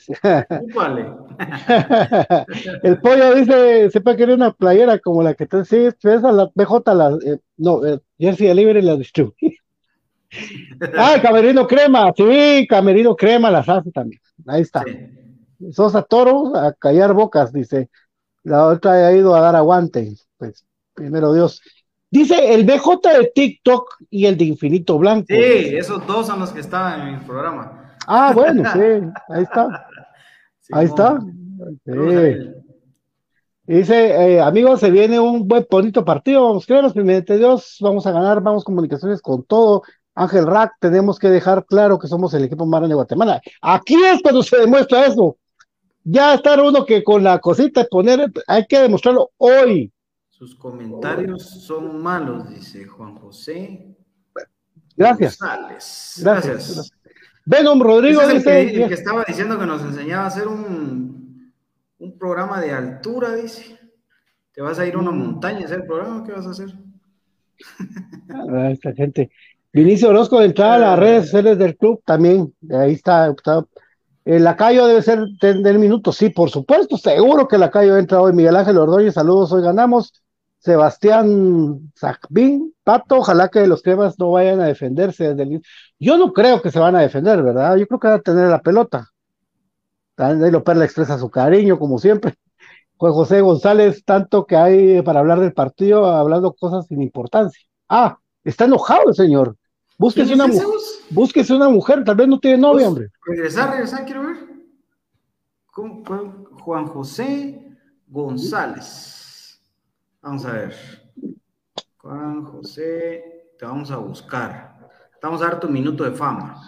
el 2.82 3.00
pollo 3.00 3.34
dice, 3.34 3.90
sepa 3.90 4.16
que 4.16 4.24
era 4.24 4.34
una 4.34 4.52
playera 4.52 4.98
como 4.98 5.22
la 5.22 5.34
que 5.34 5.46
te 5.46 5.64
sí, 5.64 5.88
esa 6.02 6.32
la 6.32 6.50
BJ, 6.54 6.94
la, 6.94 7.18
eh, 7.24 7.38
no, 7.56 7.84
eh, 7.84 8.00
Jersey 8.18 8.52
Libre 8.54 8.82
la 8.82 8.96
distribuye. 8.96 9.58
ah, 10.96 11.16
Camerino 11.20 11.66
Crema, 11.66 12.12
sí, 12.16 12.66
Camerino 12.68 13.16
Crema 13.16 13.50
las 13.50 13.68
hace 13.68 13.90
también. 13.90 14.20
Ahí 14.46 14.62
está. 14.62 14.84
Sosa 15.70 16.02
Toro 16.02 16.56
a 16.56 16.72
callar 16.72 17.12
bocas, 17.12 17.52
dice. 17.52 17.90
La 18.44 18.66
otra 18.66 19.06
ha 19.06 19.12
ido 19.12 19.34
a 19.34 19.40
dar 19.40 19.54
aguante. 19.54 20.14
Pues, 20.36 20.64
primero 20.94 21.32
Dios. 21.32 21.60
Dice 22.10 22.54
el 22.54 22.64
BJ 22.64 23.00
de 23.08 23.32
TikTok 23.34 23.88
y 24.10 24.26
el 24.26 24.36
de 24.36 24.44
Infinito 24.44 24.98
Blanco. 24.98 25.26
Sí, 25.28 25.34
esos 25.76 26.06
dos 26.06 26.26
son 26.26 26.40
los 26.40 26.50
que 26.50 26.60
estaban 26.60 27.08
en 27.08 27.14
el 27.14 27.20
programa. 27.20 27.96
Ah, 28.06 28.32
bueno, 28.34 28.62
sí, 28.72 28.80
ahí 29.28 29.42
está. 29.42 29.86
Ahí 30.70 30.86
está. 30.86 31.18
Dice, 33.64 34.34
eh, 34.34 34.40
amigos, 34.40 34.80
se 34.80 34.90
viene 34.90 35.20
un 35.20 35.46
buen 35.46 35.66
bonito 35.70 36.04
partido, 36.04 36.42
vamos, 36.42 36.66
créanos, 36.66 36.92
primeramente 36.92 37.38
Dios, 37.38 37.78
vamos 37.80 38.06
a 38.06 38.12
ganar, 38.12 38.42
vamos 38.42 38.64
comunicaciones 38.64 39.22
con 39.22 39.44
todo. 39.44 39.82
Ángel 40.14 40.46
Rack, 40.46 40.72
tenemos 40.80 41.18
que 41.18 41.28
dejar 41.28 41.64
claro 41.64 41.98
que 41.98 42.08
somos 42.08 42.34
el 42.34 42.44
equipo 42.44 42.66
más 42.66 42.86
de 42.86 42.94
Guatemala. 42.94 43.40
Aquí 43.62 43.94
es 43.94 44.20
cuando 44.20 44.42
se 44.42 44.58
demuestra 44.58 45.06
eso. 45.06 45.38
Ya 46.04 46.34
estar 46.34 46.60
uno 46.60 46.84
que 46.84 47.04
con 47.04 47.22
la 47.22 47.38
cosita 47.38 47.86
poner, 47.88 48.30
hay 48.46 48.66
que 48.66 48.80
demostrarlo 48.80 49.30
hoy. 49.38 49.92
Sus 50.28 50.56
comentarios 50.56 51.42
son 51.44 52.02
malos, 52.02 52.50
dice 52.50 52.84
Juan 52.84 53.14
José. 53.14 53.96
Gracias. 54.96 55.38
Gracias. 55.38 56.20
Gracias. 56.20 56.92
Venom 57.44 57.80
Rodrigo 57.80 58.22
el 58.22 58.38
dice. 58.38 58.72
Que, 58.72 58.94
estaba 58.94 59.24
diciendo 59.26 59.58
que 59.58 59.66
nos 59.66 59.82
enseñaba 59.82 60.24
a 60.24 60.26
hacer 60.26 60.48
un, 60.48 61.52
un 61.98 62.18
programa 62.18 62.60
de 62.60 62.72
altura, 62.72 63.34
dice. 63.34 63.78
¿Te 64.52 64.60
vas 64.60 64.78
a 64.78 64.86
ir 64.86 64.94
a 64.94 64.98
una 64.98 65.10
montaña 65.10 65.60
a 65.60 65.64
hacer 65.64 65.80
el 65.80 65.86
programa? 65.86 66.24
¿Qué 66.24 66.32
vas 66.32 66.46
a 66.46 66.50
hacer? 66.50 66.68
Ah, 68.28 68.70
esta 68.70 68.92
gente. 68.92 69.30
Vinicio 69.72 70.10
Orozco 70.10 70.40
de 70.40 70.46
entrar 70.46 70.72
a 70.72 70.78
las 70.78 70.98
redes 70.98 71.24
sociales 71.24 71.58
del 71.58 71.76
club 71.76 72.02
también. 72.04 72.54
Ahí 72.70 72.92
está. 72.92 73.34
El 74.24 74.44
lacayo 74.44 74.86
debe 74.86 75.02
ser 75.02 75.20
del 75.38 75.78
minuto, 75.78 76.12
sí, 76.12 76.28
por 76.30 76.50
supuesto, 76.50 76.96
seguro 76.96 77.48
que 77.48 77.56
el 77.56 77.60
lacayo 77.60 77.96
entra 77.96 78.20
hoy. 78.20 78.32
Miguel 78.32 78.56
Ángel 78.56 78.78
Ordóñez, 78.78 79.14
saludos, 79.14 79.52
hoy 79.52 79.62
ganamos. 79.62 80.21
Sebastián 80.62 81.92
Zacbín, 81.98 82.72
Pato, 82.84 83.16
ojalá 83.16 83.48
que 83.48 83.66
los 83.66 83.82
cremas 83.82 84.16
no 84.20 84.30
vayan 84.30 84.60
a 84.60 84.66
defenderse 84.66 85.34
desde 85.34 85.42
el... 85.42 85.62
Yo 85.98 86.16
no 86.16 86.32
creo 86.32 86.62
que 86.62 86.70
se 86.70 86.78
van 86.78 86.94
a 86.94 87.00
defender, 87.00 87.42
¿verdad? 87.42 87.76
Yo 87.76 87.86
creo 87.88 87.98
que 87.98 88.06
van 88.06 88.20
a 88.20 88.22
tener 88.22 88.48
la 88.48 88.62
pelota. 88.62 89.08
Ahí 90.16 90.38
Perla 90.64 90.84
expresa 90.84 91.18
su 91.18 91.28
cariño, 91.28 91.80
como 91.80 91.98
siempre. 91.98 92.34
Juan 92.96 93.12
José 93.12 93.40
González, 93.40 94.04
tanto 94.04 94.46
que 94.46 94.54
hay 94.54 95.02
para 95.02 95.18
hablar 95.18 95.40
del 95.40 95.52
partido, 95.52 96.06
hablando 96.06 96.52
cosas 96.52 96.86
sin 96.86 97.02
importancia. 97.02 97.60
Ah, 97.88 98.16
está 98.44 98.66
enojado 98.66 99.08
el 99.08 99.14
señor. 99.14 99.56
Búsquese 99.98 100.34
una, 100.34 100.46
búsquese 101.10 101.54
una 101.54 101.68
mujer, 101.68 102.04
tal 102.04 102.14
vez 102.14 102.28
no 102.28 102.38
tiene 102.38 102.58
novia, 102.58 102.86
hombre. 102.86 103.08
Regresar, 103.26 103.70
regresar, 103.70 104.04
quiero 104.04 104.22
ver. 104.22 104.36
Juan 106.60 106.86
José 106.86 107.76
González. 108.06 109.21
Vamos 110.22 110.44
a 110.44 110.52
ver. 110.52 110.74
Juan 111.98 112.44
José, 112.44 113.54
te 113.58 113.66
vamos 113.66 113.90
a 113.90 113.96
buscar. 113.96 114.88
Vamos 115.20 115.42
a 115.42 115.46
dar 115.46 115.60
tu 115.60 115.68
minuto 115.68 116.04
de 116.04 116.12
fama. 116.12 116.62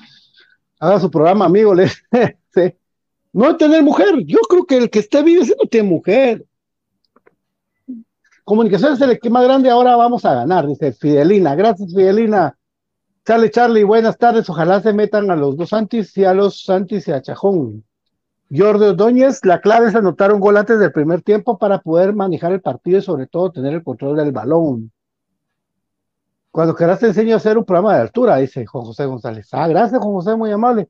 Haga 0.81 1.01
su 1.01 1.11
programa, 1.11 1.45
amigo. 1.47 1.75
Le... 1.75 1.91
No 3.33 3.57
tener 3.57 3.83
mujer. 3.83 4.25
Yo 4.27 4.39
creo 4.49 4.65
que 4.65 4.77
el 4.77 4.91
que 4.91 5.01
esté 5.01 5.21
vivo 5.25 5.45
no 5.45 5.69
tiene 5.69 5.89
mujer. 5.89 6.47
Comunicación 8.45 8.93
es 8.93 9.01
el 9.01 9.19
que 9.19 9.29
más 9.29 9.43
grande. 9.43 9.71
Ahora 9.71 9.97
vamos 9.97 10.25
a 10.25 10.35
ganar, 10.35 10.69
dice 10.69 10.93
Fidelina. 10.93 11.57
Gracias, 11.57 11.93
Fidelina. 11.93 12.57
Charlie, 13.25 13.51
Charlie, 13.51 13.83
buenas 13.83 14.19
tardes. 14.19 14.49
Ojalá 14.49 14.81
se 14.81 14.93
metan 14.93 15.33
a 15.33 15.37
los 15.37 15.57
dos 15.57 15.71
Santis 15.71 16.17
y 16.17 16.25
a 16.25 16.33
los 16.33 16.63
Santis 16.63 17.09
y 17.09 17.13
a 17.13 17.23
Chajón. 17.23 17.85
Jordi 18.51 18.87
Ordóñez, 18.87 19.45
la 19.45 19.61
clave 19.61 19.89
es 19.89 19.95
anotar 19.95 20.33
un 20.33 20.41
gol 20.41 20.57
antes 20.57 20.79
del 20.79 20.93
primer 20.93 21.23
tiempo 21.23 21.59
para 21.59 21.81
poder 21.81 22.15
manejar 22.15 22.53
el 22.53 22.61
partido 22.61 22.99
y 22.99 23.03
sobre 23.03 23.27
todo 23.27 23.53
tener 23.53 23.75
el 23.75 23.83
control 23.83 24.17
del 24.17 24.33
balón. 24.33 24.93
Cuando 26.51 26.75
quieras 26.75 27.01
te 27.01 27.07
enseño 27.07 27.35
a 27.35 27.39
hacer 27.39 27.59
un 27.59 27.65
programa 27.65 27.95
de 27.97 28.03
altura, 28.03 28.37
dice 28.37 28.65
Juan 28.65 28.85
José 28.85 29.07
González. 29.07 29.49
Ah, 29.53 29.67
gracias, 29.67 30.01
Juan 30.01 30.15
José, 30.15 30.37
muy 30.37 30.53
amable. 30.53 30.89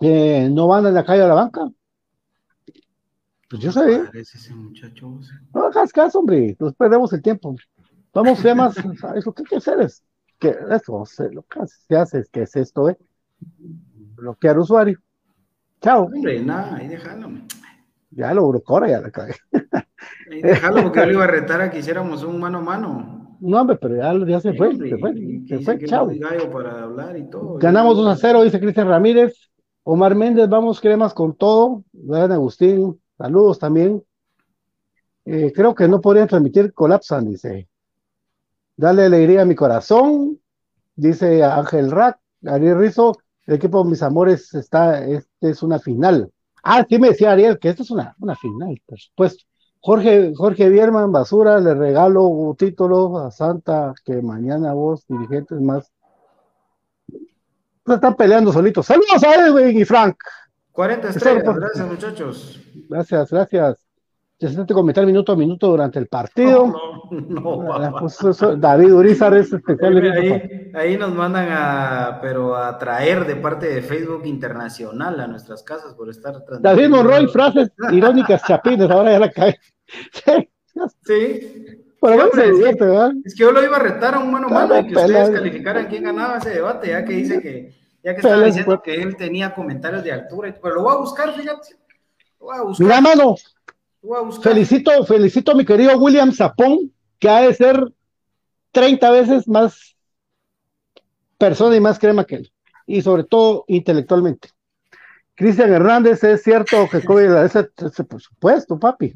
Eh, 0.00 0.48
¿No 0.50 0.66
van 0.66 0.86
en 0.86 0.94
la 0.94 1.04
calle 1.04 1.22
a 1.22 1.28
la 1.28 1.34
banca? 1.34 1.68
Pues 3.50 3.62
yo 3.62 3.72
sé. 3.72 4.04
ese 4.14 4.54
muchacho. 4.54 5.18
No 5.52 5.64
hagas 5.66 5.92
caso, 5.92 6.20
hombre. 6.20 6.56
Nos 6.58 6.74
perdemos 6.74 7.12
el 7.12 7.20
tiempo. 7.20 7.54
Vamos, 8.14 8.42
más. 8.56 8.76
Lo 9.24 9.34
que 9.34 9.42
hay 9.42 9.46
que 9.46 9.56
hacer 9.56 9.80
es 9.80 10.02
que 10.38 10.56
eso, 10.70 11.04
lo 11.32 11.42
que 11.42 11.60
se 11.66 11.96
hace 11.96 12.20
es 12.20 12.30
que 12.30 12.42
es 12.42 12.56
esto, 12.56 12.88
¿eh? 12.88 12.96
Bloquear 14.16 14.58
usuario. 14.58 14.98
Chao. 15.80 16.04
Hombre, 16.04 16.42
nada, 16.42 16.76
ahí 16.76 16.88
déjalo. 16.88 17.30
Ya 18.10 18.34
lo 18.34 18.48
bloqueó, 18.48 18.86
ya 18.86 19.00
la 19.00 19.10
cagué. 19.10 19.34
Ahí 20.30 20.42
déjalo 20.42 20.82
porque 20.82 21.00
yo 21.00 21.06
le 21.06 21.12
iba 21.12 21.24
a 21.24 21.28
retar 21.28 21.60
a 21.60 21.70
que 21.70 21.78
hiciéramos 21.78 22.22
un 22.22 22.38
mano 22.38 22.58
a 22.58 22.62
mano. 22.62 23.36
No, 23.40 23.60
hombre, 23.60 23.78
pero 23.80 23.96
ya, 23.96 24.12
ya 24.26 24.40
se 24.40 24.52
fue, 24.52 24.76
se 24.76 24.98
fue, 24.98 25.14
se 25.48 25.58
fue, 25.60 25.78
chao. 25.86 26.10
Para 26.52 26.82
hablar 26.82 27.16
y 27.16 27.28
todo, 27.30 27.56
Ganamos 27.56 27.96
2 27.96 28.06
a 28.08 28.16
0, 28.16 28.42
dice 28.42 28.60
Cristian 28.60 28.88
Ramírez. 28.88 29.34
Omar 29.82 30.14
Méndez, 30.14 30.48
vamos, 30.48 30.80
cremas 30.80 31.14
con 31.14 31.34
todo. 31.34 31.84
Dan 31.92 32.32
Agustín, 32.32 33.00
saludos 33.16 33.58
también. 33.58 34.02
Eh, 35.24 35.52
creo 35.54 35.74
que 35.74 35.88
no 35.88 36.00
podrían 36.00 36.28
transmitir 36.28 36.74
colapsan, 36.74 37.30
dice. 37.30 37.68
Dale 38.76 39.04
alegría 39.04 39.42
a 39.42 39.46
mi 39.46 39.54
corazón, 39.54 40.38
dice 40.94 41.42
Ángel 41.42 41.90
Rack, 41.90 42.18
Ariel 42.46 42.78
Rizo, 42.78 43.16
el 43.50 43.56
equipo 43.56 43.82
de 43.82 43.90
mis 43.90 44.00
amores 44.00 44.54
está, 44.54 45.04
este 45.04 45.50
es 45.50 45.60
una 45.64 45.80
final. 45.80 46.30
Ah, 46.62 46.86
sí 46.88 47.00
me 47.00 47.08
decía 47.08 47.32
Ariel 47.32 47.58
que 47.58 47.70
esta 47.70 47.82
es 47.82 47.90
una, 47.90 48.14
una 48.20 48.36
final, 48.36 48.80
por 48.86 49.00
supuesto. 49.00 49.42
Jorge, 49.80 50.32
Jorge 50.36 50.68
Bierman, 50.68 51.10
basura, 51.10 51.58
le 51.58 51.74
regalo 51.74 52.54
título 52.56 53.18
a 53.18 53.32
Santa, 53.32 53.92
que 54.04 54.22
mañana 54.22 54.72
vos, 54.72 55.04
dirigentes 55.08 55.60
más. 55.60 55.90
Se 57.08 57.94
están 57.94 58.14
peleando 58.14 58.52
solitos. 58.52 58.86
Saludos 58.86 59.24
a 59.24 59.34
Edwin 59.34 59.76
y 59.76 59.84
Frank. 59.84 60.16
40 60.70 61.08
estrellas, 61.08 61.56
gracias 61.56 61.88
muchachos. 61.88 62.60
Gracias, 62.88 63.30
gracias. 63.30 63.89
Ya 64.40 64.48
se 64.48 64.64
te 64.64 64.72
comentar 64.72 65.04
minuto 65.04 65.32
a 65.32 65.36
minuto 65.36 65.66
durante 65.66 65.98
el 65.98 66.06
partido. 66.06 66.66
No, 66.66 67.20
no, 67.20 67.72
ah, 67.74 67.94
pues 68.00 68.16
David 68.56 68.94
Urizar 68.94 69.36
es 69.36 69.52
especial. 69.52 70.12
Ahí, 70.12 70.70
ahí, 70.72 70.96
nos 70.96 71.14
mandan 71.14 71.48
a, 71.50 72.20
pero 72.22 72.56
a 72.56 72.78
traer 72.78 73.26
de 73.26 73.36
parte 73.36 73.66
de 73.66 73.82
Facebook 73.82 74.22
Internacional 74.24 75.20
a 75.20 75.26
nuestras 75.26 75.62
casas 75.62 75.92
por 75.92 76.08
estar. 76.08 76.42
David 76.58 76.88
Monroy, 76.88 77.28
frases 77.28 77.70
irónicas 77.92 78.42
chapines, 78.46 78.90
ahora 78.90 79.12
ya 79.12 79.18
la 79.18 79.30
cae. 79.30 79.60
Sí. 79.92 80.48
es, 80.80 80.94
que, 81.04 83.34
yo 83.34 83.52
lo 83.52 83.62
iba 83.62 83.76
a 83.76 83.80
retar 83.80 84.14
a 84.14 84.20
un 84.20 84.30
mano 84.30 84.48
mano 84.48 84.78
y 84.78 84.86
que 84.86 84.96
ustedes 84.96 85.30
calificaran 85.30 85.86
quién 85.86 86.04
ganaba 86.04 86.38
ese 86.38 86.50
debate, 86.50 86.88
ya 86.88 87.04
que 87.04 87.12
dice 87.12 87.42
que, 87.42 87.74
ya 88.02 88.14
que 88.14 88.20
estaba 88.22 88.42
diciendo 88.42 88.80
que 88.80 88.94
él 88.94 89.16
tenía 89.16 89.52
comentarios 89.52 90.02
de 90.02 90.12
altura, 90.12 90.56
pero 90.62 90.76
lo 90.76 90.82
voy 90.84 90.94
a 90.94 90.98
buscar, 90.98 91.34
fíjate. 91.34 91.76
Lo 92.38 92.46
voy 92.46 92.56
a 92.56 92.62
buscar. 92.62 92.86
Mira, 92.86 93.00
mano, 93.02 93.34
Felicito, 94.42 95.04
felicito 95.04 95.52
a 95.52 95.54
mi 95.54 95.64
querido 95.64 95.96
William 95.98 96.32
Zapón, 96.32 96.92
que 97.18 97.28
ha 97.28 97.42
de 97.42 97.54
ser 97.54 97.92
30 98.72 99.10
veces 99.10 99.48
más 99.48 99.96
persona 101.36 101.76
y 101.76 101.80
más 101.80 101.98
crema 101.98 102.24
que 102.24 102.36
él, 102.36 102.52
y 102.86 103.02
sobre 103.02 103.24
todo 103.24 103.64
intelectualmente. 103.68 104.50
Cristian 105.34 105.72
Hernández, 105.72 106.22
es 106.24 106.42
cierto 106.42 106.86
que 106.90 106.98
ese, 106.98 108.04
por 108.04 108.20
supuesto, 108.20 108.78
papi. 108.78 109.14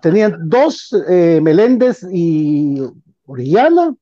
Tenían 0.00 0.48
dos, 0.48 0.94
eh, 1.08 1.38
Meléndez 1.42 2.02
y 2.10 2.80
Orellana, 3.26 3.94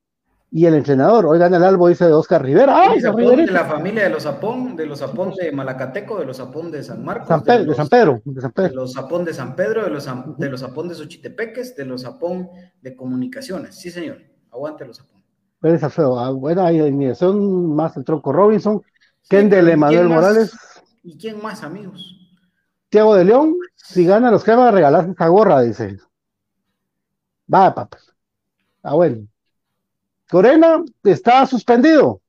y 0.54 0.66
el 0.66 0.74
entrenador. 0.74 1.26
Oigan, 1.26 1.52
el 1.52 1.64
albo 1.64 1.88
dice 1.88 2.06
de 2.06 2.12
Oscar 2.12 2.40
Rivera. 2.40 2.82
¡Ay, 2.82 3.00
de 3.00 3.46
la 3.48 3.64
familia 3.64 4.04
de 4.04 4.10
los 4.10 4.24
Apón, 4.24 4.76
de 4.76 4.86
los 4.86 5.02
Apón 5.02 5.34
de 5.34 5.50
Malacateco, 5.50 6.20
de 6.20 6.26
los 6.26 6.38
Apón 6.38 6.70
de 6.70 6.84
San 6.84 7.04
Marcos. 7.04 7.26
de, 7.26 7.74
San 7.74 7.88
Pedro, 7.88 8.22
de 8.24 8.40
San 8.40 8.52
Pedro. 8.52 8.68
De 8.68 8.74
los 8.76 8.96
Apón 8.96 9.24
de 9.24 9.34
San 9.34 9.56
Pedro, 9.56 9.82
de 9.82 9.90
los, 9.90 10.08
de 10.38 10.48
los 10.48 10.62
Apón 10.62 10.88
de 10.88 10.94
Xochitepeques, 10.94 11.74
de 11.74 11.84
los 11.86 12.04
Apón 12.04 12.50
de 12.80 12.94
Comunicaciones. 12.94 13.74
Sí, 13.74 13.90
señor. 13.90 14.18
Aguante 14.52 14.86
los 14.86 15.00
Apón. 15.00 15.24
Pues 15.58 15.92
feo. 15.92 16.20
Ah, 16.20 16.30
buena 16.30 16.70
son 17.16 17.74
más 17.74 17.96
el 17.96 18.04
Tronco 18.04 18.32
Robinson, 18.32 18.80
Kendall 19.28 19.70
Emanuel 19.70 20.08
Morales. 20.08 20.56
¿Y 21.02 21.18
quién 21.18 21.42
más, 21.42 21.64
amigos? 21.64 22.30
Tiago 22.90 23.16
de 23.16 23.24
León, 23.24 23.56
si 23.74 24.06
gana 24.06 24.30
los 24.30 24.44
que 24.44 24.52
van 24.52 24.68
a 24.68 24.70
regalar 24.70 25.08
esta 25.08 25.26
gorra, 25.26 25.62
dice. 25.62 25.98
Va, 27.52 27.74
papá. 27.74 27.98
Ah, 28.84 28.94
bueno. 28.94 29.26
Corena 30.30 30.82
está 31.02 31.46
suspendido. 31.46 32.20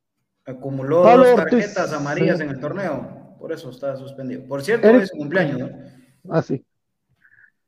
Acumuló 0.46 1.04
dos 1.04 1.36
tarjetas 1.36 1.92
amarillas 1.94 2.40
en 2.40 2.50
el 2.50 2.60
torneo, 2.60 3.36
por 3.40 3.52
eso 3.52 3.70
está 3.70 3.96
suspendido. 3.96 4.46
Por 4.48 4.62
cierto, 4.62 4.88
es 4.90 5.10
su 5.10 5.18
cumpleaños, 5.18 5.60
¿no? 5.60 5.70
Ah, 6.30 6.42
sí. 6.42 6.64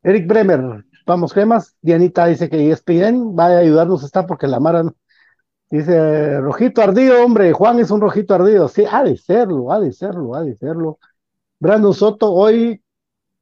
Eric 0.03 0.27
Bremer, 0.27 0.85
vamos, 1.05 1.33
gemas. 1.33 1.75
Dianita 1.81 2.27
dice 2.27 2.49
que 2.49 2.71
ESPN 2.71 3.35
va 3.37 3.47
a 3.47 3.57
ayudarnos 3.57 4.03
está 4.03 4.25
porque 4.27 4.47
la 4.47 4.59
Mara 4.59 4.83
dice 5.69 6.39
rojito 6.39 6.81
ardido, 6.81 7.23
hombre. 7.23 7.51
Juan 7.51 7.79
es 7.79 7.89
un 7.89 8.01
rojito 8.01 8.35
ardido. 8.35 8.67
Sí, 8.67 8.85
ha 8.89 9.03
de 9.03 9.17
serlo, 9.17 9.71
ha 9.71 9.79
de 9.79 9.91
serlo, 9.91 10.35
ha 10.35 10.43
de 10.43 10.55
serlo. 10.55 10.99
Brandon 11.59 11.93
Soto, 11.93 12.31
hoy 12.31 12.81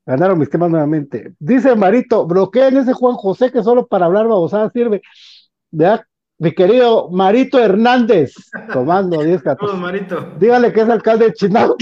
ganaron 0.05 0.39
mis 0.39 0.49
temas 0.49 0.69
nuevamente. 0.69 1.33
Dice 1.39 1.75
Marito, 1.75 2.25
bloqueen 2.25 2.77
ese 2.77 2.93
Juan 2.93 3.15
José 3.15 3.51
que 3.51 3.63
solo 3.63 3.87
para 3.87 4.05
hablar 4.05 4.27
babosada 4.27 4.69
sirve. 4.69 5.01
Vea 5.71 6.07
mi 6.37 6.53
querido 6.53 7.09
Marito 7.09 7.59
Hernández, 7.59 8.33
tomando 8.73 9.23
10 9.23 9.41
14. 9.41 9.77
Marito. 9.77 10.33
Dígale 10.37 10.73
que 10.73 10.81
es 10.81 10.89
alcalde 10.89 11.25
de 11.25 11.33
Chinau. 11.33 11.75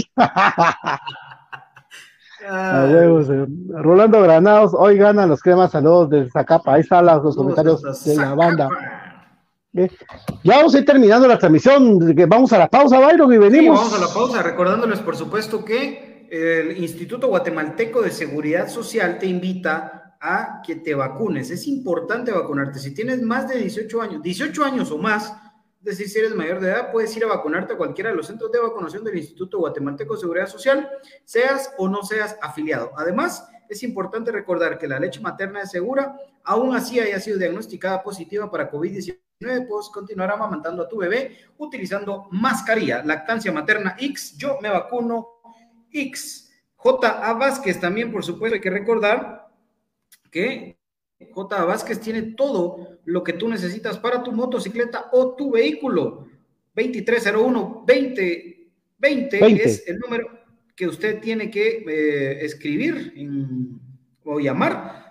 Rolando 3.70 4.22
Granados, 4.22 4.74
hoy 4.78 4.98
ganan 4.98 5.30
los 5.30 5.42
cremas 5.42 5.72
saludos 5.72 6.10
de 6.10 6.30
Zacapa. 6.30 6.74
Ahí 6.74 6.82
están 6.82 7.06
los 7.06 7.36
comentarios 7.36 8.04
de 8.04 8.16
la 8.16 8.34
banda. 8.36 8.70
Ya 9.72 10.58
vamos 10.58 10.76
a 10.76 10.80
ir 10.80 10.86
terminando 10.86 11.28
la 11.28 11.40
transmisión. 11.40 12.00
Vamos 12.28 12.54
a 12.54 12.60
la 12.60 12.68
pausa, 12.68 13.00
Byron, 13.00 13.34
y 13.34 13.38
venimos. 13.38 13.80
vamos 13.80 13.98
a 13.98 14.02
la 14.02 14.14
pausa, 14.14 14.44
recordándoles, 14.44 15.00
por 15.00 15.16
supuesto, 15.16 15.64
que 15.66 16.28
el 16.30 16.78
Instituto 16.78 17.28
Guatemalteco 17.28 18.02
de 18.02 18.12
Seguridad 18.12 18.68
Social 18.68 19.18
te 19.20 19.26
invita 19.26 20.03
a 20.24 20.62
que 20.66 20.78
te 20.78 20.96
vacunes. 20.96 21.52
Es 21.52 21.68
importante 21.68 22.32
vacunarte. 22.32 22.80
Si 22.80 22.94
tienes 22.94 23.22
más 23.22 23.50
de 23.50 23.58
18 23.58 24.02
años, 24.02 24.24
18 24.24 24.64
años 24.64 24.90
o 24.90 24.98
más, 24.98 25.34
es 25.80 25.98
decir, 25.98 26.08
si 26.08 26.20
eres 26.20 26.34
mayor 26.34 26.62
de 26.62 26.70
edad, 26.70 26.94
puedes 26.94 27.16
ir 27.18 27.26
a 27.26 27.28
vacunarte 27.28 27.74
a 27.74 27.78
cualquiera 27.78 28.10
de 28.10 28.16
los 28.16 28.28
centros 28.28 28.50
de 28.50 28.60
vacunación 28.60 29.04
del 29.04 29.18
Instituto 29.18 29.60
Guatemalteco 29.60 30.14
de 30.14 30.22
Seguridad 30.22 30.48
Social, 30.48 30.90
seas 31.26 31.74
o 31.78 31.90
no 31.90 32.04
seas 32.04 32.38
afiliado. 32.42 32.92
Además, 32.96 33.46
es 33.68 33.84
importante 33.84 34.32
recordar 34.32 34.78
que 34.78 34.88
la 34.88 34.98
leche 34.98 35.20
materna 35.20 35.62
es 35.62 35.72
segura, 35.72 36.16
aún 36.46 36.74
así 36.74 37.02
haya 37.02 37.20
sido 37.20 37.38
diagnosticada 37.38 38.02
positiva 38.02 38.50
para 38.50 38.72
COVID-19, 38.72 39.68
puedes 39.68 39.90
continuar 39.90 40.32
amamantando 40.32 40.84
a 40.84 40.88
tu 40.88 41.00
bebé 41.00 41.38
utilizando 41.58 42.30
mascarilla, 42.32 43.04
lactancia 43.04 43.52
materna 43.52 43.98
X, 44.00 44.38
yo 44.38 44.58
me 44.62 44.70
vacuno 44.70 45.28
X. 45.92 46.50
J.A. 46.78 47.34
Vázquez 47.34 47.80
también, 47.80 48.10
por 48.10 48.24
supuesto, 48.24 48.56
hay 48.56 48.62
que 48.62 48.70
recordar 48.70 49.43
que 50.34 50.78
J. 51.32 51.64
Vázquez 51.64 52.02
tiene 52.02 52.34
todo 52.34 53.00
lo 53.06 53.24
que 53.24 53.32
tú 53.34 53.48
necesitas 53.48 54.00
para 54.00 54.24
tu 54.24 54.32
motocicleta 54.32 55.12
o 55.14 55.36
tu 55.36 55.52
vehículo. 55.52 56.26
2301-2020 56.76 59.62
es 59.62 59.88
el 59.88 60.00
número 60.00 60.28
que 60.76 60.88
usted 60.88 61.22
tiene 61.22 61.52
que 61.52 61.86
eh, 61.88 62.44
escribir 62.44 63.14
o 64.26 64.40
llamar 64.40 65.04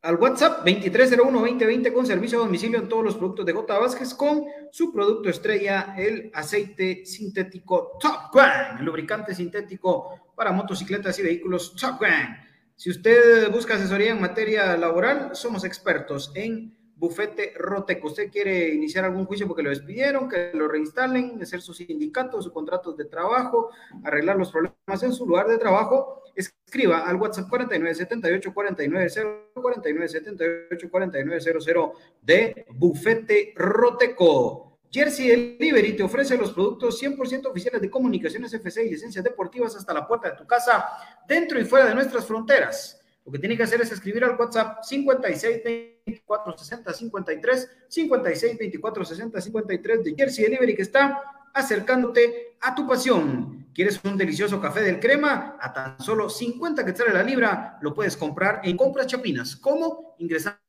al 0.00 0.16
WhatsApp 0.16 0.64
2301-2020 0.64 1.92
con 1.92 2.06
servicio 2.06 2.38
a 2.38 2.44
domicilio 2.44 2.78
en 2.78 2.88
todos 2.88 3.04
los 3.04 3.16
productos 3.16 3.44
de 3.44 3.52
J. 3.52 3.78
Vázquez 3.78 4.14
con 4.14 4.44
su 4.70 4.90
producto 4.92 5.28
estrella, 5.28 5.94
el 5.98 6.30
aceite 6.32 7.04
sintético 7.04 7.98
Top 8.00 8.32
Gun, 8.32 8.78
el 8.78 8.84
lubricante 8.84 9.34
sintético 9.34 10.30
para 10.34 10.52
motocicletas 10.52 11.18
y 11.18 11.22
vehículos 11.22 11.76
Top 11.76 11.98
Gun. 11.98 12.46
Si 12.76 12.90
usted 12.90 13.50
busca 13.50 13.74
asesoría 13.74 14.10
en 14.10 14.20
materia 14.20 14.76
laboral, 14.76 15.30
somos 15.34 15.64
expertos 15.64 16.30
en 16.34 16.76
bufete 16.94 17.54
Roteco. 17.56 18.08
¿Usted 18.08 18.30
quiere 18.30 18.68
iniciar 18.68 19.06
algún 19.06 19.24
juicio 19.24 19.46
porque 19.46 19.62
lo 19.62 19.70
despidieron, 19.70 20.28
que 20.28 20.50
lo 20.52 20.68
reinstalen, 20.68 21.40
hacer 21.42 21.62
sus 21.62 21.78
sindicatos, 21.78 22.44
sus 22.44 22.52
contratos 22.52 22.94
de 22.98 23.06
trabajo, 23.06 23.70
arreglar 24.04 24.36
los 24.36 24.52
problemas 24.52 25.02
en 25.02 25.14
su 25.14 25.26
lugar 25.26 25.46
de 25.48 25.56
trabajo? 25.56 26.22
Escriba 26.34 26.98
al 27.08 27.16
WhatsApp 27.16 27.48
4978 27.48 28.52
4900 28.52 29.34
4978 29.54 30.90
4900 30.90 31.90
de 32.20 32.66
Bufete 32.74 33.54
Roteco. 33.56 34.65
Jersey 34.90 35.56
Delivery 35.58 35.96
te 35.96 36.02
ofrece 36.02 36.36
los 36.36 36.52
productos 36.52 37.02
100% 37.02 37.46
oficiales 37.46 37.80
de 37.80 37.90
comunicaciones 37.90 38.52
FC 38.52 38.86
y 38.86 38.90
licencias 38.90 39.24
deportivas 39.24 39.74
hasta 39.76 39.92
la 39.92 40.06
puerta 40.06 40.30
de 40.30 40.36
tu 40.36 40.46
casa, 40.46 40.86
dentro 41.28 41.60
y 41.60 41.64
fuera 41.64 41.86
de 41.86 41.94
nuestras 41.94 42.24
fronteras. 42.24 43.00
Lo 43.24 43.32
que 43.32 43.40
tiene 43.40 43.56
que 43.56 43.64
hacer 43.64 43.80
es 43.80 43.90
escribir 43.90 44.22
al 44.24 44.36
WhatsApp 44.36 44.84
56 44.84 45.64
24 45.64 46.56
60 46.56 46.92
53 46.92 47.70
56 47.88 48.58
24 48.58 49.04
60 49.04 49.40
53 49.40 50.04
de 50.04 50.14
Jersey 50.16 50.44
Delivery 50.44 50.76
que 50.76 50.82
está 50.82 51.48
acercándote 51.52 52.56
a 52.60 52.74
tu 52.74 52.86
pasión. 52.86 53.66
¿Quieres 53.74 54.00
un 54.04 54.16
delicioso 54.16 54.60
café 54.60 54.80
del 54.80 55.00
crema? 55.00 55.56
A 55.60 55.72
tan 55.72 56.00
solo 56.00 56.30
50 56.30 56.84
quetzales 56.84 57.14
la 57.14 57.22
libra 57.22 57.78
lo 57.82 57.92
puedes 57.92 58.16
comprar 58.16 58.60
en 58.62 58.76
Compras 58.76 59.08
Chapinas. 59.08 59.56
¿Cómo? 59.56 60.14
Ingresando 60.18 60.60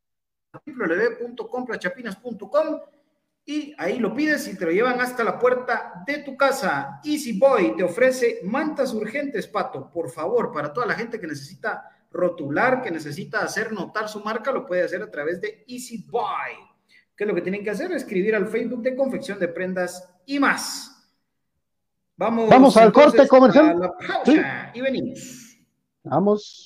a 0.54 0.62
www.comprachapinas.com 0.66 2.80
y 3.50 3.74
ahí 3.78 3.98
lo 3.98 4.14
pides 4.14 4.46
y 4.50 4.58
te 4.58 4.66
lo 4.66 4.72
llevan 4.72 5.00
hasta 5.00 5.24
la 5.24 5.40
puerta 5.40 6.04
de 6.06 6.18
tu 6.18 6.36
casa. 6.36 7.00
Easy 7.06 7.40
Boy 7.40 7.78
te 7.78 7.84
ofrece 7.84 8.42
mantas 8.44 8.94
urgentes, 8.94 9.48
Pato. 9.48 9.90
Por 9.90 10.12
favor, 10.12 10.52
para 10.52 10.74
toda 10.74 10.86
la 10.86 10.96
gente 10.96 11.18
que 11.18 11.28
necesita 11.28 11.82
rotular, 12.12 12.82
que 12.82 12.92
necesita 12.92 13.40
hacer 13.40 13.72
notar 13.72 14.10
su 14.10 14.20
marca, 14.20 14.52
lo 14.52 14.66
puede 14.66 14.84
hacer 14.84 15.02
a 15.02 15.10
través 15.10 15.40
de 15.40 15.64
Easy 15.66 16.06
Boy. 16.10 16.56
¿Qué 17.16 17.24
es 17.24 17.28
lo 17.30 17.34
que 17.34 17.42
tienen 17.42 17.64
que 17.64 17.70
hacer? 17.70 17.90
Escribir 17.94 18.36
al 18.36 18.48
Facebook 18.48 18.82
de 18.82 18.98
confección 18.98 19.40
de 19.40 19.48
prendas 19.48 20.14
y 20.26 20.40
más. 20.40 21.10
Vamos, 22.18 22.50
Vamos 22.50 22.76
al 22.76 22.92
corte 22.92 23.26
comercial. 23.30 23.80
y 24.74 24.82
venimos. 24.82 25.58
Vamos. 26.04 26.66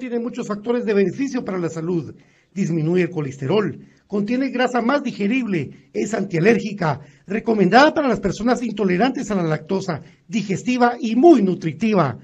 Tiene 0.00 0.18
muchos 0.18 0.48
factores 0.48 0.84
de 0.84 0.94
beneficio 0.94 1.44
para 1.44 1.58
la 1.58 1.68
salud. 1.68 2.14
Disminuye 2.52 3.04
el 3.04 3.10
colesterol, 3.10 3.78
contiene 4.08 4.48
grasa 4.48 4.80
más 4.80 5.04
digerible, 5.04 5.90
es 5.92 6.14
antialérgica, 6.14 7.00
recomendada 7.28 7.94
para 7.94 8.08
las 8.08 8.18
personas 8.18 8.60
intolerantes 8.60 9.30
a 9.30 9.36
la 9.36 9.44
lactosa, 9.44 10.02
digestiva 10.26 10.96
y 11.00 11.14
muy 11.14 11.42
nutritiva. 11.42 12.18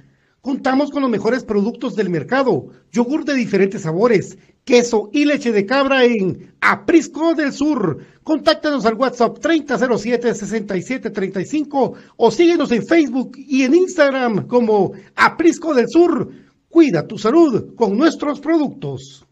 Contamos 0.46 0.90
con 0.92 1.02
los 1.02 1.10
mejores 1.10 1.42
productos 1.42 1.96
del 1.96 2.08
mercado, 2.08 2.68
yogur 2.92 3.24
de 3.24 3.34
diferentes 3.34 3.82
sabores, 3.82 4.38
queso 4.64 5.10
y 5.12 5.24
leche 5.24 5.50
de 5.50 5.66
cabra 5.66 6.04
en 6.04 6.54
Aprisco 6.60 7.34
del 7.34 7.52
Sur. 7.52 7.98
Contáctanos 8.22 8.86
al 8.86 8.94
WhatsApp 8.94 9.38
3007-6735 9.38 11.94
o 12.16 12.30
síguenos 12.30 12.70
en 12.70 12.86
Facebook 12.86 13.32
y 13.36 13.64
en 13.64 13.74
Instagram 13.74 14.46
como 14.46 14.92
Aprisco 15.16 15.74
del 15.74 15.88
Sur. 15.88 16.30
Cuida 16.68 17.08
tu 17.08 17.18
salud 17.18 17.74
con 17.74 17.98
nuestros 17.98 18.38
productos. 18.38 19.26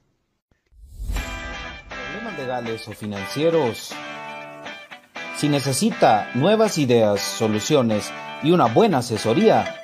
Problemas 2.10 2.36
legales 2.36 2.88
o 2.88 2.92
financieros. 2.92 3.92
Si 5.36 5.48
necesita 5.48 6.32
nuevas 6.34 6.76
ideas, 6.76 7.20
soluciones 7.20 8.10
y 8.42 8.50
una 8.50 8.66
buena 8.66 8.98
asesoría, 8.98 9.83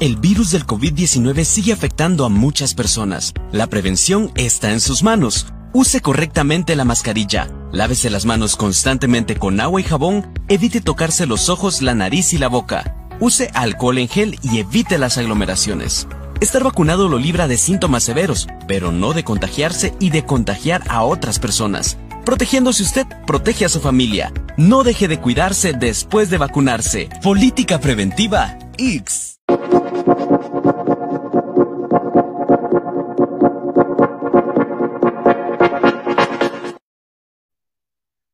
El 0.00 0.16
virus 0.16 0.52
del 0.52 0.66
COVID-19 0.66 1.44
sigue 1.44 1.74
afectando 1.74 2.24
a 2.24 2.30
muchas 2.30 2.72
personas. 2.72 3.34
La 3.52 3.66
prevención 3.66 4.32
está 4.34 4.72
en 4.72 4.80
sus 4.80 5.02
manos. 5.02 5.48
Use 5.74 6.00
correctamente 6.00 6.74
la 6.74 6.86
mascarilla. 6.86 7.50
Lávese 7.70 8.08
las 8.08 8.24
manos 8.24 8.56
constantemente 8.56 9.36
con 9.36 9.60
agua 9.60 9.78
y 9.78 9.84
jabón. 9.84 10.32
Evite 10.48 10.80
tocarse 10.80 11.26
los 11.26 11.50
ojos, 11.50 11.82
la 11.82 11.94
nariz 11.94 12.32
y 12.32 12.38
la 12.38 12.48
boca. 12.48 13.10
Use 13.20 13.50
alcohol 13.52 13.98
en 13.98 14.08
gel 14.08 14.38
y 14.42 14.60
evite 14.60 14.96
las 14.96 15.18
aglomeraciones. 15.18 16.08
Estar 16.40 16.64
vacunado 16.64 17.06
lo 17.10 17.18
libra 17.18 17.46
de 17.46 17.58
síntomas 17.58 18.02
severos, 18.02 18.48
pero 18.66 18.92
no 18.92 19.12
de 19.12 19.22
contagiarse 19.22 19.92
y 20.00 20.08
de 20.08 20.24
contagiar 20.24 20.82
a 20.88 21.02
otras 21.02 21.38
personas. 21.38 21.98
Protegiéndose 22.24 22.84
usted, 22.84 23.06
protege 23.26 23.66
a 23.66 23.68
su 23.68 23.80
familia. 23.80 24.32
No 24.56 24.82
deje 24.82 25.08
de 25.08 25.20
cuidarse 25.20 25.74
después 25.74 26.30
de 26.30 26.38
vacunarse. 26.38 27.10
Política 27.22 27.80
preventiva 27.80 28.56
X. 28.78 29.39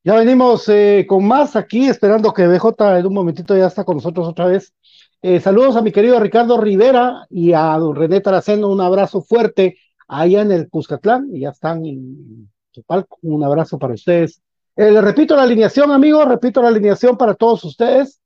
Ya 0.07 0.15
venimos 0.15 0.69
eh, 0.69 1.05
con 1.09 1.27
más 1.27 1.57
aquí, 1.57 1.89
esperando 1.89 2.33
que 2.33 2.47
BJ 2.47 2.97
en 2.97 3.07
un 3.07 3.13
momentito 3.13 3.57
ya 3.57 3.67
está 3.67 3.83
con 3.83 3.97
nosotros 3.97 4.29
otra 4.29 4.47
vez. 4.47 4.73
Eh, 5.21 5.41
saludos 5.41 5.75
a 5.75 5.83
mi 5.83 5.91
querido 5.91 6.21
Ricardo 6.21 6.61
Rivera 6.61 7.27
y 7.29 7.53
a 7.55 7.77
René 7.93 8.21
Taraceno, 8.21 8.69
un 8.69 8.81
abrazo 8.81 9.21
fuerte 9.21 9.77
allá 10.07 10.43
en 10.43 10.53
el 10.53 10.69
Cuscatlán, 10.71 11.35
y 11.35 11.41
ya 11.41 11.49
están 11.49 11.85
en 11.85 12.49
su 12.71 12.85
un 13.23 13.43
abrazo 13.43 13.81
para 13.81 13.95
ustedes. 13.95 14.41
Eh, 14.77 14.93
les 14.93 15.03
repito 15.03 15.35
la 15.35 15.43
alineación, 15.43 15.91
amigos, 15.91 16.29
repito 16.29 16.63
la 16.63 16.69
alineación 16.69 17.17
para 17.17 17.35
todos 17.35 17.65
ustedes. 17.65 18.21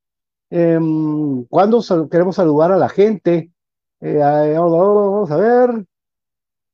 Em, 0.51 1.47
cuando 1.47 1.83
queremos 2.11 2.37
saludar 2.37 2.72
a 2.72 2.76
la 2.76 2.91
gente, 2.91 3.53
eh, 4.03 4.18
vamos 4.18 5.31
a 5.31 5.37
ver. 5.39 5.87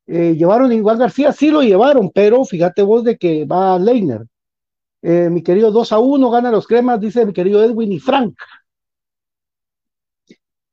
llevaron 0.08 0.72
igual 0.72 0.98
García, 0.98 1.30
sí 1.30 1.52
lo 1.52 1.62
llevaron, 1.62 2.10
pero 2.12 2.44
fíjate 2.44 2.82
vos 2.82 3.04
de 3.04 3.16
que 3.16 3.44
va 3.44 3.78
Leiner. 3.78 4.26
Mi 5.02 5.42
querido 5.42 5.70
2 5.70 5.92
a 5.92 5.98
1 5.98 6.30
gana 6.30 6.50
los 6.50 6.66
cremas, 6.66 7.00
dice 7.00 7.24
mi 7.24 7.32
querido 7.32 7.62
Edwin 7.62 7.92
y 7.92 8.00
Frank. 8.00 8.34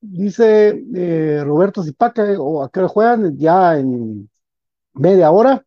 Dice 0.05 0.84
eh, 0.95 1.41
Roberto 1.45 1.82
Zipaca, 1.82 2.26
o 2.38 2.61
a 2.61 2.69
qué 2.69 2.82
juegan, 2.82 3.38
ya 3.38 3.78
en 3.78 4.30
media 4.93 5.32
hora. 5.32 5.65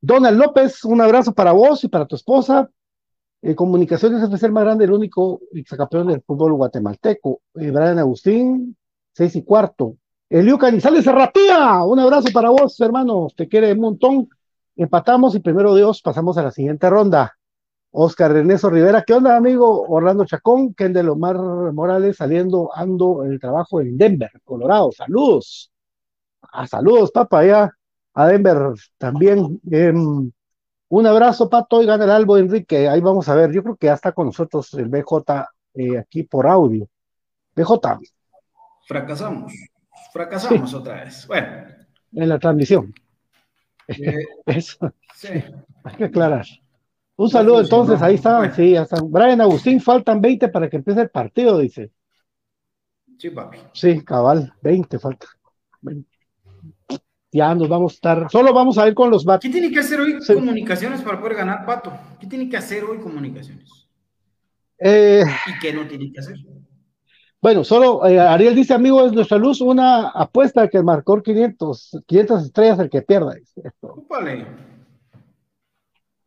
Donald 0.00 0.38
López, 0.38 0.84
un 0.86 1.02
abrazo 1.02 1.34
para 1.34 1.52
vos 1.52 1.84
y 1.84 1.88
para 1.88 2.06
tu 2.06 2.16
esposa. 2.16 2.70
Eh, 3.42 3.54
Comunicaciones 3.54 4.22
es 4.22 4.42
el 4.42 4.52
más 4.52 4.64
grande, 4.64 4.86
el 4.86 4.92
único 4.92 5.40
campeón 5.76 6.06
del 6.06 6.22
fútbol 6.22 6.54
guatemalteco. 6.54 7.42
Eh, 7.56 7.70
Brian 7.70 7.98
Agustín, 7.98 8.74
seis 9.12 9.36
y 9.36 9.44
cuarto. 9.44 9.96
Eliu 10.30 10.56
Canizales 10.56 11.04
Serratía, 11.04 11.82
un 11.84 12.00
abrazo 12.00 12.28
para 12.32 12.48
vos, 12.48 12.80
hermano. 12.80 13.28
Te 13.36 13.48
quiere 13.48 13.72
un 13.72 13.80
montón. 13.80 14.28
Empatamos 14.76 15.34
y 15.34 15.40
primero 15.40 15.74
Dios 15.74 16.00
pasamos 16.00 16.38
a 16.38 16.42
la 16.42 16.52
siguiente 16.52 16.88
ronda. 16.88 17.37
Oscar 17.90 18.36
Ernesto 18.36 18.68
Rivera, 18.68 19.02
¿qué 19.02 19.14
onda, 19.14 19.36
amigo? 19.36 19.86
Orlando 19.88 20.24
Chacón, 20.24 20.74
Kendall 20.74 21.08
Omar 21.08 21.36
Morales, 21.72 22.16
saliendo, 22.16 22.70
ando 22.74 23.24
en 23.24 23.32
el 23.32 23.40
trabajo 23.40 23.80
en 23.80 23.96
Denver, 23.96 24.30
Colorado. 24.44 24.92
Saludos. 24.92 25.72
Ah, 26.52 26.66
saludos, 26.66 27.10
papá, 27.10 27.44
ya 27.44 27.72
a 28.14 28.26
Denver 28.26 28.74
también. 28.98 29.60
Em, 29.70 30.30
un 30.88 31.06
abrazo, 31.06 31.48
Pato, 31.48 31.82
y 31.82 31.86
gana 31.86 32.04
el 32.04 32.10
Albo, 32.10 32.36
Enrique. 32.36 32.88
Ahí 32.88 33.00
vamos 33.00 33.28
a 33.28 33.34
ver. 33.34 33.52
Yo 33.52 33.62
creo 33.62 33.76
que 33.76 33.86
ya 33.86 33.94
está 33.94 34.12
con 34.12 34.26
nosotros 34.26 34.72
el 34.74 34.88
BJ 34.88 35.46
eh, 35.74 35.98
aquí 35.98 36.24
por 36.24 36.46
audio. 36.46 36.88
BJ. 37.54 38.00
Fracasamos. 38.86 39.52
Fracasamos 40.12 40.74
otra 40.74 41.04
vez. 41.04 41.26
Bueno. 41.26 41.48
En 42.12 42.28
la 42.28 42.38
transmisión. 42.38 42.92
Eh, 43.86 44.26
Eso. 44.46 44.92
Sí. 45.14 45.28
Hay 45.84 45.96
que 45.96 46.04
aclarar. 46.04 46.46
Un 47.18 47.28
saludo 47.28 47.60
entonces, 47.60 48.00
ahí 48.00 48.14
está, 48.14 48.54
sí, 48.54 48.70
ya 48.70 48.82
están. 48.82 49.10
Brian 49.10 49.40
Agustín, 49.40 49.80
faltan 49.80 50.20
20 50.20 50.48
para 50.48 50.70
que 50.70 50.76
empiece 50.76 51.00
el 51.00 51.10
partido, 51.10 51.58
dice. 51.58 51.90
Sí, 53.18 53.30
papi. 53.30 53.58
Sí, 53.72 54.04
cabal, 54.04 54.54
20 54.62 55.00
falta. 55.00 55.26
Ya 57.32 57.52
nos 57.56 57.68
vamos 57.68 57.92
a 57.92 57.94
estar, 57.96 58.30
solo 58.30 58.54
vamos 58.54 58.78
a 58.78 58.86
ir 58.86 58.94
con 58.94 59.10
los 59.10 59.24
bates. 59.24 59.50
¿Qué 59.50 59.52
tiene 59.52 59.74
que 59.74 59.80
hacer 59.80 60.00
hoy 60.00 60.16
comunicaciones 60.32 61.02
para 61.02 61.18
poder 61.18 61.34
ganar, 61.34 61.66
Pato? 61.66 61.92
¿Qué 62.20 62.28
tiene 62.28 62.48
que 62.48 62.56
hacer 62.56 62.84
hoy 62.84 62.98
comunicaciones? 62.98 63.88
Eh, 64.78 65.24
¿Y 65.48 65.58
qué 65.58 65.72
no 65.72 65.88
tiene 65.88 66.12
que 66.12 66.20
hacer? 66.20 66.36
Bueno, 67.42 67.64
solo 67.64 68.06
eh, 68.06 68.20
Ariel 68.20 68.54
dice, 68.54 68.74
amigo, 68.74 69.04
es 69.04 69.12
nuestra 69.12 69.38
luz, 69.38 69.60
una 69.60 70.10
apuesta 70.10 70.68
que 70.68 70.84
marcó 70.84 71.20
500, 71.20 72.02
500 72.06 72.44
estrellas 72.44 72.78
el 72.78 72.88
que 72.88 73.02
pierda. 73.02 73.34
Vale. 74.08 74.77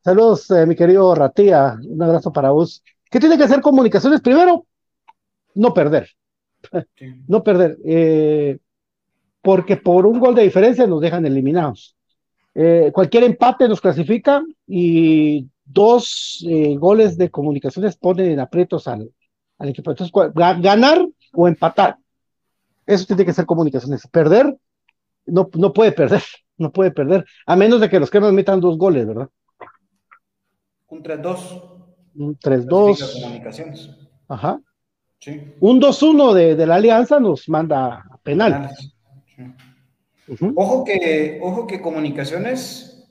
Saludos, 0.04 0.49
eh, 0.49 0.66
mi 0.66 0.76
querido 0.76 1.14
Ratía, 1.14 1.78
un 1.84 2.02
abrazo 2.02 2.32
para 2.34 2.49
vos. 2.49 2.84
¿Qué 3.10 3.20
tiene 3.20 3.38
que 3.38 3.43
hacer 3.43 3.62
comunicaciones? 3.62 4.22
Primero, 4.22 4.66
no 5.56 5.74
perder. 5.74 6.10
No 7.28 7.43
perder. 7.43 7.78
Eh, 7.86 8.60
porque 9.41 9.78
por 9.78 10.06
un 10.06 10.20
gol 10.20 10.36
de 10.36 10.43
diferencia 10.43 10.86
nos 10.86 11.02
dejan 11.02 11.26
eliminados. 11.26 11.95
cualquier 12.93 13.24
empate 13.24 13.68
nos 13.68 13.82
clasifica 13.82 14.43
y 14.68 15.47
dos 15.66 16.45
goles 16.78 17.18
de 17.18 17.32
comunicaciones 17.32 17.95
ponen 17.95 18.32
en 18.32 18.39
aprietos 18.39 18.88
al, 18.88 19.10
al 19.58 19.70
equipo. 19.70 19.91
Entonces, 19.91 20.14
ganar 20.36 21.08
o 21.34 21.47
empatar. 21.47 21.97
Eso 22.86 23.06
tiene 23.06 23.26
que 23.26 23.34
ser 23.34 23.45
comunicaciones. 23.45 24.06
Perder, 24.08 24.56
no, 25.26 25.49
no 25.54 25.74
puede 25.74 25.91
perder, 25.91 26.24
no 26.58 26.72
puede 26.72 26.91
perder, 26.91 27.26
a 27.45 27.56
menos 27.56 27.82
de 27.82 27.89
que 27.89 27.99
los 27.99 28.12
que 28.12 28.20
nos 28.20 28.34
metan 28.34 28.60
dos 28.60 28.78
goles, 28.78 29.08
¿verdad? 29.08 29.30
Un 30.92 31.02
3-2. 31.02 31.64
Un 32.16 32.38
3-2. 32.38 33.22
Comunicaciones. 33.22 33.89
Ajá. 34.28 34.62
Sí. 35.20 35.56
Un 35.60 35.82
2-1 35.82 36.34
de, 36.34 36.56
de, 36.56 36.68
la 36.68 36.76
alianza 36.76 37.20
nos 37.20 37.48
manda 37.48 38.06
a 38.10 38.18
penal. 38.18 38.70
ojo, 40.56 40.84
que, 40.84 41.39
ojo 41.42 41.66
que 41.66 41.82
comunicaciones 41.82 43.08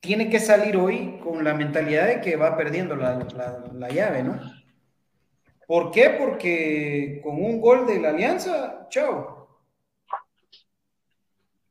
tiene 0.00 0.28
que 0.28 0.38
salir 0.38 0.76
hoy 0.76 1.18
con 1.22 1.42
la 1.42 1.54
mentalidad 1.54 2.06
de 2.06 2.20
que 2.20 2.36
va 2.36 2.56
perdiendo 2.56 2.94
la, 2.96 3.26
la 3.72 3.88
llave, 3.88 4.22
¿no? 4.22 4.38
¿Por 5.66 5.90
qué? 5.90 6.10
Porque 6.10 7.20
con 7.22 7.42
un 7.42 7.60
gol 7.60 7.86
de 7.86 7.98
la 7.98 8.10
Alianza, 8.10 8.86
chao. 8.90 9.48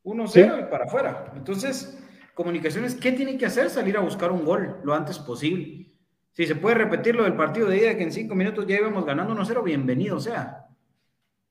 1-0 0.04 0.68
y 0.68 0.72
para 0.72 0.86
afuera. 0.86 1.32
Entonces, 1.36 2.03
Comunicaciones, 2.34 2.96
¿qué 2.96 3.12
tiene 3.12 3.38
que 3.38 3.46
hacer? 3.46 3.70
Salir 3.70 3.98
a 3.98 4.02
buscar 4.02 4.32
un 4.32 4.44
gol 4.44 4.80
lo 4.84 4.94
antes 4.94 5.20
posible. 5.20 5.92
Si 6.32 6.48
se 6.48 6.56
puede 6.56 6.76
repetir 6.76 7.16
lo 7.16 7.24
del 7.24 7.36
partido 7.36 7.68
de 7.68 7.78
ida, 7.78 7.96
que 7.96 8.04
en 8.04 8.12
cinco 8.12 8.34
minutos 8.34 8.66
ya 8.66 8.78
íbamos 8.78 9.06
ganando 9.06 9.36
1-0, 9.36 9.64
bienvenido 9.64 10.20
sea. 10.20 10.68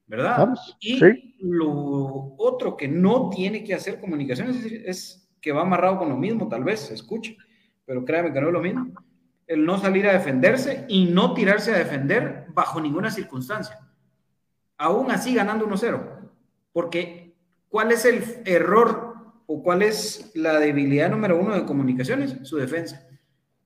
¿Verdad? 0.07 0.49
y 0.81 1.37
lo 1.39 2.35
otro 2.37 2.77
que 2.77 2.87
no 2.87 3.31
tiene 3.31 3.65
que 3.65 3.75
hacer 3.75 3.99
Comunicaciones 3.99 4.57
es, 4.57 4.73
es, 4.73 5.29
que 5.41 5.53
va 5.53 5.63
amarrado 5.63 5.99
con 5.99 6.09
lo 6.09 6.17
mismo, 6.17 6.49
tal 6.49 6.65
vez, 6.65 6.81
se 6.81 6.95
escuche, 6.95 7.37
pero 7.85 8.05
créame 8.05 8.33
que 8.33 8.41
no 8.41 8.49
es 8.49 8.53
lo 8.53 8.61
mismo 8.61 8.93
el 9.53 9.67
no 9.67 9.79
salir 9.79 10.09
a 10.09 10.13
defenderse 10.13 10.87
y 10.89 11.07
no 11.07 11.35
tirarse 11.35 11.75
a 11.75 11.79
defender 11.79 12.47
bajo 12.55 12.81
ninguna 12.81 13.11
circunstancia. 13.11 13.79
Aún 14.79 15.11
así 15.11 15.35
ganando 15.35 15.67
1-0. 15.67 16.31
Porque 16.73 17.37
¿cuál 17.69 17.93
es 17.93 18.05
el 18.05 18.25
error 18.47 19.12
o 19.47 19.63
cuál 19.63 19.83
es 19.83 20.31
la 20.35 20.59
debilidad 20.59 21.11
número 21.11 21.39
uno 21.39 21.55
de 21.55 21.65
comunicaciones? 21.65 22.37
Su 22.43 22.57
defensa. 22.57 23.07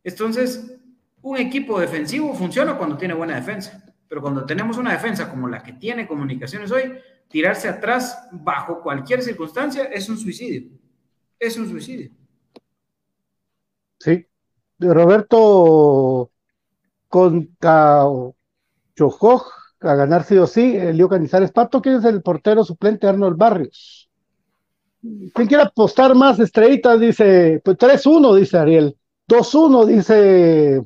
Entonces, 0.02 0.78
un 1.22 1.36
equipo 1.36 1.80
defensivo 1.80 2.32
funciona 2.34 2.76
cuando 2.76 2.96
tiene 2.96 3.14
buena 3.14 3.36
defensa. 3.36 3.82
Pero 4.08 4.22
cuando 4.22 4.46
tenemos 4.46 4.76
una 4.78 4.92
defensa 4.92 5.28
como 5.28 5.48
la 5.48 5.62
que 5.62 5.72
tiene 5.72 6.06
comunicaciones 6.06 6.70
hoy, 6.70 6.92
tirarse 7.28 7.68
atrás 7.68 8.28
bajo 8.30 8.80
cualquier 8.80 9.22
circunstancia 9.22 9.84
es 9.84 10.08
un 10.08 10.16
suicidio. 10.16 10.70
Es 11.38 11.56
un 11.56 11.68
suicidio. 11.68 12.10
Sí, 13.98 14.26
Roberto 14.78 16.30
contra 17.08 18.04
Chojoj 18.94 19.48
a 19.80 19.94
ganar 19.94 20.24
sí 20.24 20.36
o 20.36 20.46
sí, 20.46 20.76
Elio 20.76 21.08
Canizales 21.08 21.52
Pato, 21.52 21.80
¿quién 21.82 21.96
es 21.96 22.04
el 22.04 22.22
portero 22.22 22.64
suplente 22.64 23.06
Arnold 23.06 23.36
Barrios? 23.36 24.05
¿Quién 25.34 25.48
quiere 25.48 25.64
apostar 25.64 26.14
más 26.14 26.38
estrellitas? 26.38 27.00
Dice, 27.00 27.60
pues 27.64 27.76
3-1, 27.76 28.34
dice 28.36 28.58
Ariel. 28.58 28.96
2-1, 29.28 29.86
dice. 29.86 30.82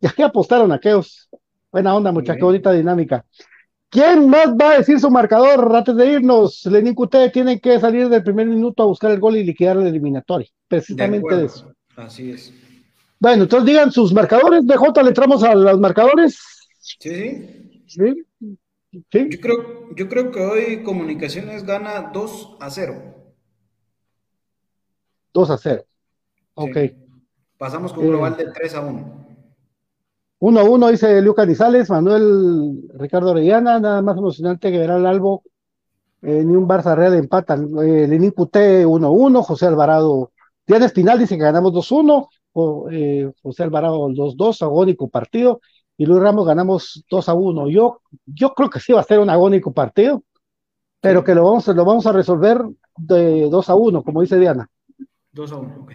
Ya 0.00 0.26
apostaron 0.26 0.72
aquellos. 0.72 1.28
Buena 1.70 1.94
onda, 1.94 2.12
muchacha, 2.12 2.36
qué 2.36 2.44
bonita 2.44 2.72
dinámica. 2.72 3.24
¿Quién 3.88 4.28
más 4.28 4.48
va 4.48 4.70
a 4.70 4.78
decir 4.78 4.98
su 4.98 5.10
marcador 5.10 5.74
antes 5.74 5.94
de 5.94 6.12
irnos? 6.12 6.64
Lenín 6.66 6.94
Cute 6.94 7.30
tiene 7.30 7.60
que 7.60 7.78
salir 7.78 8.08
del 8.08 8.22
primer 8.22 8.46
minuto 8.46 8.82
a 8.82 8.86
buscar 8.86 9.10
el 9.10 9.20
gol 9.20 9.36
y 9.36 9.44
liquidar 9.44 9.76
el 9.76 9.86
eliminatorio. 9.86 10.48
Precisamente 10.66 11.36
de 11.36 11.44
eso. 11.44 11.72
Así 11.96 12.30
es. 12.30 12.52
Bueno, 13.18 13.44
entonces 13.44 13.66
digan 13.66 13.92
sus 13.92 14.12
marcadores. 14.12 14.64
BJ, 14.64 15.02
le 15.02 15.08
entramos 15.08 15.44
a 15.44 15.54
los 15.54 15.78
marcadores. 15.78 16.38
Sí, 16.80 17.46
sí. 17.86 18.24
¿Sí? 19.10 19.28
Yo, 19.30 19.40
creo, 19.40 19.94
yo 19.94 20.08
creo 20.08 20.30
que 20.30 20.40
hoy 20.40 20.82
Comunicaciones 20.82 21.64
gana 21.64 22.10
2 22.12 22.56
a 22.60 22.70
0. 22.70 23.21
2 25.32 25.50
a 25.50 25.58
0. 25.58 25.84
Ok. 26.54 26.76
Pasamos 27.58 27.92
con 27.92 28.04
un 28.04 28.10
global 28.10 28.36
de 28.36 28.46
3 28.50 28.74
a 28.74 28.80
1. 28.80 29.26
1 30.40 30.60
a 30.60 30.64
1, 30.64 30.88
dice 30.88 31.22
Lucas 31.22 31.46
Nizales, 31.46 31.88
Manuel 31.88 32.82
Ricardo 32.94 33.30
Orellana, 33.30 33.78
nada 33.78 34.02
más 34.02 34.16
emocionante 34.16 34.72
que 34.72 34.78
verá 34.78 34.96
el 34.96 35.06
Albo, 35.06 35.44
eh, 36.20 36.42
ni 36.44 36.56
un 36.56 36.66
Barça 36.66 36.96
Real 36.96 37.14
empatan. 37.14 37.70
Eh, 37.80 38.08
Lenín 38.08 38.32
Puté 38.32 38.84
1 38.84 39.06
a 39.06 39.10
1, 39.10 39.42
José 39.44 39.66
Alvarado, 39.66 40.32
Diana 40.66 40.86
Espinal 40.86 41.18
dice 41.18 41.36
que 41.36 41.42
ganamos 41.42 41.72
2 41.72 41.92
a 41.92 41.94
1, 41.94 42.28
eh, 42.90 43.32
José 43.42 43.62
Alvarado 43.62 44.08
2-2, 44.08 44.62
agónico 44.62 45.08
partido, 45.08 45.60
y 45.96 46.06
Luis 46.06 46.22
Ramos 46.22 46.46
ganamos 46.46 47.04
2 47.10 47.28
a 47.28 47.34
1. 47.34 47.68
Yo, 47.68 48.00
yo 48.26 48.54
creo 48.54 48.70
que 48.70 48.80
sí 48.80 48.92
va 48.92 49.00
a 49.00 49.04
ser 49.04 49.18
un 49.18 49.30
agónico 49.30 49.72
partido, 49.72 50.22
pero 51.00 51.24
que 51.24 51.34
lo 51.34 51.44
vamos, 51.44 51.66
lo 51.68 51.84
vamos 51.84 52.06
a 52.06 52.12
resolver 52.12 52.62
de 52.96 53.48
2 53.50 53.70
a 53.70 53.74
1, 53.74 54.02
como 54.02 54.20
dice 54.20 54.38
Diana. 54.38 54.68
2 55.32 55.52
a 55.52 55.56
1, 55.56 55.76
ok. 55.82 55.92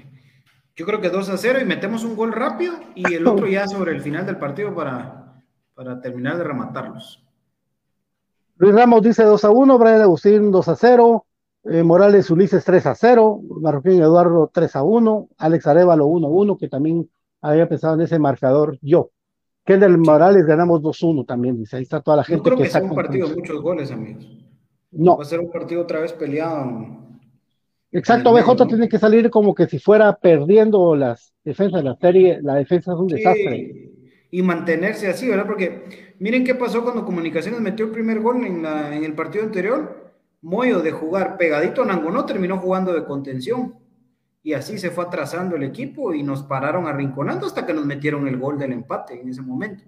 Yo 0.76 0.86
creo 0.86 1.02
que 1.02 1.10
2 1.10 1.30
a 1.30 1.38
0 1.38 1.60
y 1.62 1.66
metemos 1.66 2.04
un 2.04 2.16
gol 2.16 2.32
rápido 2.32 2.76
y 2.96 3.14
el 3.14 3.28
otro 3.28 3.48
ya 3.48 3.68
sobre 3.68 3.92
el 3.92 4.02
final 4.02 4.26
del 4.26 4.38
partido 4.38 4.74
para, 4.76 5.44
para 5.74 6.00
terminar 6.02 6.38
de 6.38 6.44
rematarlos. 6.44 7.24
Luis 8.58 8.74
Ramos 8.74 9.02
dice 9.04 9.24
2 9.24 9.46
a 9.46 9.50
1, 9.50 9.78
Brian 9.78 10.02
Agustín 10.02 10.52
2 10.52 10.68
a 10.68 10.76
0, 10.76 11.26
eh, 11.66 11.84
Morales 11.84 12.30
Ulises 12.32 12.64
3 12.64 12.86
a 12.88 12.96
0, 12.96 13.42
Marroquín 13.62 14.02
Eduardo 14.02 14.50
3 14.54 14.76
a 14.76 14.84
1, 14.84 15.30
Alex 15.38 15.68
Arevalo 15.68 16.08
1 16.08 16.28
a 16.28 16.30
1, 16.30 16.58
que 16.58 16.68
también 16.68 17.10
había 17.42 17.70
pensado 17.70 17.96
en 17.96 18.02
ese 18.02 18.20
marcador 18.20 18.78
yo. 18.82 19.12
Kendall 19.68 19.98
Morales 19.98 20.46
ganamos 20.46 20.82
2-1 20.82 21.26
también, 21.26 21.58
dice. 21.58 21.76
Ahí 21.76 21.84
está 21.84 22.00
toda 22.00 22.18
la 22.18 22.24
gente. 22.24 22.38
No 22.38 22.44
creo 22.44 22.58
que, 22.58 22.70
sea 22.70 22.82
un 22.82 22.96
partido 22.96 23.28
de 23.28 23.36
muchos 23.36 23.62
goles, 23.62 23.92
amigos. 23.92 24.26
No. 24.92 25.18
Va 25.18 25.24
a 25.24 25.26
ser 25.26 25.42
un 25.42 25.52
partido 25.52 25.82
otra 25.82 26.00
vez 26.00 26.14
peleado. 26.14 27.07
Exacto, 27.92 28.34
BJ 28.34 28.68
tiene 28.68 28.90
que 28.90 29.00
salir 29.00 29.30
como 29.30 29.56
que 29.56 29.68
si 29.68 29.80
fuera 29.80 30.16
perdiendo 30.16 30.96
las 30.96 31.34
defensas 31.44 31.84
de 31.84 31.90
la 31.90 31.96
serie, 31.96 32.40
la 32.42 32.56
defensa 32.56 32.94
es 32.94 32.98
un 32.98 33.08
desastre. 33.08 33.92
Y 34.30 34.42
mantenerse 34.42 35.08
así, 35.08 35.28
¿verdad? 35.28 35.46
Porque 35.46 36.16
miren 36.20 36.44
qué 36.44 36.54
pasó 36.54 36.84
cuando 36.84 37.06
Comunicaciones 37.06 37.62
metió 37.62 37.86
el 37.86 37.92
primer 37.92 38.20
gol 38.20 38.46
en, 38.46 38.62
la, 38.62 38.94
en 38.96 39.06
el 39.06 39.14
partido 39.14 39.46
anterior 39.46 40.08
Moyo 40.42 40.82
de 40.82 40.92
jugar 40.92 41.38
pegadito 41.38 41.82
a 41.82 41.86
Nangonó 41.86 42.26
terminó 42.26 42.58
jugando 42.58 42.94
de 42.94 43.06
contención. 43.06 43.76
Y 44.44 44.54
así 44.54 44.78
se 44.78 44.92
fue 44.92 45.04
atrasando 45.04 45.56
el 45.56 45.64
equipo 45.64 46.14
y 46.14 46.24
nos 46.24 46.44
pararon 46.44 46.88
arrinconando 46.88 47.48
hasta 47.48 47.66
que 47.66 47.74
nos 47.74 47.86
metieron 47.86 48.28
el 48.28 48.38
gol 48.38 48.58
del 48.58 48.72
empate 48.72 49.20
en 49.20 49.28
ese 49.28 49.42
momento. 49.42 49.84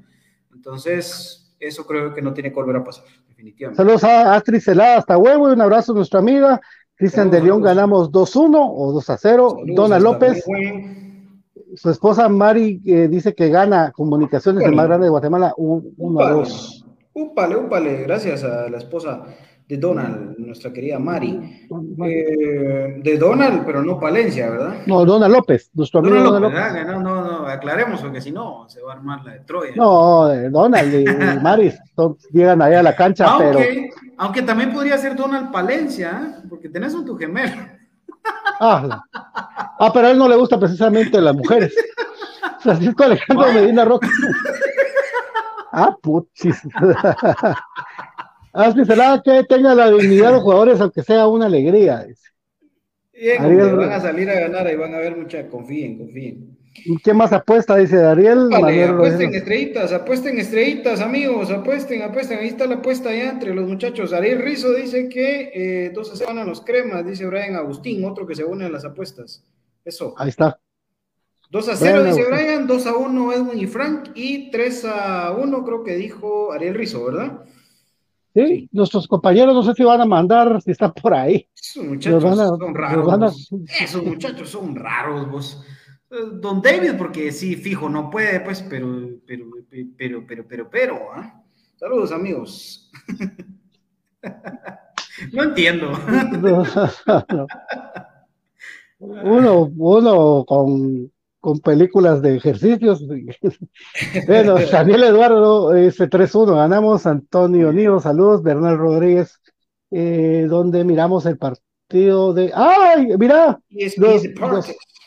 Entonces, 0.53 1.55
eso 1.59 1.85
creo 1.85 2.13
que 2.13 2.21
no 2.21 2.33
tiene 2.33 2.49
que 2.49 2.55
volver 2.55 2.75
a 2.77 2.83
pasar, 2.83 3.05
definitivamente. 3.29 3.77
Saludos 3.77 4.03
a 4.03 4.35
Astrid 4.35 4.59
Celada, 4.59 4.97
hasta 4.97 5.17
huevo, 5.17 5.49
y 5.49 5.53
un 5.53 5.61
abrazo 5.61 5.93
a 5.93 5.95
nuestra 5.95 6.19
amiga. 6.19 6.59
Cristian 6.99 7.31
de 7.31 7.41
León 7.41 7.61
ganamos 7.61 8.11
2-1 8.11 8.57
o 8.59 8.93
2-0. 8.93 9.73
Dona 9.73 9.99
López. 9.99 10.43
su 11.75 11.89
esposa 11.89 12.27
Mari 12.27 12.81
eh, 12.85 13.07
dice 13.07 13.33
que 13.33 13.47
gana 13.47 13.93
comunicaciones 13.93 14.65
el 14.65 14.75
más 14.75 14.87
grande 14.87 15.05
de 15.05 15.09
Guatemala, 15.09 15.53
1 15.55 16.19
a 16.19 16.31
2. 16.31 16.85
Úpale, 17.13 17.55
úpale, 17.55 18.03
gracias 18.03 18.43
a 18.43 18.69
la 18.69 18.77
esposa 18.79 19.23
de 19.65 19.77
Donald, 19.77 20.37
nuestra 20.39 20.73
querida 20.73 20.99
Mari. 20.99 21.67
Eh, 22.05 22.99
de 23.01 23.17
Donald, 23.17 23.63
pero 23.65 23.81
no 23.81 23.97
Palencia, 23.97 24.49
¿verdad? 24.49 24.81
No, 24.85 25.05
Donald 25.05 25.33
López, 25.33 25.71
nuestro 25.75 26.01
amigo 26.01 26.17
Donald, 26.17 26.41
López. 26.41 26.59
Ah, 26.59 26.83
no, 26.85 26.99
no, 26.99 27.15
no, 27.15 27.18
aclaremos, 27.53 28.01
porque 28.01 28.21
si 28.21 28.31
no, 28.31 28.67
se 28.69 28.81
va 28.81 28.93
a 28.93 28.95
armar 28.95 29.23
la 29.23 29.33
de 29.33 29.39
Troya. 29.41 29.73
No, 29.75 30.27
Donald 30.49 30.93
y 30.93 31.05
Mari 31.41 31.73
llegan 32.31 32.61
ahí 32.61 32.75
a 32.75 32.83
la 32.83 32.95
cancha, 32.95 33.25
aunque, 33.25 33.57
pero... 33.57 34.05
Aunque 34.17 34.41
también 34.41 34.73
podría 34.73 34.97
ser 34.97 35.15
Donald 35.15 35.51
Palencia, 35.51 36.21
¿eh? 36.23 36.45
porque 36.49 36.69
tenés 36.69 36.93
un 36.93 37.05
tu 37.05 37.17
gemelo. 37.17 37.61
Ah, 38.61 39.01
ah, 39.79 39.91
pero 39.93 40.07
a 40.07 40.11
él 40.11 40.17
no 40.17 40.27
le 40.27 40.35
gusta 40.35 40.59
precisamente 40.59 41.21
las 41.21 41.33
mujeres. 41.33 41.73
Francisco 42.59 43.03
Alejandro 43.03 43.53
Medina 43.53 43.85
Roca. 43.85 44.09
Ah, 45.71 45.95
putis. 46.01 46.59
Haz 48.51 48.73
que 49.23 49.43
tenga 49.47 49.75
la 49.75 49.91
dignidad 49.91 50.27
de 50.27 50.33
los 50.33 50.41
jugadores, 50.41 50.81
aunque 50.81 51.03
sea 51.03 51.27
una 51.27 51.45
alegría. 51.45 52.05
Bien, 53.13 53.77
van 53.77 53.91
a 53.91 53.99
salir 53.99 54.29
a 54.29 54.39
ganar 54.39 54.69
y 54.71 54.75
van 54.75 54.95
a 54.95 54.97
ver 54.97 55.15
mucha, 55.15 55.47
confíen, 55.47 55.97
confíen. 55.97 56.58
¿Y 56.85 56.97
qué 56.97 57.13
más 57.13 57.31
apuesta? 57.33 57.75
Dice 57.75 57.97
Dariel. 57.97 58.49
apuesten 58.53 59.33
estrellitas, 59.33 59.91
apuesten 59.91 60.37
estrellitas, 60.37 61.01
amigos, 61.01 61.51
apuesten, 61.51 62.01
apuesten. 62.01 62.39
Ahí 62.39 62.47
está 62.47 62.65
la 62.65 62.75
apuesta 62.75 63.13
ya 63.13 63.29
entre 63.29 63.53
los 63.53 63.67
muchachos. 63.67 64.13
Ariel 64.13 64.39
Rizo 64.39 64.73
dice 64.73 65.09
que 65.09 65.51
eh, 65.53 65.91
dos 65.93 66.17
se 66.17 66.25
van 66.25 66.37
a 66.37 66.43
los 66.43 66.61
cremas, 66.61 67.05
dice 67.05 67.25
Brian 67.25 67.55
Agustín, 67.55 68.03
otro 68.05 68.25
que 68.25 68.35
se 68.35 68.43
une 68.43 68.65
a 68.65 68.69
las 68.69 68.85
apuestas. 68.85 69.43
Eso. 69.85 70.13
Ahí 70.17 70.29
está. 70.29 70.59
2 71.51 71.69
a 71.69 71.75
0 71.75 72.03
dice 72.03 72.25
Brian, 72.29 72.67
2 72.67 72.85
a 72.85 72.95
1 72.95 73.33
Edwin 73.33 73.59
y 73.59 73.65
Frank 73.65 74.09
y 74.13 74.51
3 74.51 74.85
a 74.85 75.31
1 75.31 75.65
creo 75.65 75.83
que 75.83 75.95
dijo 75.95 76.51
Ariel 76.51 76.75
Rizo, 76.75 77.05
¿verdad? 77.05 77.43
Sí, 78.35 78.69
nuestros 78.71 79.07
compañeros 79.07 79.55
no 79.55 79.63
sé 79.63 79.73
si 79.73 79.83
van 79.83 80.01
a 80.01 80.05
mandar, 80.05 80.61
si 80.61 80.71
están 80.71 80.93
por 80.93 81.15
ahí. 81.15 81.47
Esos 81.55 81.83
muchachos 81.83 82.23
son 82.23 82.75
raros. 82.75 83.49
Esos 83.81 84.03
muchachos 84.03 84.49
son 84.49 84.75
raros, 84.75 85.29
vos. 85.31 85.65
Eh, 86.11 86.15
don 86.33 86.61
David, 86.61 86.93
porque 86.97 87.31
sí, 87.31 87.55
fijo, 87.55 87.89
no 87.89 88.09
puede, 88.09 88.41
pues, 88.41 88.61
pero, 88.61 89.09
pero, 89.25 89.45
pero, 89.97 90.25
pero, 90.27 90.45
pero, 90.47 90.69
pero, 90.69 91.13
¿ah? 91.13 91.41
Saludos, 91.75 92.11
amigos. 92.11 92.91
no 95.33 95.43
entiendo. 95.43 95.91
uno, 98.99 99.71
uno 99.77 100.45
con 100.45 101.11
con 101.39 101.59
películas 101.59 102.21
de 102.21 102.35
ejercicios. 102.35 103.03
bueno, 104.27 104.55
Daniel 104.71 105.03
Eduardo, 105.03 105.75
ese 105.75 106.09
3-1, 106.09 106.55
ganamos. 106.55 107.05
Antonio 107.05 107.71
Nío, 107.71 107.99
saludos. 107.99 108.43
Bernal 108.43 108.77
Rodríguez, 108.77 109.39
eh, 109.91 110.45
donde 110.49 110.83
miramos 110.83 111.25
el 111.25 111.37
partido 111.37 112.33
de. 112.33 112.51
¡Ay! 112.53 113.15
Mira, 113.17 113.59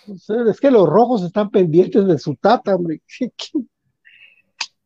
es 0.06 0.60
que 0.60 0.70
los 0.70 0.88
rojos 0.88 1.22
están 1.22 1.50
pendientes 1.50 2.06
de 2.06 2.18
su 2.18 2.34
tata, 2.36 2.74
hombre. 2.74 3.02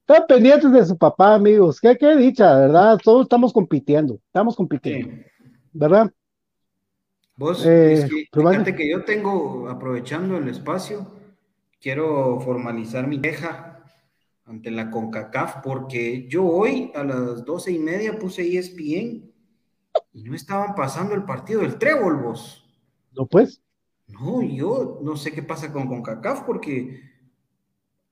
Están 0.09 0.25
pendientes 0.29 0.71
de 0.71 0.87
su 0.87 0.97
papá, 0.97 1.35
amigos. 1.35 1.81
Qué, 1.81 1.97
qué 1.97 2.15
dicha, 2.15 2.57
¿verdad? 2.57 2.97
Todos 3.03 3.23
estamos 3.23 3.53
compitiendo, 3.53 4.21
estamos 4.29 4.55
compitiendo, 4.55 5.13
¿verdad? 5.73 6.13
Vos, 7.35 7.67
eh, 7.67 8.09
fíjate 8.33 8.77
que 8.77 8.89
yo 8.89 9.05
tengo, 9.05 9.69
aprovechando 9.69 10.37
el 10.37 10.47
espacio, 10.49 11.11
quiero 11.81 12.41
formalizar 12.41 13.09
mi 13.09 13.21
queja 13.21 13.85
ante 14.45 14.71
la 14.71 14.91
CONCACAF 14.91 15.57
porque 15.63 16.29
yo 16.29 16.47
hoy 16.47 16.93
a 16.95 17.03
las 17.03 17.45
doce 17.45 17.73
y 17.73 17.81
media 17.81 18.17
puse 18.17 18.57
ESPN 18.57 19.31
y 20.13 20.23
no 20.23 20.35
estaban 20.37 20.77
pasando 20.77 21.15
el 21.15 21.25
partido 21.25 21.63
del 21.63 21.79
Trébol, 21.79 22.17
vos. 22.23 22.65
¿No 23.13 23.27
pues? 23.27 23.61
No, 24.09 24.43
yo 24.43 25.01
no 25.03 25.17
sé 25.17 25.33
qué 25.33 25.43
pasa 25.43 25.73
con 25.73 25.89
CONCACAF 25.89 26.43
porque... 26.43 27.01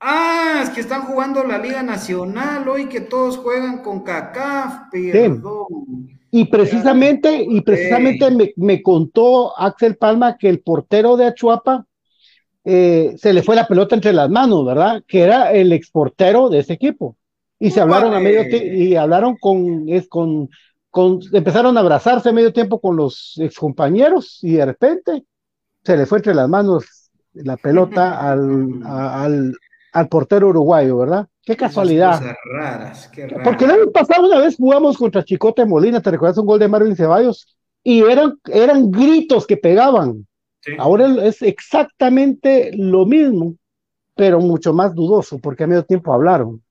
Ah, 0.01 0.61
es 0.63 0.71
que 0.71 0.81
están 0.81 1.03
jugando 1.03 1.45
la 1.45 1.57
Liga 1.57 1.83
Nacional 1.83 2.69
hoy 2.69 2.89
que 2.89 3.01
todos 3.01 3.39
juegan 3.39 3.83
con 3.83 4.03
CACAF, 4.03 4.91
perdón. 4.91 6.21
Y 6.31 6.47
precisamente, 6.47 7.47
y 7.49 7.61
precisamente 7.63 8.31
me, 8.31 8.53
me, 8.57 8.83
contó 8.83 9.57
Axel 9.57 9.97
Palma 9.97 10.37
que 10.37 10.49
el 10.49 10.61
portero 10.61 11.17
de 11.17 11.27
Achuapa 11.27 11.87
eh, 12.65 13.15
se 13.19 13.33
le 13.33 13.43
fue 13.43 13.55
la 13.55 13.69
pelota 13.69 13.95
entre 13.95 14.13
las 14.13 14.31
manos, 14.31 14.65
¿verdad? 14.65 15.03
Que 15.07 15.21
era 15.21 15.53
el 15.53 15.73
exportero 15.73 16.49
de 16.49 16.61
ese 16.61 16.73
equipo. 16.73 17.17
Y 17.59 17.71
se 17.71 17.81
hablaron 17.81 18.15
a 18.15 18.21
medio 18.21 18.43
y 18.51 18.97
hablaron 18.97 19.37
con, 19.37 19.89
es, 19.89 20.09
con, 20.09 20.49
con, 20.91 21.21
empezaron 21.33 21.77
a 21.77 21.81
abrazarse 21.81 22.31
a 22.31 22.33
medio 22.33 22.53
tiempo 22.53 22.81
con 22.81 22.97
los 22.97 23.35
excompañeros 23.39 24.43
y 24.43 24.55
de 24.55 24.67
repente 24.67 25.25
se 25.85 25.97
le 25.97 26.07
fue 26.07 26.19
entre 26.19 26.35
las 26.35 26.49
manos 26.49 27.11
la 27.35 27.57
pelota 27.57 28.21
al, 28.31 28.83
al, 28.85 29.57
al 29.93 30.09
portero 30.09 30.49
uruguayo, 30.49 30.99
¿verdad? 30.99 31.29
Qué 31.43 31.57
casualidad. 31.57 32.21
raras, 32.53 33.09
qué 33.09 33.27
raras. 33.27 33.47
Porque 33.47 33.65
el 33.67 33.73
año 33.73 33.91
pasado 33.93 34.27
una 34.27 34.41
vez 34.41 34.57
jugamos 34.57 34.97
contra 34.97 35.25
Chicote 35.25 35.67
Molina, 35.67 36.01
¿te 36.01 36.11
recuerdas 36.11 36.39
un 36.39 36.47
gol 36.47 36.59
de 36.59 36.69
Marvin 36.69 36.97
Ceballos? 36.97 37.57
Y 37.83 38.03
eran, 38.03 38.39
eran 38.47 38.91
gritos 38.91 39.47
que 39.47 39.57
pegaban. 39.57 40.27
Ahora 40.79 41.07
es 41.27 41.43
exactamente 41.43 42.71
lo 42.75 43.05
mismo, 43.05 43.57
pero 44.15 44.41
mucho 44.41 44.73
más 44.73 44.95
dudoso, 44.95 45.39
porque 45.39 45.65
a 45.65 45.67
medio 45.67 45.85
tiempo 45.85 46.15
hablaron. 46.15 46.63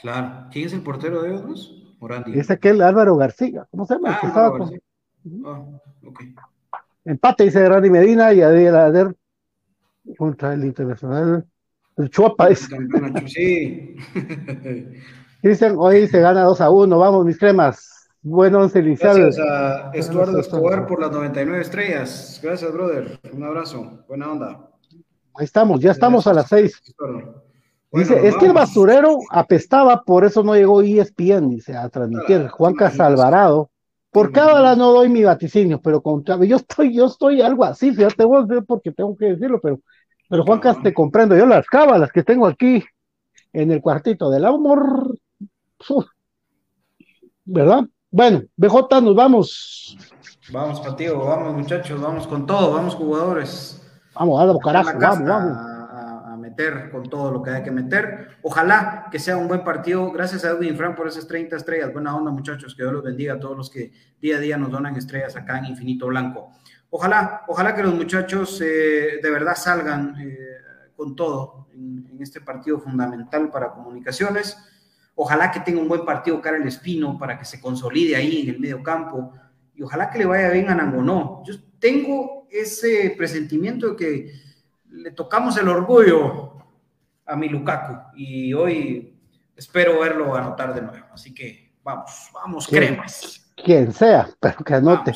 Claro. 0.00 0.46
¿Quién 0.52 0.66
es 0.66 0.72
el 0.72 0.82
portero 0.82 1.22
de 1.22 1.30
ellos 1.30 1.84
Morandi. 2.04 2.38
Es 2.38 2.50
aquel 2.50 2.82
Álvaro 2.82 3.16
García. 3.16 3.66
¿Cómo 3.70 3.86
se 3.86 3.94
llama? 3.94 4.18
Ah, 4.22 4.52
ah, 5.46 5.64
Empate, 7.04 7.44
dice 7.44 7.68
Randy 7.68 7.90
Medina 7.90 8.32
y 8.32 8.40
Adel 8.40 8.74
Ader 8.74 9.14
contra 10.16 10.54
el 10.54 10.64
Internacional. 10.64 11.44
El 11.96 12.10
Chuapa 12.10 12.48
Sí. 12.54 13.96
Dicen, 15.42 15.74
hoy 15.76 16.08
se 16.08 16.20
gana 16.20 16.42
2 16.42 16.60
a 16.60 16.70
1. 16.70 16.98
Vamos, 16.98 17.26
mis 17.26 17.38
cremas. 17.38 18.08
Bueno, 18.22 18.60
once 18.60 18.80
Gracias 18.80 19.38
a 19.38 19.90
Estuardo 19.92 20.40
Escobar 20.40 20.86
por 20.86 20.98
las 20.98 21.12
99 21.12 21.60
estrellas. 21.60 22.40
Gracias, 22.42 22.72
brother. 22.72 23.20
Un 23.30 23.42
abrazo. 23.44 24.02
Buena 24.08 24.32
onda. 24.32 24.70
Ahí 25.36 25.44
estamos, 25.44 25.80
ya 25.80 25.90
estamos 25.90 26.26
a 26.26 26.32
las 26.32 26.48
6. 26.48 26.94
dice, 27.92 28.26
es 28.26 28.36
que 28.36 28.46
el 28.46 28.52
basurero 28.52 29.18
apestaba, 29.30 30.02
por 30.04 30.24
eso 30.24 30.42
no 30.42 30.54
llegó 30.54 30.80
ESPN, 30.80 31.50
dice, 31.50 31.76
a 31.76 31.88
transmitir. 31.90 32.46
Ah, 32.46 32.48
Juan 32.48 32.74
Casalvarado. 32.74 33.70
Por 34.14 34.30
cada 34.30 34.60
la 34.60 34.76
no 34.76 34.92
doy 34.92 35.08
mi 35.08 35.24
vaticinio, 35.24 35.80
pero 35.82 36.00
con 36.00 36.22
yo 36.24 36.54
estoy, 36.54 36.94
yo 36.94 37.06
estoy 37.06 37.42
algo 37.42 37.64
así, 37.64 37.92
fíjate 37.92 38.24
vos, 38.24 38.46
porque 38.64 38.92
tengo 38.92 39.16
que 39.16 39.30
decirlo, 39.30 39.60
pero, 39.60 39.80
pero 40.30 40.44
Juan 40.44 40.60
Cas, 40.60 40.80
te 40.80 40.94
comprendo, 40.94 41.36
yo 41.36 41.44
las 41.46 41.66
cábalas 41.66 42.12
que 42.12 42.22
tengo 42.22 42.46
aquí 42.46 42.84
en 43.52 43.72
el 43.72 43.80
cuartito 43.80 44.30
del 44.30 44.44
amor, 44.44 45.18
¿verdad? 47.44 47.86
Bueno, 48.08 48.42
BJ, 48.56 49.00
nos 49.00 49.16
vamos. 49.16 49.98
Vamos, 50.52 50.80
Patigo, 50.80 51.26
vamos, 51.26 51.52
muchachos, 51.52 52.00
vamos 52.00 52.28
con 52.28 52.46
todo, 52.46 52.72
vamos, 52.72 52.94
jugadores. 52.94 53.82
Vamos, 54.14 54.40
a 54.40 54.58
carajo, 54.60 54.96
vamos, 54.96 55.28
vamos. 55.28 55.73
Meter 56.56 56.90
con 56.90 57.08
todo 57.08 57.30
lo 57.30 57.42
que 57.42 57.50
hay 57.50 57.62
que 57.62 57.70
meter. 57.70 58.38
Ojalá 58.42 59.08
que 59.10 59.18
sea 59.18 59.36
un 59.36 59.48
buen 59.48 59.64
partido. 59.64 60.10
Gracias 60.12 60.44
a 60.44 60.50
Edwin 60.50 60.76
Frank 60.76 60.96
por 60.96 61.08
esas 61.08 61.26
30 61.26 61.56
estrellas. 61.56 61.92
Buena 61.92 62.16
onda, 62.16 62.30
muchachos. 62.30 62.74
Que 62.74 62.82
Dios 62.82 62.92
los 62.92 63.02
bendiga 63.02 63.34
a 63.34 63.40
todos 63.40 63.56
los 63.56 63.70
que 63.70 63.92
día 64.20 64.36
a 64.36 64.40
día 64.40 64.56
nos 64.56 64.70
donan 64.70 64.96
estrellas 64.96 65.36
acá 65.36 65.58
en 65.58 65.66
Infinito 65.66 66.06
Blanco. 66.06 66.50
Ojalá, 66.90 67.42
ojalá 67.48 67.74
que 67.74 67.82
los 67.82 67.94
muchachos 67.94 68.60
eh, 68.60 69.20
de 69.22 69.30
verdad 69.30 69.54
salgan 69.56 70.16
eh, 70.20 70.38
con 70.96 71.16
todo 71.16 71.68
en 71.72 72.18
este 72.20 72.40
partido 72.40 72.78
fundamental 72.78 73.50
para 73.50 73.72
comunicaciones 73.72 74.56
Ojalá 75.16 75.50
que 75.50 75.60
tenga 75.60 75.80
un 75.80 75.88
buen 75.88 76.04
partido 76.04 76.42
el 76.44 76.66
Espino 76.66 77.16
para 77.18 77.38
que 77.38 77.44
se 77.44 77.60
consolide 77.60 78.16
ahí 78.16 78.42
en 78.42 78.54
el 78.54 78.60
medio 78.60 78.82
campo. 78.82 79.32
Y 79.74 79.82
ojalá 79.82 80.10
que 80.10 80.18
le 80.18 80.26
vaya 80.26 80.50
bien 80.50 80.68
a 80.70 80.74
Nangonó. 80.74 81.42
Yo 81.46 81.54
tengo 81.78 82.48
ese 82.50 83.14
presentimiento 83.16 83.90
de 83.90 83.96
que 83.96 84.32
le 84.94 85.10
tocamos 85.10 85.56
el 85.56 85.68
orgullo 85.68 86.52
a 87.26 87.36
mi 87.36 87.48
Lukaku. 87.48 88.16
Y 88.16 88.52
hoy 88.54 89.18
espero 89.56 90.00
verlo 90.00 90.34
anotar 90.34 90.74
de 90.74 90.82
nuevo. 90.82 91.06
Así 91.12 91.34
que 91.34 91.72
vamos, 91.82 92.30
vamos, 92.32 92.66
cremas. 92.66 93.52
Quien 93.56 93.92
sea, 93.92 94.28
pero 94.40 94.58
que 94.64 94.74
anote. 94.74 95.12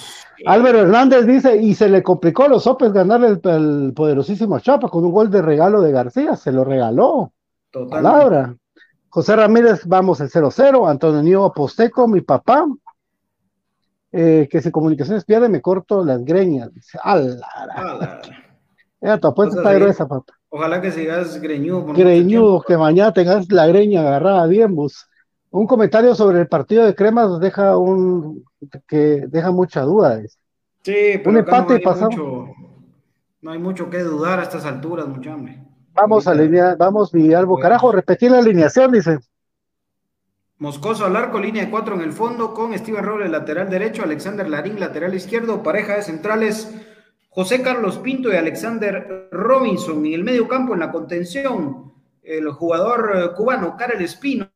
Álvaro 0.47 0.81
Hernández 0.81 1.26
dice, 1.26 1.57
y 1.57 1.74
se 1.74 1.89
le 1.89 2.03
complicó 2.03 2.45
a 2.45 2.49
los 2.49 2.64
Sopes 2.64 2.93
ganarle 2.93 3.41
el, 3.43 3.93
poderosísimo 3.95 4.61
Chapa 4.61 4.89
con 4.89 5.05
un 5.05 5.12
gol 5.12 5.31
de 5.31 5.43
regalo 5.43 5.81
de 5.81 5.93
García, 5.93 6.37
se 6.37 6.53
lo 6.53 6.64
regaló. 6.64 7.33
Total. 7.70 8.03
Palabra. 8.03 8.57
José 9.09 9.37
Ramírez, 9.37 9.87
vamos 9.87 10.20
el 10.20 10.31
0-0. 10.31 10.89
Antonio 10.89 11.45
Aposteco, 11.45 12.07
mi 12.07 12.20
papá, 12.20 12.66
eh, 14.12 14.49
que 14.51 14.61
si 14.62 14.70
comunicaciones 14.70 15.24
pierde, 15.24 15.49
me 15.49 15.61
corto 15.61 16.05
las 16.05 16.24
greñas. 16.24 16.72
Dice. 16.72 16.99
Ya, 19.01 19.18
tu 19.18 19.28
apuesta 19.28 19.59
está 19.59 19.74
gruesa, 19.74 20.09
papá. 20.09 20.34
Ojalá 20.49 20.80
que 20.80 20.90
sigas 20.90 21.40
greñudo. 21.40 21.92
Greñudo, 21.92 22.62
que 22.62 22.76
mañana 22.76 23.12
tengas 23.12 23.51
la 23.53 23.66
greña 23.66 24.01
agarrada 24.01 24.46
bien, 24.46 24.74
vos. 24.74 25.09
Un 25.51 25.66
comentario 25.66 26.14
sobre 26.14 26.40
el 26.40 26.49
partido 26.49 26.84
de 26.84 26.94
Cremas 26.94 27.40
deja 27.40 27.76
un 27.78 28.44
que 28.86 29.24
deja 29.28 29.51
mucha 29.51 29.82
duda. 29.82 30.20
Sí, 30.82 31.18
pero 31.18 31.30
un 31.30 31.36
empate 31.38 31.80
no 31.82 31.90
hay, 31.90 32.01
mucho, 32.01 32.46
no 33.40 33.51
hay 33.53 33.59
mucho 33.59 33.88
que 33.88 34.01
dudar 34.01 34.40
a 34.40 34.42
estas 34.42 34.64
alturas, 34.64 35.07
mucho 35.07 35.32
hambre. 35.32 35.62
Vamos 35.94 36.26
a 36.26 36.32
alinear, 36.32 36.76
vamos 36.76 37.12
mi 37.14 37.32
algo 37.32 37.59
carajo, 37.59 37.92
repetir 37.92 38.30
la 38.30 38.38
alineación, 38.38 38.92
dice. 38.92 39.18
Moscoso 40.59 41.07
al 41.07 41.16
arco, 41.16 41.38
línea 41.38 41.64
de 41.64 41.70
cuatro 41.70 41.94
en 41.94 42.01
el 42.01 42.12
fondo, 42.12 42.53
con 42.53 42.76
Steven 42.76 43.05
Robles 43.05 43.30
lateral 43.30 43.70
derecho, 43.70 44.03
Alexander 44.03 44.49
Larín 44.49 44.80
lateral 44.80 45.14
izquierdo, 45.14 45.62
pareja 45.62 45.94
de 45.94 46.03
centrales, 46.03 46.74
José 47.31 47.62
Carlos 47.62 47.99
Pinto 47.99 48.33
y 48.33 48.37
Alexander 48.37 49.29
Robinson. 49.31 50.05
En 50.05 50.14
el 50.14 50.24
medio 50.24 50.49
campo, 50.49 50.74
en 50.74 50.81
la 50.81 50.91
contención, 50.91 51.93
el 52.22 52.51
jugador 52.51 53.12
eh, 53.14 53.35
cubano 53.37 53.76
Karel 53.76 54.03
Espino, 54.03 54.51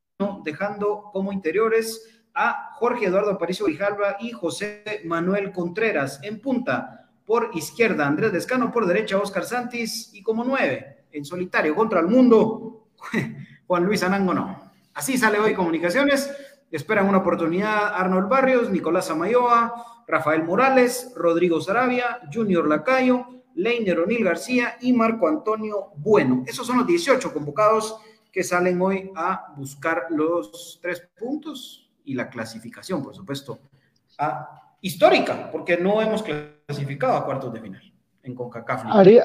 dejando 0.45 1.11
como 1.13 1.33
interiores 1.33 2.23
a 2.35 2.71
Jorge 2.75 3.07
Eduardo 3.07 3.31
Aparicio 3.31 3.67
Grijalva 3.67 4.17
y 4.21 4.33
José 4.33 5.03
Manuel 5.05 5.53
Contreras. 5.53 6.21
En 6.23 6.41
punta, 6.41 7.11
por 7.25 7.51
izquierda, 7.55 8.07
Andrés 8.07 8.33
Descano, 8.33 8.73
por 8.73 8.87
derecha, 8.87 9.19
Oscar 9.19 9.45
Santis 9.45 10.11
y 10.13 10.23
como 10.23 10.43
nueve, 10.43 11.07
en 11.13 11.25
solitario 11.25 11.75
contra 11.75 12.01
el 12.01 12.07
mundo, 12.07 12.89
Juan 13.67 13.85
Luis 13.85 14.03
Anango 14.03 14.35
no. 14.35 14.73
Así 14.95 15.17
sale 15.17 15.39
hoy 15.39 15.55
Comunicaciones. 15.55 16.31
Esperan 16.73 17.07
una 17.07 17.19
oportunidad 17.19 17.95
Arnold 17.95 18.29
Barrios, 18.29 18.71
Nicolás 18.71 19.11
Amayoa, 19.11 20.05
Rafael 20.09 20.43
Morales, 20.43 21.13
Rodrigo 21.15 21.61
Sarabia, 21.61 22.21
Junior 22.33 22.67
Lacayo, 22.67 23.27
Leiner 23.55 24.01
O'Neill 24.01 24.25
García 24.25 24.79
y 24.81 24.95
Marco 24.95 25.29
Antonio 25.29 25.91
Bueno. 25.97 26.45
Esos 26.47 26.67
son 26.67 26.79
los 26.79 26.87
18 26.87 27.31
convocados 27.33 27.99
que 28.33 28.43
salen 28.43 28.81
hoy 28.81 29.11
a 29.15 29.53
buscar 29.55 30.07
los 30.09 30.79
tres 30.81 31.07
puntos 31.19 31.91
y 32.05 32.15
la 32.15 32.31
clasificación, 32.31 33.03
por 33.03 33.15
supuesto, 33.15 33.59
histórica, 34.81 35.51
porque 35.53 35.77
no 35.77 36.01
hemos 36.01 36.23
clasificado 36.23 37.19
a 37.19 37.25
cuartos 37.27 37.53
de 37.53 37.61
final 37.61 37.93
en 38.23 38.35
CONCACAF. 38.35 38.85
Ariel, 38.87 39.25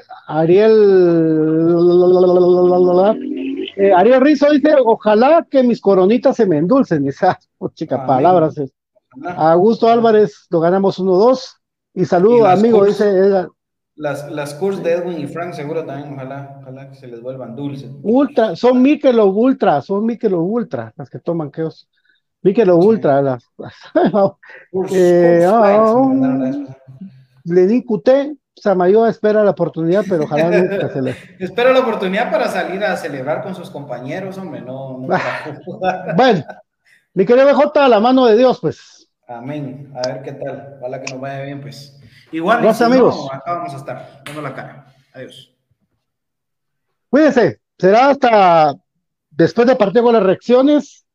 eh, 3.78 3.94
Ariel 3.94 4.22
Rizzo 4.22 4.50
dice, 4.52 4.76
ojalá 4.84 5.48
que 5.50 5.64
mis 5.64 5.80
coronitas 5.82 6.36
se 6.36 6.46
me 6.46 6.58
endulcen. 6.58 7.08
Esa 7.08 7.40
oh, 7.58 7.70
chica 7.70 8.06
palabras. 8.06 8.56
Augusto 9.24 9.90
Álvarez, 9.90 10.48
lo 10.50 10.60
ganamos 10.60 11.00
1-2. 11.00 11.58
Y 11.94 12.06
saludo, 12.06 12.46
amigo, 12.46 12.86
dice 12.86 13.48
Las, 13.96 14.32
las 14.32 14.54
curs 14.54 14.84
de 14.84 14.94
Edwin 14.94 15.20
y 15.20 15.28
Frank 15.28 15.54
seguro 15.54 15.84
también, 15.84 16.14
ojalá, 16.14 16.60
ojalá 16.62 16.90
que 16.90 16.96
se 16.96 17.08
les 17.08 17.22
vuelvan 17.22 17.56
dulces. 17.56 17.90
Ultra, 18.04 18.56
son 18.56 18.82
Michelob 18.84 19.36
Ultra, 19.36 19.82
son 19.82 20.06
Michelob 20.06 20.46
Ultra, 20.46 20.94
las 20.96 21.10
que 21.10 21.20
toman 21.20 21.50
queos. 21.50 21.90
Michelob 22.44 22.84
Ultra, 22.84 23.22
las, 23.24 23.44
eh, 24.92 25.48
oh, 25.52 26.14
Lenín 27.46 27.82
Cuté, 27.82 28.36
Samayoa 28.62 29.10
espera 29.10 29.44
la 29.44 29.52
oportunidad, 29.52 30.04
pero 30.08 30.24
ojalá 30.24 30.50
nunca 30.50 30.90
se 30.90 31.02
le. 31.02 31.16
Espera 31.40 31.72
la 31.72 31.80
oportunidad 31.80 32.32
para 32.32 32.48
salir 32.48 32.84
a 32.84 32.98
celebrar 32.98 33.44
con 33.44 33.54
sus 33.54 33.70
compañeros, 33.70 34.38
hombre, 34.38 34.62
no. 34.62 35.00
bueno, 36.16 36.44
mi 37.14 37.26
querido 37.26 37.46
BJ, 37.48 37.80
a 37.80 37.88
la 37.88 38.00
mano 38.00 38.26
de 38.26 38.36
Dios, 38.36 38.60
pues. 38.60 39.08
Amén. 39.28 39.94
A 39.96 40.08
ver 40.08 40.22
qué 40.24 40.32
tal. 40.34 40.78
Ojalá 40.80 41.02
que 41.02 41.12
nos 41.14 41.22
vaya 41.22 41.44
bien, 41.44 41.62
pues. 41.62 42.00
Igual, 42.32 42.62
Gracias, 42.62 42.90
amigos. 42.90 43.30
acá 43.32 43.54
vamos 43.54 43.74
a 43.74 43.78
estar, 43.78 44.22
dando 44.26 44.42
la 44.42 44.54
cara. 44.54 44.88
Adiós. 45.14 45.54
Cuídense, 47.10 47.60
será 47.78 48.10
hasta 48.10 48.76
después 49.30 49.68
de 49.68 49.76
partir 49.76 50.02
con 50.02 50.14
las 50.14 50.24
reacciones. 50.24 51.06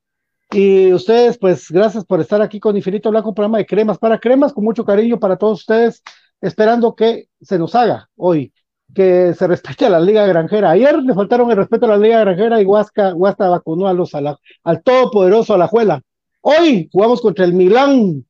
Y 0.51 0.93
ustedes, 0.93 1.39
pues, 1.39 1.71
gracias 1.71 2.05
por 2.05 2.21
estar 2.21 2.43
aquí 2.43 2.61
con 2.61 2.77
Infinito 2.77 3.11
Blanco, 3.11 3.35
programa 3.35 3.59
de 3.59 3.67
cremas 3.67 3.99
para 3.99 4.19
cremas, 4.19 4.53
con 4.53 4.65
mucho 4.65 4.85
cariño 4.85 5.19
para 5.19 5.37
todos 5.37 5.61
ustedes 5.61 6.03
esperando 6.43 6.95
que 6.95 7.29
se 7.41 7.59
nos 7.59 7.75
haga 7.75 8.11
hoy, 8.17 8.53
que 8.93 9.33
se 9.33 9.47
respete 9.47 9.87
a 9.87 9.91
la 9.91 10.01
Liga 10.01 10.27
Granjera. 10.27 10.71
Ayer 10.71 10.99
le 11.03 11.15
faltaron 11.15 11.51
el 11.51 11.57
respeto 11.57 11.87
a 11.87 11.91
la 11.91 11.97
Liga 11.97 12.21
Granjera 12.21 12.61
y 12.61 12.67
Huasca, 12.67 13.15
Huasta 13.15 13.49
vacunó 13.49 13.87
a 13.87 13.95
los, 13.95 14.13
al 14.15 14.83
todopoderoso 14.83 15.55
Alajuela. 15.55 16.03
Hoy 16.43 16.91
jugamos 16.93 17.23
contra 17.23 17.45
el 17.45 17.55
Milán. 17.55 18.27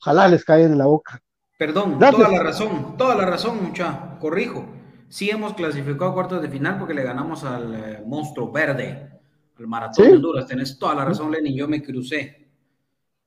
Ojalá 0.00 0.28
les 0.28 0.44
caigan 0.44 0.72
en 0.72 0.78
la 0.78 0.86
boca. 0.86 1.20
Perdón, 1.58 1.98
toda 1.98 2.28
la 2.28 2.42
razón, 2.42 2.96
toda 2.98 3.14
la 3.14 3.24
razón, 3.24 3.64
mucha. 3.64 4.18
Corrijo. 4.20 4.66
Sí 5.08 5.30
hemos 5.30 5.54
clasificado 5.54 6.10
a 6.10 6.14
cuartos 6.14 6.42
de 6.42 6.48
final 6.48 6.78
porque 6.78 6.92
le 6.92 7.02
ganamos 7.02 7.44
al 7.44 7.74
eh, 7.74 8.02
monstruo 8.04 8.52
verde, 8.52 9.08
al 9.58 9.66
maratón 9.66 10.06
de 10.06 10.16
Honduras. 10.16 10.46
Tenés 10.46 10.78
toda 10.78 10.94
la 10.94 11.04
razón, 11.04 11.30
Lenny. 11.30 11.56
Yo 11.56 11.66
me 11.66 11.82
crucé. 11.82 12.44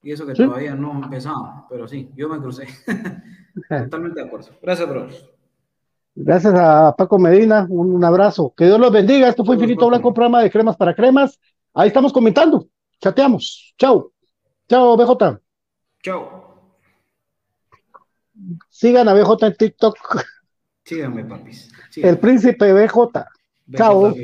Y 0.04 0.12
eso 0.12 0.26
que 0.26 0.34
todavía 0.34 0.76
no 0.76 1.04
empezamos, 1.04 1.66
pero 1.70 1.88
sí, 1.88 2.12
yo 2.16 2.30
me 2.30 2.38
crucé. 2.38 2.68
Totalmente 3.68 4.22
de 4.22 4.28
acuerdo. 4.28 4.50
Gracias, 4.62 4.90
bro. 4.90 5.08
Gracias 6.16 6.54
a 6.56 6.96
Paco 6.96 7.20
Medina, 7.20 7.68
un, 7.70 8.04
abrazo. 8.04 8.54
Que 8.56 8.66
Dios 8.66 8.80
los 8.80 8.92
bendiga. 8.92 9.28
Esto 9.28 9.46
fue 9.46 9.56
Infinito 9.56 9.88
Blanco, 9.88 10.14
programa 10.14 10.42
de 10.42 10.50
cremas 10.50 10.76
para 10.76 10.96
cremas. 10.96 11.40
Ahí 11.74 11.90
estamos 11.90 12.12
comentando, 12.12 12.68
chateamos. 13.00 13.76
Chao. 13.78 14.12
Chao, 14.68 14.98
BJ. 14.98 15.40
Chao. 16.02 16.72
Sigan 18.70 19.08
a 19.08 19.14
BJ 19.14 19.46
en 19.46 19.56
TikTok. 19.56 19.96
Síganme, 20.84 21.26
papis. 21.26 21.72
El 21.96 22.18
príncipe 22.18 22.74
BJ. 22.74 23.26
Chao. 23.76 24.12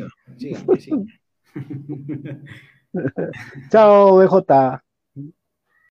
Chao, 3.69 4.17
BJ. 4.17 4.84